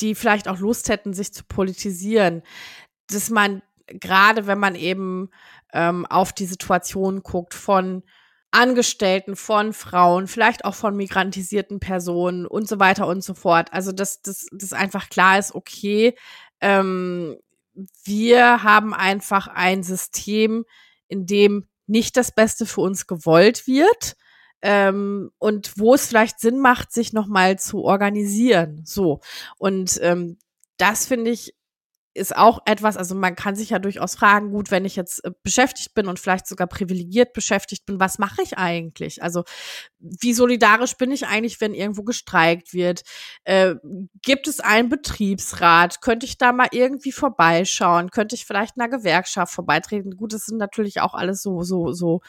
die 0.00 0.14
vielleicht 0.14 0.48
auch 0.48 0.58
Lust 0.58 0.88
hätten, 0.88 1.12
sich 1.12 1.32
zu 1.32 1.44
politisieren, 1.44 2.42
dass 3.08 3.30
man 3.30 3.62
gerade, 3.86 4.46
wenn 4.46 4.58
man 4.58 4.74
eben 4.74 5.30
ähm, 5.72 6.06
auf 6.06 6.32
die 6.32 6.46
Situation 6.46 7.22
guckt 7.22 7.54
von 7.54 8.02
Angestellten, 8.52 9.36
von 9.36 9.72
Frauen, 9.72 10.26
vielleicht 10.26 10.64
auch 10.64 10.74
von 10.74 10.96
migrantisierten 10.96 11.78
Personen 11.78 12.46
und 12.46 12.68
so 12.68 12.80
weiter 12.80 13.06
und 13.06 13.22
so 13.22 13.34
fort. 13.34 13.72
Also 13.72 13.92
dass 13.92 14.22
das, 14.22 14.48
einfach 14.72 15.08
klar 15.08 15.38
ist, 15.38 15.54
okay, 15.54 16.16
ähm, 16.60 17.36
wir 18.04 18.62
haben 18.64 18.92
einfach 18.92 19.46
ein 19.46 19.82
System, 19.84 20.64
in 21.06 21.26
dem 21.26 21.66
nicht 21.90 22.16
das 22.16 22.32
Beste 22.32 22.66
für 22.66 22.80
uns 22.80 23.06
gewollt 23.06 23.66
wird 23.66 24.16
ähm, 24.62 25.30
und 25.38 25.72
wo 25.76 25.94
es 25.94 26.06
vielleicht 26.06 26.40
Sinn 26.40 26.58
macht, 26.58 26.92
sich 26.92 27.12
nochmal 27.12 27.58
zu 27.58 27.82
organisieren. 27.82 28.82
So. 28.84 29.20
Und 29.58 29.98
ähm, 30.02 30.38
das 30.76 31.06
finde 31.06 31.30
ich 31.30 31.54
ist 32.12 32.36
auch 32.36 32.60
etwas, 32.66 32.96
also 32.96 33.14
man 33.14 33.36
kann 33.36 33.54
sich 33.54 33.70
ja 33.70 33.78
durchaus 33.78 34.16
fragen, 34.16 34.50
gut, 34.50 34.70
wenn 34.72 34.84
ich 34.84 34.96
jetzt 34.96 35.24
äh, 35.24 35.30
beschäftigt 35.42 35.94
bin 35.94 36.08
und 36.08 36.18
vielleicht 36.18 36.46
sogar 36.46 36.66
privilegiert 36.66 37.32
beschäftigt 37.32 37.86
bin, 37.86 38.00
was 38.00 38.18
mache 38.18 38.42
ich 38.42 38.58
eigentlich? 38.58 39.22
Also 39.22 39.44
wie 39.98 40.32
solidarisch 40.32 40.96
bin 40.96 41.12
ich 41.12 41.26
eigentlich, 41.26 41.60
wenn 41.60 41.72
irgendwo 41.72 42.02
gestreikt 42.02 42.74
wird? 42.74 43.02
Äh, 43.44 43.76
gibt 44.22 44.48
es 44.48 44.58
einen 44.58 44.88
Betriebsrat? 44.88 46.00
Könnte 46.00 46.26
ich 46.26 46.36
da 46.36 46.52
mal 46.52 46.68
irgendwie 46.72 47.12
vorbeischauen? 47.12 48.10
Könnte 48.10 48.34
ich 48.34 48.44
vielleicht 48.44 48.76
einer 48.76 48.88
Gewerkschaft 48.88 49.52
vorbeitreten? 49.52 50.16
Gut, 50.16 50.32
das 50.32 50.46
sind 50.46 50.58
natürlich 50.58 51.00
auch 51.00 51.14
alles 51.14 51.42
so, 51.42 51.62
so, 51.62 51.92
so 51.92 52.22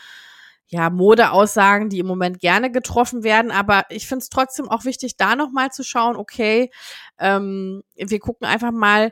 ja, 0.67 0.89
Modeaussagen, 0.89 1.89
die 1.89 1.99
im 1.99 2.07
Moment 2.07 2.39
gerne 2.39 2.71
getroffen 2.71 3.23
werden. 3.23 3.51
Aber 3.51 3.83
ich 3.89 4.07
finde 4.07 4.23
es 4.23 4.29
trotzdem 4.29 4.69
auch 4.69 4.85
wichtig, 4.85 5.17
da 5.17 5.35
nochmal 5.35 5.71
zu 5.71 5.83
schauen, 5.83 6.15
okay, 6.15 6.71
ähm, 7.19 7.83
wir 7.95 8.19
gucken 8.19 8.47
einfach 8.47 8.71
mal, 8.71 9.11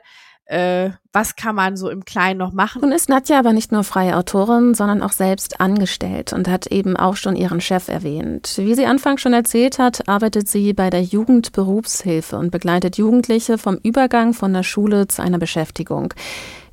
äh, 0.50 0.90
was 1.12 1.36
kann 1.36 1.54
man 1.54 1.76
so 1.76 1.90
im 1.90 2.04
Kleinen 2.04 2.38
noch 2.38 2.52
machen. 2.52 2.82
Nun 2.82 2.92
ist 2.92 3.08
Nadja 3.08 3.38
aber 3.38 3.52
nicht 3.52 3.70
nur 3.70 3.84
freie 3.84 4.16
Autorin, 4.16 4.74
sondern 4.74 5.00
auch 5.02 5.12
selbst 5.12 5.60
angestellt 5.60 6.32
und 6.32 6.48
hat 6.48 6.66
eben 6.66 6.96
auch 6.96 7.16
schon 7.16 7.36
ihren 7.36 7.60
Chef 7.60 7.88
erwähnt. 7.88 8.54
Wie 8.56 8.74
sie 8.74 8.86
anfangs 8.86 9.20
schon 9.20 9.32
erzählt 9.32 9.78
hat, 9.78 10.08
arbeitet 10.08 10.48
sie 10.48 10.72
bei 10.72 10.90
der 10.90 11.02
Jugendberufshilfe 11.02 12.36
und 12.36 12.50
begleitet 12.50 12.96
Jugendliche 12.96 13.58
vom 13.58 13.78
Übergang 13.82 14.34
von 14.34 14.52
der 14.52 14.64
Schule 14.64 15.06
zu 15.06 15.22
einer 15.22 15.38
Beschäftigung. 15.38 16.14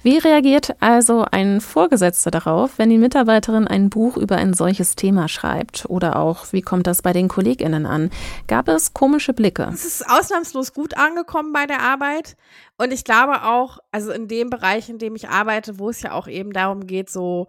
Wie 0.03 0.17
reagiert 0.17 0.75
also 0.79 1.25
ein 1.31 1.59
Vorgesetzter 1.59 2.29
darauf, 2.31 2.77
wenn 2.77 2.89
die 2.89 2.97
Mitarbeiterin 2.97 3.67
ein 3.67 3.89
Buch 3.89 4.15
über 4.15 4.35
ein 4.37 4.53
solches 4.53 4.95
Thema 4.95 5.27
schreibt? 5.27 5.85
Oder 5.89 6.17
auch, 6.17 6.53
wie 6.53 6.61
kommt 6.61 6.87
das 6.87 7.01
bei 7.01 7.13
den 7.13 7.27
KollegInnen 7.27 7.85
an? 7.85 8.11
Gab 8.47 8.67
es 8.67 8.93
komische 8.93 9.33
Blicke? 9.33 9.69
Es 9.73 9.85
ist 9.85 10.07
ausnahmslos 10.07 10.73
gut 10.73 10.95
angekommen 10.95 11.51
bei 11.51 11.65
der 11.65 11.81
Arbeit. 11.81 12.37
Und 12.77 12.93
ich 12.93 13.03
glaube 13.03 13.43
auch, 13.43 13.79
also 13.91 14.11
in 14.11 14.27
dem 14.27 14.49
Bereich, 14.49 14.87
in 14.89 14.99
dem 14.99 15.15
ich 15.15 15.29
arbeite, 15.29 15.79
wo 15.79 15.89
es 15.89 16.01
ja 16.01 16.11
auch 16.11 16.27
eben 16.27 16.53
darum 16.53 16.85
geht, 16.85 17.09
so 17.09 17.47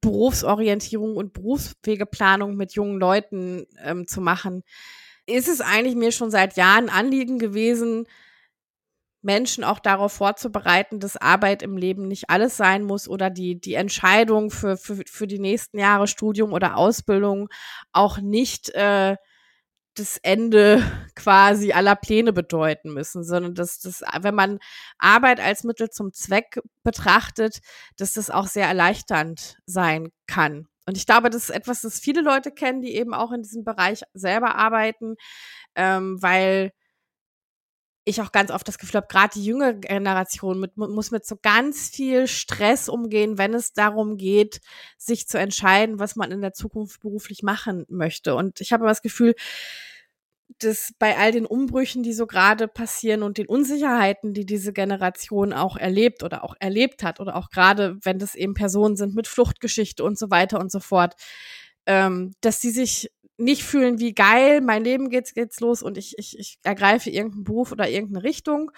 Berufsorientierung 0.00 1.16
und 1.16 1.32
Berufswegeplanung 1.34 2.56
mit 2.56 2.72
jungen 2.72 2.98
Leuten 2.98 3.66
ähm, 3.84 4.06
zu 4.06 4.20
machen, 4.20 4.62
ist 5.26 5.48
es 5.48 5.60
eigentlich 5.60 5.94
mir 5.94 6.10
schon 6.10 6.30
seit 6.30 6.56
Jahren 6.56 6.88
Anliegen 6.88 7.38
gewesen, 7.38 8.06
Menschen 9.22 9.64
auch 9.64 9.78
darauf 9.78 10.12
vorzubereiten, 10.12 11.00
dass 11.00 11.16
Arbeit 11.16 11.62
im 11.62 11.76
Leben 11.76 12.08
nicht 12.08 12.28
alles 12.28 12.56
sein 12.56 12.82
muss 12.82 13.08
oder 13.08 13.30
die, 13.30 13.60
die 13.60 13.74
Entscheidung 13.74 14.50
für, 14.50 14.76
für, 14.76 15.02
für 15.06 15.26
die 15.26 15.38
nächsten 15.38 15.78
Jahre 15.78 16.06
Studium 16.06 16.52
oder 16.52 16.76
Ausbildung 16.76 17.48
auch 17.92 18.18
nicht 18.18 18.70
äh, 18.70 19.16
das 19.94 20.18
Ende 20.18 20.82
quasi 21.14 21.72
aller 21.72 21.96
Pläne 21.96 22.32
bedeuten 22.32 22.92
müssen, 22.92 23.24
sondern 23.24 23.54
dass 23.54 23.78
das, 23.78 24.02
wenn 24.20 24.34
man 24.34 24.58
Arbeit 24.98 25.40
als 25.40 25.64
Mittel 25.64 25.90
zum 25.90 26.12
Zweck 26.12 26.60
betrachtet, 26.82 27.60
dass 27.96 28.12
das 28.12 28.30
auch 28.30 28.46
sehr 28.46 28.66
erleichternd 28.66 29.58
sein 29.66 30.10
kann. 30.26 30.66
Und 30.86 30.96
ich 30.96 31.06
glaube, 31.06 31.30
das 31.30 31.44
ist 31.44 31.50
etwas, 31.50 31.82
das 31.82 32.00
viele 32.00 32.22
Leute 32.22 32.50
kennen, 32.50 32.80
die 32.80 32.96
eben 32.96 33.14
auch 33.14 33.30
in 33.30 33.42
diesem 33.42 33.62
Bereich 33.62 34.02
selber 34.14 34.56
arbeiten, 34.56 35.14
ähm, 35.76 36.20
weil 36.20 36.72
ich 38.04 38.20
auch 38.20 38.32
ganz 38.32 38.50
oft 38.50 38.66
das 38.66 38.78
Gefühl 38.78 38.98
habe, 38.98 39.06
gerade 39.08 39.34
die 39.34 39.44
junge 39.44 39.78
Generation 39.78 40.58
mit, 40.58 40.76
muss 40.76 41.10
mit 41.10 41.24
so 41.24 41.36
ganz 41.40 41.88
viel 41.88 42.26
Stress 42.26 42.88
umgehen, 42.88 43.38
wenn 43.38 43.54
es 43.54 43.72
darum 43.72 44.16
geht, 44.16 44.60
sich 44.98 45.28
zu 45.28 45.38
entscheiden, 45.38 45.98
was 45.98 46.16
man 46.16 46.32
in 46.32 46.40
der 46.40 46.52
Zukunft 46.52 47.00
beruflich 47.00 47.42
machen 47.42 47.84
möchte. 47.88 48.34
Und 48.34 48.60
ich 48.60 48.72
habe 48.72 48.86
das 48.86 49.02
Gefühl, 49.02 49.34
dass 50.58 50.92
bei 50.98 51.16
all 51.16 51.32
den 51.32 51.46
Umbrüchen, 51.46 52.02
die 52.02 52.12
so 52.12 52.26
gerade 52.26 52.68
passieren 52.68 53.22
und 53.22 53.38
den 53.38 53.46
Unsicherheiten, 53.46 54.34
die 54.34 54.46
diese 54.46 54.72
Generation 54.72 55.52
auch 55.52 55.76
erlebt 55.76 56.22
oder 56.22 56.44
auch 56.44 56.54
erlebt 56.60 57.02
hat, 57.02 57.20
oder 57.20 57.36
auch 57.36 57.50
gerade, 57.50 57.96
wenn 58.02 58.18
das 58.18 58.34
eben 58.34 58.54
Personen 58.54 58.96
sind 58.96 59.14
mit 59.14 59.28
Fluchtgeschichte 59.28 60.04
und 60.04 60.18
so 60.18 60.30
weiter 60.30 60.60
und 60.60 60.70
so 60.70 60.80
fort, 60.80 61.14
ähm, 61.86 62.34
dass 62.40 62.60
sie 62.60 62.70
sich 62.70 63.10
nicht 63.42 63.64
fühlen 63.64 63.98
wie 63.98 64.14
geil, 64.14 64.60
mein 64.60 64.84
Leben 64.84 65.10
geht's, 65.10 65.34
geht's 65.34 65.60
los 65.60 65.82
und 65.82 65.98
ich, 65.98 66.18
ich, 66.18 66.38
ich 66.38 66.58
ergreife 66.62 67.10
irgendeinen 67.10 67.44
Beruf 67.44 67.72
oder 67.72 67.88
irgendeine 67.88 68.24
Richtung, 68.24 68.70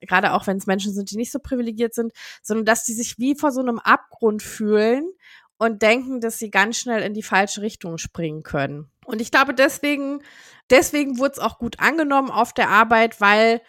gerade 0.00 0.32
auch 0.32 0.46
wenn 0.46 0.56
es 0.56 0.66
Menschen 0.66 0.92
sind, 0.92 1.10
die 1.10 1.16
nicht 1.16 1.32
so 1.32 1.38
privilegiert 1.38 1.94
sind, 1.94 2.12
sondern 2.42 2.66
dass 2.66 2.84
die 2.84 2.92
sich 2.92 3.18
wie 3.18 3.34
vor 3.34 3.52
so 3.52 3.60
einem 3.60 3.78
Abgrund 3.78 4.42
fühlen 4.42 5.10
und 5.58 5.82
denken, 5.82 6.20
dass 6.20 6.38
sie 6.38 6.50
ganz 6.50 6.78
schnell 6.78 7.02
in 7.02 7.14
die 7.14 7.22
falsche 7.22 7.62
Richtung 7.62 7.98
springen 7.98 8.42
können. 8.42 8.90
Und 9.04 9.20
ich 9.20 9.30
glaube, 9.30 9.54
deswegen, 9.54 10.22
deswegen 10.70 11.18
wurde 11.18 11.32
es 11.32 11.38
auch 11.38 11.58
gut 11.58 11.80
angenommen 11.80 12.30
auf 12.30 12.52
der 12.52 12.68
Arbeit, 12.68 13.20
weil 13.20 13.60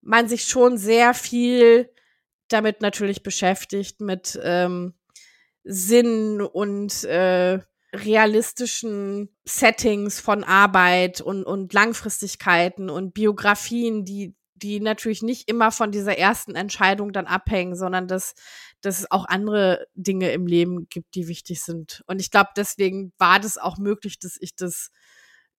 man 0.00 0.28
sich 0.28 0.44
schon 0.44 0.78
sehr 0.78 1.14
viel 1.14 1.90
damit 2.48 2.80
natürlich 2.80 3.22
beschäftigt, 3.22 4.00
mit 4.00 4.38
ähm, 4.42 4.94
Sinn 5.64 6.40
und 6.40 7.04
äh, 7.04 7.60
realistischen 7.94 9.28
Settings 9.44 10.20
von 10.20 10.44
Arbeit 10.44 11.20
und, 11.20 11.44
und 11.44 11.72
Langfristigkeiten 11.72 12.88
und 12.90 13.12
Biografien, 13.14 14.04
die 14.04 14.34
die 14.62 14.80
natürlich 14.80 15.22
nicht 15.22 15.48
immer 15.48 15.72
von 15.72 15.90
dieser 15.90 16.16
ersten 16.16 16.54
Entscheidung 16.54 17.12
dann 17.12 17.26
abhängen, 17.26 17.74
sondern 17.74 18.06
dass, 18.06 18.34
dass 18.80 19.00
es 19.00 19.10
auch 19.10 19.24
andere 19.26 19.86
Dinge 19.94 20.30
im 20.30 20.46
Leben 20.46 20.88
gibt, 20.88 21.14
die 21.14 21.28
wichtig 21.28 21.62
sind. 21.62 22.02
Und 22.06 22.20
ich 22.20 22.30
glaube, 22.30 22.50
deswegen 22.56 23.12
war 23.18 23.40
das 23.40 23.58
auch 23.58 23.78
möglich, 23.78 24.18
dass 24.20 24.36
ich 24.40 24.54
das 24.54 24.90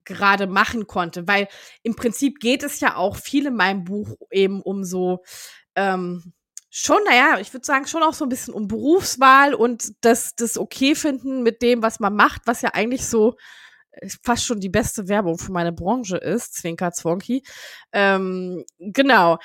gerade 0.05 0.47
machen 0.47 0.88
konnte, 0.88 1.27
weil 1.27 1.47
im 1.81 1.95
Prinzip 1.95 2.39
geht 2.39 2.63
es 2.63 2.79
ja 2.79 2.95
auch 2.95 3.15
viel 3.15 3.47
in 3.47 3.55
meinem 3.55 3.84
Buch 3.84 4.15
eben 4.31 4.61
um 4.61 4.84
so 4.84 5.23
ähm, 5.75 6.34
schon, 6.76 7.03
naja, 7.07 7.38
ich 7.39 7.53
würde 7.53 7.65
sagen, 7.65 7.86
schon 7.86 8.01
auch 8.01 8.15
so 8.15 8.26
ein 8.26 8.30
bisschen 8.30 8.53
um 8.55 8.67
Berufswahl 8.67 9.53
und 9.53 9.93
das, 10.01 10.36
das 10.36 10.57
okay 10.57 10.95
finden 10.95 11.43
mit 11.43 11.61
dem, 11.61 11.84
was 11.84 11.99
man 11.99 12.15
macht, 12.15 12.41
was 12.45 12.63
ja 12.63 12.71
eigentlich 12.74 13.05
so 13.05 13.36
äh, 13.91 14.09
fast 14.24 14.43
schon 14.43 14.59
die 14.59 14.69
beste 14.69 15.07
Werbung 15.07 15.38
für 15.38 15.51
meine 15.51 15.71
Branche 15.71 16.17
ist, 16.17 16.55
Zwinker 16.55 16.91
Zwonky. 16.91 17.43
Ähm, 17.91 18.65
genau. 18.80 19.38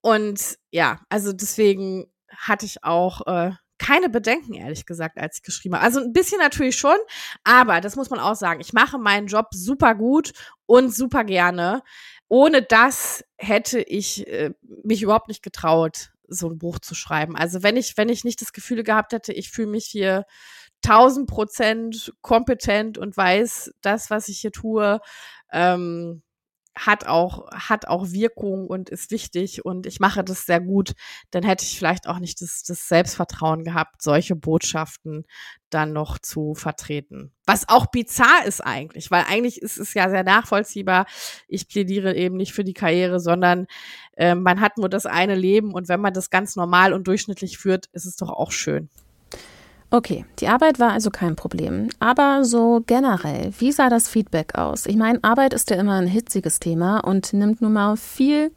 Und 0.00 0.58
ja, 0.72 1.00
also 1.08 1.32
deswegen 1.32 2.06
hatte 2.36 2.66
ich 2.66 2.82
auch 2.82 3.24
äh, 3.28 3.52
keine 3.78 4.08
Bedenken, 4.08 4.54
ehrlich 4.54 4.84
gesagt, 4.84 5.16
als 5.16 5.36
ich 5.36 5.44
geschrieben 5.44 5.76
habe. 5.76 5.84
Also 5.84 6.00
ein 6.00 6.12
bisschen 6.12 6.40
natürlich 6.40 6.76
schon, 6.76 6.98
aber 7.44 7.80
das 7.80 7.94
muss 7.94 8.10
man 8.10 8.18
auch 8.18 8.34
sagen. 8.34 8.60
Ich 8.60 8.72
mache 8.72 8.98
meinen 8.98 9.28
Job 9.28 9.46
super 9.52 9.94
gut 9.94 10.32
und 10.66 10.92
super 10.92 11.22
gerne. 11.22 11.84
Ohne 12.26 12.62
das 12.62 13.24
hätte 13.36 13.80
ich 13.80 14.26
äh, 14.26 14.50
mich 14.82 15.02
überhaupt 15.02 15.28
nicht 15.28 15.44
getraut, 15.44 16.10
so 16.28 16.48
ein 16.48 16.58
Buch 16.58 16.78
zu 16.78 16.94
schreiben. 16.94 17.36
Also 17.36 17.62
wenn 17.62 17.76
ich, 17.76 17.96
wenn 17.96 18.08
ich 18.08 18.24
nicht 18.24 18.40
das 18.40 18.52
Gefühl 18.52 18.82
gehabt 18.82 19.12
hätte, 19.12 19.32
ich 19.32 19.50
fühle 19.50 19.68
mich 19.68 19.86
hier 19.86 20.24
tausend 20.82 21.28
Prozent 21.28 22.12
kompetent 22.20 22.98
und 22.98 23.16
weiß 23.16 23.72
das, 23.80 24.10
was 24.10 24.28
ich 24.28 24.40
hier 24.40 24.52
tue, 24.52 25.00
ähm, 25.52 26.22
hat 26.78 27.06
auch, 27.06 27.50
hat 27.52 27.88
auch 27.88 28.10
Wirkung 28.10 28.66
und 28.66 28.88
ist 28.88 29.10
wichtig 29.10 29.64
und 29.64 29.86
ich 29.86 30.00
mache 30.00 30.24
das 30.24 30.46
sehr 30.46 30.60
gut, 30.60 30.92
dann 31.30 31.42
hätte 31.42 31.64
ich 31.64 31.78
vielleicht 31.78 32.08
auch 32.08 32.18
nicht 32.18 32.40
das, 32.40 32.62
das 32.62 32.88
Selbstvertrauen 32.88 33.64
gehabt, 33.64 34.02
solche 34.02 34.36
Botschaften 34.36 35.26
dann 35.70 35.92
noch 35.92 36.18
zu 36.18 36.54
vertreten. 36.54 37.32
Was 37.46 37.68
auch 37.68 37.86
bizarr 37.86 38.46
ist 38.46 38.60
eigentlich, 38.60 39.10
weil 39.10 39.24
eigentlich 39.28 39.60
ist 39.60 39.78
es 39.78 39.94
ja 39.94 40.08
sehr 40.08 40.24
nachvollziehbar. 40.24 41.06
Ich 41.46 41.68
plädiere 41.68 42.14
eben 42.14 42.36
nicht 42.36 42.52
für 42.52 42.64
die 42.64 42.74
Karriere, 42.74 43.20
sondern 43.20 43.66
äh, 44.16 44.34
man 44.34 44.60
hat 44.60 44.78
nur 44.78 44.88
das 44.88 45.06
eine 45.06 45.34
Leben 45.34 45.74
und 45.74 45.88
wenn 45.88 46.00
man 46.00 46.14
das 46.14 46.30
ganz 46.30 46.56
normal 46.56 46.92
und 46.92 47.06
durchschnittlich 47.06 47.58
führt, 47.58 47.86
ist 47.92 48.06
es 48.06 48.16
doch 48.16 48.30
auch 48.30 48.52
schön. 48.52 48.88
Okay, 49.90 50.26
die 50.38 50.48
Arbeit 50.48 50.78
war 50.78 50.92
also 50.92 51.10
kein 51.10 51.34
Problem. 51.34 51.88
Aber 51.98 52.44
so 52.44 52.82
generell, 52.86 53.52
wie 53.58 53.72
sah 53.72 53.88
das 53.88 54.08
Feedback 54.08 54.54
aus? 54.54 54.84
Ich 54.84 54.96
meine, 54.96 55.22
Arbeit 55.24 55.54
ist 55.54 55.70
ja 55.70 55.76
immer 55.76 55.94
ein 55.94 56.06
hitziges 56.06 56.60
Thema 56.60 57.00
und 57.00 57.32
nimmt 57.32 57.62
nun 57.62 57.72
mal 57.72 57.96
viel. 57.96 58.52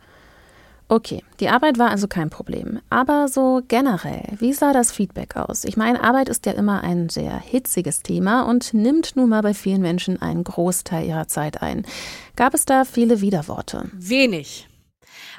Okay, 0.90 1.24
die 1.40 1.48
Arbeit 1.48 1.80
war 1.80 1.90
also 1.90 2.10
kein 2.10 2.30
Problem. 2.30 2.82
Aber 2.90 3.30
so 3.30 3.62
generell, 3.70 4.24
wie 4.40 4.52
sah 4.52 4.74
das 4.74 4.92
Feedback 4.92 5.38
aus? 5.38 5.64
Ich 5.64 5.78
meine, 5.78 6.04
Arbeit 6.04 6.28
ist 6.28 6.46
ja 6.46 6.52
immer 6.52 6.84
ein 6.84 7.08
sehr 7.08 7.40
hitziges 7.40 8.04
Thema 8.04 8.42
und 8.42 8.74
nimmt 8.74 9.16
nun 9.16 9.30
mal 9.30 9.42
bei 9.42 9.54
vielen 9.54 9.82
Menschen 9.82 10.22
einen 10.22 10.44
Großteil 10.44 11.08
ihrer 11.08 11.30
Zeit 11.30 11.62
ein. 11.62 11.86
Gab 12.36 12.54
es 12.54 12.66
da 12.66 12.84
viele 12.84 13.22
Widerworte? 13.22 13.90
Wenig. 13.94 14.68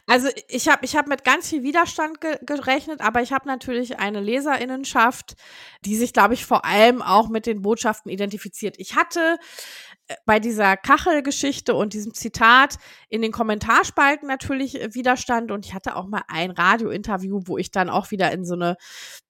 Also 0.06 0.28
ich 0.48 0.68
habe 0.68 0.84
ich 0.84 0.96
hab 0.96 1.06
mit 1.06 1.22
ganz 1.22 1.48
viel 1.48 1.62
Widerstand 1.62 2.20
ge 2.20 2.36
gerechnet, 2.42 3.00
aber 3.00 3.22
ich 3.22 3.32
habe 3.32 3.46
natürlich 3.46 4.00
eine 4.00 4.20
Leserinnenschaft, 4.20 5.36
die 5.84 5.96
sich, 5.96 6.12
glaube 6.12 6.34
ich, 6.34 6.44
vor 6.44 6.64
allem 6.64 7.02
auch 7.02 7.28
mit 7.28 7.46
den 7.46 7.62
Botschaften 7.62 8.10
identifiziert. 8.10 8.74
Ich 8.78 8.96
hatte 8.96 9.38
äh, 10.08 10.14
bei 10.26 10.40
dieser 10.40 10.76
Kachelgeschichte 10.76 11.74
und 11.74 11.92
diesem 11.92 12.14
Zitat 12.14 12.78
in 13.08 13.22
den 13.22 13.30
Kommentarspalten 13.30 14.26
natürlich 14.26 14.80
äh, 14.80 14.92
Widerstand 14.92 15.52
und 15.52 15.66
ich 15.66 15.74
hatte 15.74 15.94
auch 15.94 16.08
mal 16.08 16.24
ein 16.26 16.50
Radiointerview, 16.50 17.42
wo 17.44 17.56
ich 17.56 17.70
dann 17.70 17.88
auch 17.88 18.10
wieder 18.10 18.32
in 18.32 18.44
so 18.44 18.54
eine 18.54 18.76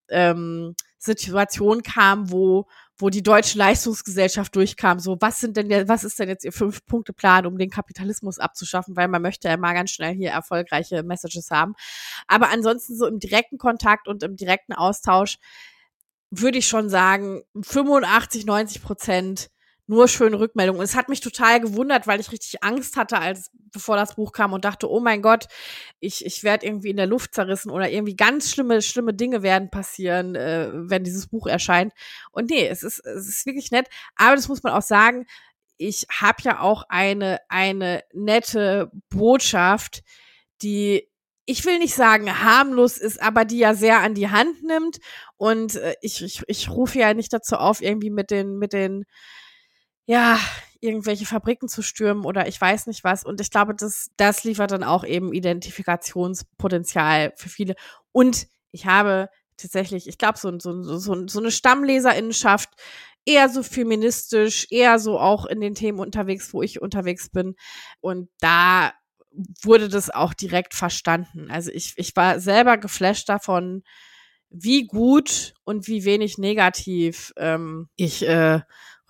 ähm, 0.09 0.75
Situation 0.97 1.83
kam, 1.83 2.31
wo 2.31 2.67
wo 2.99 3.11
die 3.11 3.23
deutsche 3.23 3.59
Leistungsgesellschaft 3.59 4.55
durchkam, 4.55 4.99
so 5.01 5.17
was 5.21 5.41
sind 5.41 5.57
denn 5.57 5.89
was 5.89 6.05
ist 6.05 6.19
denn 6.19 6.29
jetzt 6.29 6.45
ihr 6.45 6.53
Fünf-Punkte-Plan, 6.53 7.47
um 7.47 7.59
den 7.59 7.71
Kapitalismus 7.71 8.39
abzuschaffen, 8.39 8.97
weil 8.97 9.09
man 9.09 9.23
möchte 9.23 9.49
ja 9.49 9.57
mal 9.57 9.73
ganz 9.73 9.91
schnell 9.91 10.15
hier 10.15 10.31
erfolgreiche 10.31 11.03
Messages 11.03 11.51
haben. 11.51 11.75
Aber 12.27 12.51
ansonsten 12.51 12.97
so 12.97 13.07
im 13.07 13.19
direkten 13.19 13.59
Kontakt 13.59 14.09
und 14.09 14.23
im 14.23 14.37
direkten 14.37 14.73
Austausch 14.73 15.39
würde 16.31 16.59
ich 16.59 16.67
schon 16.67 16.89
sagen, 16.89 17.43
85, 17.61 18.47
90 18.47 18.83
Prozent 18.83 19.51
nur 19.87 20.09
schöne 20.09 20.39
Rückmeldungen. 20.39 20.79
Und 20.79 20.85
es 20.85 20.95
hat 20.95 21.09
mich 21.09 21.21
total 21.21 21.61
gewundert, 21.61 22.07
weil 22.07 22.21
ich 22.21 22.33
richtig 22.33 22.63
Angst 22.63 22.97
hatte, 22.97 23.19
als 23.19 23.51
bevor 23.73 23.97
das 23.97 24.15
Buch 24.15 24.33
kam 24.33 24.53
und 24.53 24.65
dachte, 24.65 24.91
oh 24.91 25.01
mein 25.01 25.23
Gott, 25.23 25.47
ich, 26.01 26.25
ich 26.25 26.45
werde 26.45 26.67
irgendwie 26.67 26.91
in 26.91 26.97
der 26.97 27.07
Luft 27.07 27.35
zerrissen 27.35 27.71
oder 27.71 27.91
irgendwie 27.91 28.17
ganz 28.17 28.51
schlimme, 28.51 28.83
schlimme 28.83 29.15
Dinge 29.15 29.43
werden 29.43 29.71
passieren, 29.71 30.35
äh, 30.35 30.71
wenn 30.73 31.05
dieses 31.05 31.27
Buch 31.27 31.47
erscheint. 31.47 31.93
Und 32.31 32.51
nee, 32.51 32.67
es 32.67 32.83
ist, 32.83 33.01
es 33.01 33.29
ist 33.29 33.47
wirklich 33.47 33.71
nett. 33.71 33.89
Aber 34.17 34.37
das 34.37 34.49
muss 34.49 34.63
man 34.63 34.73
auch 34.73 34.83
sagen, 34.83 35.27
ich 35.79 36.07
habe 36.11 36.43
ja 36.43 36.61
auch 36.61 36.85
eine, 36.89 37.41
eine 37.49 38.03
nette 38.13 38.91
Botschaft, 39.11 40.03
die 40.63 41.09
ich 41.45 41.65
will 41.65 41.79
nicht 41.79 41.95
sagen 41.95 42.43
harmlos 42.43 42.99
ist, 42.99 43.21
aber 43.21 43.45
die 43.45 43.59
ja 43.59 43.75
sehr 43.75 43.99
an 43.99 44.15
die 44.15 44.31
Hand 44.31 44.63
nimmt. 44.63 44.99
Und 45.37 45.75
äh, 45.75 45.95
ich, 46.01 46.23
ich, 46.23 46.43
ich 46.47 46.71
rufe 46.71 47.01
ja 47.01 47.15
nicht 47.15 47.33
dazu 47.33 47.57
auf, 47.57 47.83
irgendwie 47.83 48.11
mit 48.11 48.31
den, 48.31 48.59
mit 48.59 48.73
den 48.73 49.05
ja, 50.07 50.39
irgendwelche 50.81 51.27
Fabriken 51.27 51.69
zu 51.69 51.83
stürmen 51.83 52.25
oder 52.25 52.49
ich 52.49 52.61
weiß 52.61 52.89
nicht 52.89 53.05
was. 53.05 53.25
Und 53.25 53.41
ich 53.41 53.51
glaube, 53.51 53.75
das, 53.75 54.11
das 54.17 54.45
liefert 54.45 54.73
dann 54.73 54.83
auch 54.83 55.05
eben 55.05 55.33
Identifikationspotenzial 55.33 57.33
für 57.37 57.49
viele. 57.49 57.77
Und 58.11 58.49
ich 58.73 58.87
habe 58.87 59.29
tatsächlich, 59.57 60.09
ich 60.09 60.19
glaube, 60.19 60.39
so, 60.39 60.59
so, 60.59 60.83
so, 60.83 61.29
so 61.29 61.41
eine 61.41 61.53
Stammleserinnenschaft, 61.53 62.71
eher 63.25 63.49
so 63.49 63.63
feministisch, 63.63 64.67
eher 64.71 64.99
so 64.99 65.21
auch 65.21 65.47
in 65.47 65.61
den 65.61 65.77
Themen 65.77 66.01
unterwegs, 66.01 66.53
wo 66.53 66.63
ich 66.63 66.83
unterwegs 66.83 67.31
bin. 67.31 67.55
Und 68.01 68.29
da 68.41 68.93
wurde 69.63 69.89
das 69.89 70.11
auch 70.11 70.35
direkt 70.35 70.75
verstanden. 70.75 71.51
Also 71.51 71.71
ich, 71.71 71.95
ich 71.97 72.17
war 72.17 72.41
selber 72.41 72.77
geflasht 72.77 73.29
davon, 73.29 73.83
wie 74.51 74.87
gut 74.87 75.55
und 75.65 75.87
wie 75.87 76.05
wenig 76.05 76.37
negativ 76.37 77.33
ähm, 77.37 77.89
ich 77.97 78.27
äh, 78.27 78.61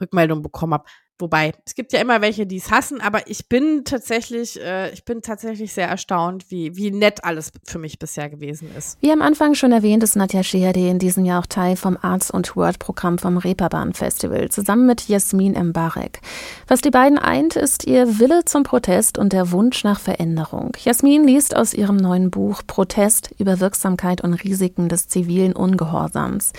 Rückmeldung 0.03 0.42
bekommen 0.42 0.74
habe. 0.74 0.84
Wobei, 1.19 1.53
es 1.65 1.77
gibt 1.77 1.93
ja 1.93 2.01
immer 2.01 2.21
welche, 2.21 2.47
die 2.47 2.57
es 2.57 2.73
hassen, 2.73 3.01
aber 3.01 3.29
ich 3.29 3.49
bin 3.49 3.85
tatsächlich, 3.85 4.61
äh, 4.61 4.91
ich 4.91 5.05
bin 5.05 5.23
tatsächlich 5.23 5.73
sehr 5.73 5.87
erstaunt, 5.87 6.51
wie, 6.51 6.75
wie 6.77 6.91
nett 6.91 7.23
alles 7.23 7.53
für 7.65 7.79
mich 7.79 8.01
bisher 8.01 8.29
gewesen 8.29 8.69
ist. 8.77 8.99
Wie 9.01 9.13
am 9.13 9.23
Anfang 9.23 9.55
schon 9.55 9.71
erwähnt, 9.71 10.03
ist 10.03 10.17
Nadja 10.17 10.43
Scheherde 10.43 10.81
in 10.81 10.99
diesem 10.99 11.25
Jahr 11.25 11.41
auch 11.41 11.47
Teil 11.47 11.77
vom 11.77 11.97
Arts 12.01 12.33
und 12.33 12.57
Word-Programm 12.57 13.19
vom 13.19 13.37
Reeperbahn 13.37 13.93
Festival, 13.93 14.49
zusammen 14.49 14.85
mit 14.85 15.07
Jasmin 15.07 15.53
Mbarek. 15.53 16.21
Was 16.67 16.81
die 16.81 16.91
beiden 16.91 17.19
eint, 17.19 17.55
ist 17.55 17.87
ihr 17.87 18.19
Wille 18.19 18.45
zum 18.45 18.65
Protest 18.65 19.17
und 19.17 19.33
der 19.33 19.53
Wunsch 19.53 19.85
nach 19.85 20.01
Veränderung. 20.01 20.73
Jasmin 20.83 21.25
liest 21.25 21.55
aus 21.55 21.73
ihrem 21.73 21.99
neuen 21.99 22.33
Buch 22.33 22.63
Protest 22.67 23.31
über 23.39 23.61
Wirksamkeit 23.61 24.23
und 24.23 24.35
Risiken 24.35 24.89
des 24.89 25.07
zivilen 25.07 25.53
Ungehorsams. 25.53 26.53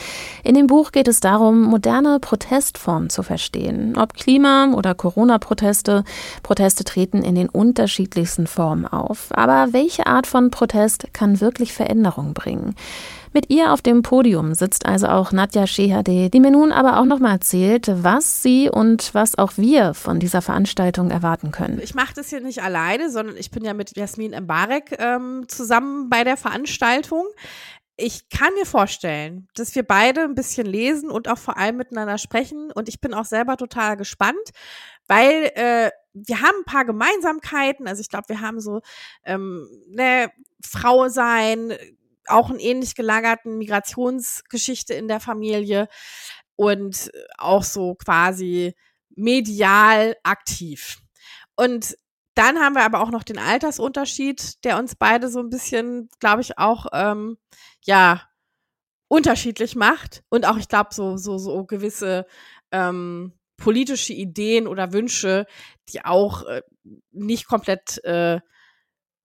In 0.45 0.55
dem 0.55 0.67
Buch 0.67 0.93
geht 0.93 1.09
es 1.09 1.19
darum, 1.19 1.63
moderne 1.63 2.19
Protestformen 2.21 3.09
zu 3.09 3.23
verstehen, 3.23 3.97
ob 3.97 4.13
Klima 4.13 4.52
oder 4.73 4.95
Corona-Proteste. 4.95 6.03
Proteste 6.43 6.83
treten 6.83 7.23
in 7.23 7.35
den 7.35 7.49
unterschiedlichsten 7.49 8.47
Formen 8.47 8.85
auf. 8.85 9.29
Aber 9.31 9.73
welche 9.73 10.07
Art 10.07 10.27
von 10.27 10.51
Protest 10.51 11.07
kann 11.13 11.41
wirklich 11.41 11.73
Veränderung 11.73 12.33
bringen? 12.33 12.75
Mit 13.33 13.49
ihr 13.49 13.73
auf 13.73 13.81
dem 13.81 14.03
Podium 14.03 14.53
sitzt 14.53 14.85
also 14.85 15.07
auch 15.07 15.31
Nadja 15.31 15.65
Shehade, 15.65 16.29
die 16.29 16.39
mir 16.39 16.51
nun 16.51 16.71
aber 16.71 16.99
auch 16.99 17.05
nochmal 17.05 17.33
erzählt, 17.33 17.91
was 17.91 18.43
sie 18.43 18.69
und 18.69 19.09
was 19.15 19.39
auch 19.39 19.53
wir 19.57 19.95
von 19.95 20.19
dieser 20.19 20.43
Veranstaltung 20.43 21.09
erwarten 21.09 21.51
können. 21.51 21.79
Ich 21.81 21.95
mache 21.95 22.13
das 22.15 22.29
hier 22.29 22.41
nicht 22.41 22.61
alleine, 22.61 23.09
sondern 23.09 23.35
ich 23.35 23.49
bin 23.49 23.65
ja 23.65 23.73
mit 23.73 23.97
Jasmin 23.97 24.35
Mbarek 24.39 24.97
ähm, 24.99 25.45
zusammen 25.47 26.09
bei 26.09 26.23
der 26.23 26.37
Veranstaltung 26.37 27.25
ich 27.95 28.29
kann 28.29 28.53
mir 28.55 28.65
vorstellen, 28.65 29.47
dass 29.55 29.75
wir 29.75 29.83
beide 29.83 30.21
ein 30.21 30.35
bisschen 30.35 30.65
lesen 30.65 31.11
und 31.11 31.27
auch 31.27 31.37
vor 31.37 31.57
allem 31.57 31.77
miteinander 31.77 32.17
sprechen. 32.17 32.71
Und 32.71 32.89
ich 32.89 32.99
bin 33.01 33.13
auch 33.13 33.25
selber 33.25 33.55
total 33.55 33.97
gespannt, 33.97 34.49
weil 35.07 35.51
äh, 35.55 35.91
wir 36.13 36.41
haben 36.41 36.57
ein 36.59 36.65
paar 36.65 36.85
Gemeinsamkeiten. 36.85 37.87
Also 37.87 38.01
ich 38.01 38.09
glaube, 38.09 38.29
wir 38.29 38.41
haben 38.41 38.59
so 38.59 38.81
ähm, 39.25 39.67
ne, 39.89 40.31
Frau 40.65 41.07
sein, 41.07 41.73
auch 42.27 42.49
einen 42.49 42.59
ähnlich 42.59 42.95
gelagerten 42.95 43.57
Migrationsgeschichte 43.57 44.93
in 44.93 45.07
der 45.07 45.19
Familie 45.19 45.87
und 46.55 47.11
auch 47.37 47.63
so 47.63 47.95
quasi 47.95 48.73
medial 49.15 50.15
aktiv. 50.23 50.97
Und 51.55 51.95
dann 52.35 52.59
haben 52.59 52.75
wir 52.75 52.83
aber 52.83 53.01
auch 53.01 53.11
noch 53.11 53.23
den 53.23 53.37
Altersunterschied, 53.37 54.63
der 54.63 54.77
uns 54.79 54.95
beide 54.95 55.29
so 55.29 55.39
ein 55.39 55.49
bisschen, 55.49 56.09
glaube 56.19 56.41
ich, 56.41 56.57
auch 56.57 56.87
ähm, 56.93 57.37
ja 57.83 58.21
unterschiedlich 59.07 59.75
macht 59.75 60.23
und 60.29 60.45
auch 60.47 60.57
ich 60.57 60.67
glaube 60.67 60.89
so 60.93 61.17
so 61.17 61.37
so 61.37 61.65
gewisse 61.65 62.25
ähm, 62.71 63.33
politische 63.57 64.13
Ideen 64.13 64.67
oder 64.67 64.91
Wünsche, 64.93 65.45
die 65.89 66.03
auch 66.03 66.43
äh, 66.43 66.63
nicht 67.11 67.47
komplett 67.47 68.03
äh, 68.03 68.41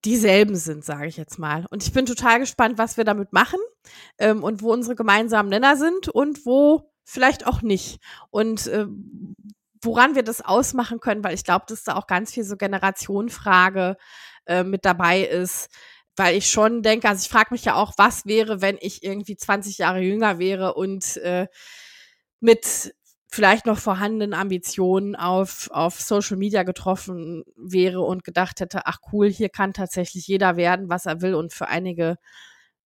dieselben 0.04 0.56
sind, 0.56 0.84
sage 0.84 1.06
ich 1.06 1.16
jetzt 1.16 1.38
mal. 1.38 1.66
Und 1.70 1.82
ich 1.82 1.92
bin 1.92 2.06
total 2.06 2.38
gespannt, 2.38 2.78
was 2.78 2.96
wir 2.96 3.04
damit 3.04 3.32
machen 3.32 3.59
ähm, 4.18 4.44
und 4.44 4.62
wo 4.62 4.72
unsere 4.72 4.94
gemeinsamen 4.94 5.48
Nenner 5.48 5.76
sind 5.76 6.09
und 6.09 6.46
wo 6.46 6.92
vielleicht 7.04 7.46
auch 7.46 7.62
nicht. 7.62 8.00
Und 8.30 8.66
äh, 8.68 8.86
woran 9.83 10.14
wir 10.14 10.22
das 10.22 10.41
ausmachen 10.41 11.01
können, 11.01 11.24
weil 11.24 11.35
ich 11.35 11.45
glaube, 11.45 11.66
dass 11.68 11.85
da 11.85 11.97
auch 11.97 12.07
ganz 12.07 12.33
viel 12.33 12.45
so 12.45 12.57
Generationenfrage 12.57 13.97
äh, 14.47 14.64
mit 14.64 14.85
dabei 14.85 15.22
ist, 15.22 15.68
weil 16.16 16.37
ich 16.37 16.51
schon 16.51 16.83
denke, 16.83 17.09
also 17.09 17.22
ich 17.22 17.29
frage 17.31 17.49
mich 17.53 17.64
ja 17.64 17.74
auch, 17.74 17.93
was 17.97 18.26
wäre, 18.26 18.61
wenn 18.61 18.79
ich 18.81 19.03
irgendwie 19.05 19.37
20 19.37 19.79
Jahre 19.79 20.01
jünger 20.01 20.39
wäre 20.39 20.74
und 20.74 21.16
äh, 21.18 21.47
mit 22.41 22.95
vielleicht 23.31 23.66
noch 23.66 23.79
vorhandenen 23.79 24.35
Ambitionen 24.35 25.14
auf, 25.14 25.68
auf 25.70 26.01
Social 26.01 26.37
Media 26.37 26.62
getroffen 26.62 27.45
wäre 27.57 28.01
und 28.01 28.24
gedacht 28.24 28.61
hätte, 28.61 28.87
ach 28.87 28.99
cool, 29.12 29.31
hier 29.31 29.51
kann 29.51 29.74
tatsächlich 29.74 30.26
jeder 30.26 30.57
werden, 30.57 30.89
was 30.89 31.07
er 31.07 31.20
will 31.20 31.35
und 31.35 31.53
für 31.53 31.68
einige 31.68 32.16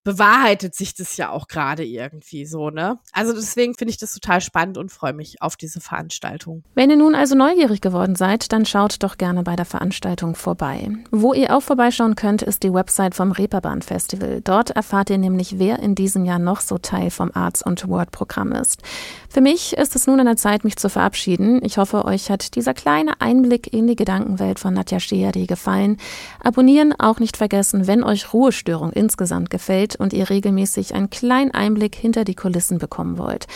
bewahrheitet 0.05 0.74
sich 0.74 0.94
das 0.94 1.16
ja 1.16 1.30
auch 1.30 1.46
gerade 1.48 1.84
irgendwie 1.84 2.44
so, 2.44 2.70
ne? 2.70 2.98
Also 3.12 3.32
deswegen 3.32 3.74
finde 3.74 3.90
ich 3.90 3.98
das 3.98 4.12
total 4.14 4.40
spannend 4.40 4.78
und 4.78 4.90
freue 4.90 5.12
mich 5.12 5.40
auf 5.40 5.57
diese 5.57 5.80
Veranstaltung. 5.80 6.64
Wenn 6.74 6.90
ihr 6.90 6.96
nun 6.96 7.14
also 7.14 7.34
neugierig 7.34 7.80
geworden 7.80 8.16
seid, 8.16 8.53
dann 8.53 8.66
schaut 8.66 9.03
doch 9.03 9.16
gerne 9.16 9.42
bei 9.42 9.55
der 9.55 9.64
Veranstaltung 9.64 10.34
vorbei. 10.34 10.90
Wo 11.11 11.34
ihr 11.34 11.57
auch 11.57 11.62
vorbeischauen 11.62 12.16
könnt, 12.16 12.42
ist 12.42 12.62
die 12.62 12.72
Website 12.72 13.14
vom 13.14 13.32
Reeperbahn 13.32 13.82
Festival. 13.82 14.40
Dort 14.42 14.70
erfahrt 14.70 15.11
ihr 15.11 15.18
nämlich, 15.18 15.59
wer 15.59 15.78
in 15.78 15.94
diesem 15.94 16.24
Jahr 16.24 16.38
noch 16.38 16.61
so 16.61 16.78
Teil 16.78 17.11
vom 17.11 17.30
Arts 17.34 17.62
und 17.62 17.88
Word 17.88 18.11
Programm 18.11 18.53
ist. 18.53 18.82
Für 19.28 19.40
mich 19.40 19.74
ist 19.74 19.96
es 19.96 20.07
nun 20.07 20.20
an 20.20 20.26
der 20.26 20.36
Zeit, 20.36 20.64
mich 20.64 20.76
zu 20.76 20.90
verabschieden. 20.90 21.64
Ich 21.64 21.78
hoffe, 21.78 22.05
euch 22.05 22.30
hat 22.30 22.55
dieser 22.55 22.74
kleine 22.74 23.20
Einblick 23.20 23.72
in 23.72 23.86
die 23.86 23.96
Gedankenwelt 23.96 24.59
von 24.59 24.74
Nadja 24.74 25.00
Scheeri 25.00 25.46
gefallen. 25.46 25.96
Abonnieren 26.42 26.92
auch 26.98 27.18
nicht 27.18 27.36
vergessen, 27.36 27.86
wenn 27.86 28.05
euch 28.05 28.32
Ruhestörung 28.32 28.92
insgesamt 28.92 29.48
gefällt 29.48 29.91
und 29.97 30.12
ihr 30.12 30.30
regelmäßig 30.30 30.95
einen 30.95 31.11
kleinen 31.11 31.53
Einblick 31.53 31.95
hinter 31.95 32.24
die 32.24 32.34
Kulissen 32.34 32.78
bekommen 32.78 33.18
wollt. 33.18 33.47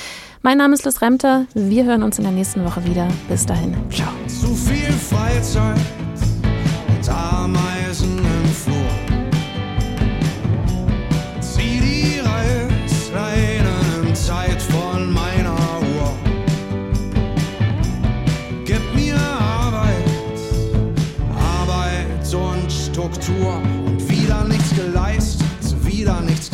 Mein 0.42 0.58
Name 0.58 0.74
ist 0.74 0.84
Liz 0.84 1.02
Remter. 1.02 1.46
Wir 1.54 1.84
hören 1.84 2.02
uns 2.02 2.18
in 2.18 2.24
der 2.24 2.32
nächsten 2.32 2.64
Woche 2.64 2.84
wieder. 2.84 3.08
Bis 3.28 3.46
dahin. 3.46 3.74
Ciao. 3.90 4.08
Zu 4.28 4.54
viel 4.54 4.92
Freizeit 4.92 5.76
und 6.88 7.08
Ameisen 7.08 8.18
im 8.18 8.48
Flur. 8.50 8.76
Zieh 11.40 11.80
die 11.80 12.20
Reißleine 12.20 13.70
in 14.06 14.14
Zeit 14.14 14.62
von 14.62 15.12
meiner 15.12 15.54
Uhr. 15.54 16.12
Gib 18.64 18.82
mir 18.94 19.16
Arbeit, 19.16 20.04
Arbeit 21.34 22.34
und 22.34 22.70
Struktur. 22.70 23.60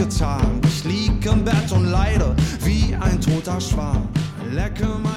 Getan. 0.02 0.60
Ich 0.66 0.84
lieg 0.84 1.24
im 1.26 1.44
Bett 1.44 1.70
und 1.70 1.90
leide 1.90 2.34
wie 2.64 2.94
ein 3.00 3.20
toter 3.20 3.60
Schwan. 3.60 4.08
Lecke 4.50 4.86
meine 5.02 5.11